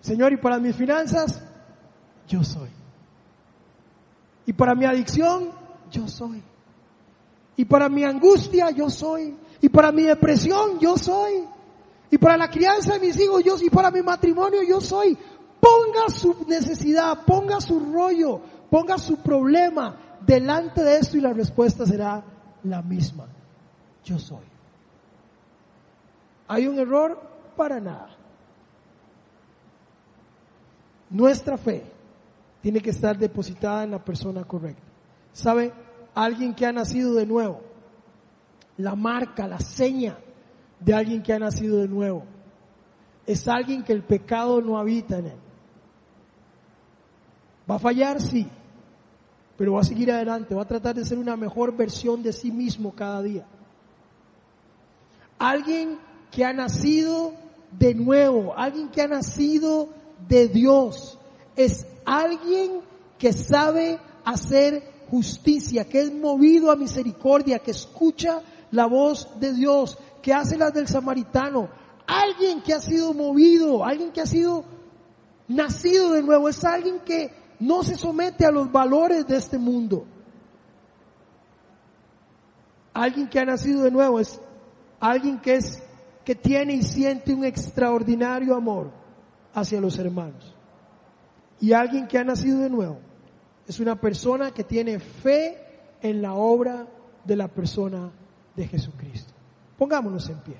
Señor, 0.00 0.32
¿y 0.32 0.36
para 0.36 0.58
mis 0.58 0.76
finanzas? 0.76 1.42
Yo 2.28 2.44
soy. 2.44 2.68
Y 4.46 4.52
para 4.52 4.74
mi 4.74 4.84
adicción, 4.84 5.50
yo 5.90 6.06
soy. 6.06 6.42
Y 7.56 7.64
para 7.64 7.88
mi 7.88 8.04
angustia, 8.04 8.70
yo 8.70 8.90
soy. 8.90 9.36
Y 9.60 9.68
para 9.68 9.92
mi 9.92 10.02
depresión, 10.02 10.78
yo 10.78 10.96
soy. 10.96 11.44
Y 12.10 12.18
para 12.18 12.36
la 12.36 12.50
crianza 12.50 12.94
de 12.94 13.00
mis 13.00 13.18
hijos, 13.18 13.42
yo 13.42 13.56
soy. 13.56 13.68
Y 13.68 13.70
para 13.70 13.90
mi 13.90 14.02
matrimonio, 14.02 14.62
yo 14.62 14.80
soy. 14.80 15.16
Ponga 15.64 16.10
su 16.10 16.44
necesidad, 16.46 17.24
ponga 17.24 17.58
su 17.58 17.80
rollo, 17.90 18.38
ponga 18.68 18.98
su 18.98 19.16
problema 19.16 19.96
delante 20.20 20.82
de 20.82 20.98
esto 20.98 21.16
y 21.16 21.22
la 21.22 21.32
respuesta 21.32 21.86
será 21.86 22.22
la 22.64 22.82
misma. 22.82 23.26
Yo 24.04 24.18
soy. 24.18 24.44
¿Hay 26.48 26.66
un 26.66 26.78
error? 26.78 27.18
Para 27.56 27.80
nada. 27.80 28.10
Nuestra 31.08 31.56
fe 31.56 31.82
tiene 32.60 32.80
que 32.80 32.90
estar 32.90 33.16
depositada 33.16 33.84
en 33.84 33.92
la 33.92 34.04
persona 34.04 34.44
correcta. 34.44 34.82
¿Sabe? 35.32 35.72
Alguien 36.14 36.54
que 36.54 36.66
ha 36.66 36.72
nacido 36.72 37.14
de 37.14 37.24
nuevo. 37.24 37.62
La 38.76 38.94
marca, 38.94 39.48
la 39.48 39.60
seña 39.60 40.18
de 40.78 40.92
alguien 40.92 41.22
que 41.22 41.32
ha 41.32 41.38
nacido 41.38 41.78
de 41.78 41.88
nuevo. 41.88 42.24
Es 43.24 43.48
alguien 43.48 43.82
que 43.82 43.94
el 43.94 44.02
pecado 44.02 44.60
no 44.60 44.76
habita 44.76 45.16
en 45.16 45.26
él. 45.28 45.43
¿Va 47.70 47.76
a 47.76 47.78
fallar? 47.78 48.20
Sí. 48.20 48.46
Pero 49.56 49.74
va 49.74 49.80
a 49.80 49.84
seguir 49.84 50.10
adelante, 50.10 50.54
va 50.54 50.62
a 50.62 50.68
tratar 50.68 50.94
de 50.94 51.04
ser 51.04 51.18
una 51.18 51.36
mejor 51.36 51.76
versión 51.76 52.22
de 52.22 52.32
sí 52.32 52.50
mismo 52.50 52.92
cada 52.92 53.22
día. 53.22 53.46
Alguien 55.38 55.98
que 56.30 56.44
ha 56.44 56.52
nacido 56.52 57.32
de 57.78 57.94
nuevo, 57.94 58.54
alguien 58.56 58.88
que 58.88 59.02
ha 59.02 59.08
nacido 59.08 59.88
de 60.28 60.48
Dios, 60.48 61.18
es 61.56 61.86
alguien 62.04 62.80
que 63.18 63.32
sabe 63.32 64.00
hacer 64.24 64.82
justicia, 65.10 65.88
que 65.88 66.00
es 66.00 66.12
movido 66.12 66.70
a 66.70 66.76
misericordia, 66.76 67.60
que 67.60 67.70
escucha 67.70 68.42
la 68.72 68.86
voz 68.86 69.28
de 69.38 69.52
Dios, 69.52 69.98
que 70.20 70.32
hace 70.32 70.56
las 70.56 70.74
del 70.74 70.88
samaritano, 70.88 71.68
alguien 72.06 72.62
que 72.62 72.72
ha 72.74 72.80
sido 72.80 73.14
movido, 73.14 73.84
alguien 73.84 74.10
que 74.10 74.20
ha 74.20 74.26
sido 74.26 74.64
nacido 75.46 76.12
de 76.12 76.22
nuevo, 76.22 76.48
es 76.48 76.64
alguien 76.64 77.00
que 77.00 77.43
no 77.60 77.82
se 77.82 77.96
somete 77.96 78.46
a 78.46 78.50
los 78.50 78.70
valores 78.70 79.26
de 79.26 79.36
este 79.36 79.58
mundo. 79.58 80.06
Alguien 82.92 83.28
que 83.28 83.40
ha 83.40 83.44
nacido 83.44 83.82
de 83.82 83.90
nuevo 83.90 84.20
es 84.20 84.40
alguien 85.00 85.40
que 85.40 85.56
es 85.56 85.82
que 86.24 86.34
tiene 86.34 86.74
y 86.74 86.82
siente 86.82 87.34
un 87.34 87.44
extraordinario 87.44 88.54
amor 88.54 88.90
hacia 89.52 89.80
los 89.80 89.98
hermanos. 89.98 90.54
Y 91.60 91.72
alguien 91.72 92.06
que 92.06 92.18
ha 92.18 92.24
nacido 92.24 92.60
de 92.60 92.70
nuevo 92.70 92.98
es 93.66 93.80
una 93.80 94.00
persona 94.00 94.50
que 94.52 94.64
tiene 94.64 94.98
fe 94.98 95.58
en 96.00 96.22
la 96.22 96.34
obra 96.34 96.86
de 97.24 97.36
la 97.36 97.48
persona 97.48 98.10
de 98.54 98.66
Jesucristo. 98.68 99.32
Pongámonos 99.78 100.28
en 100.28 100.38
pie. 100.38 100.56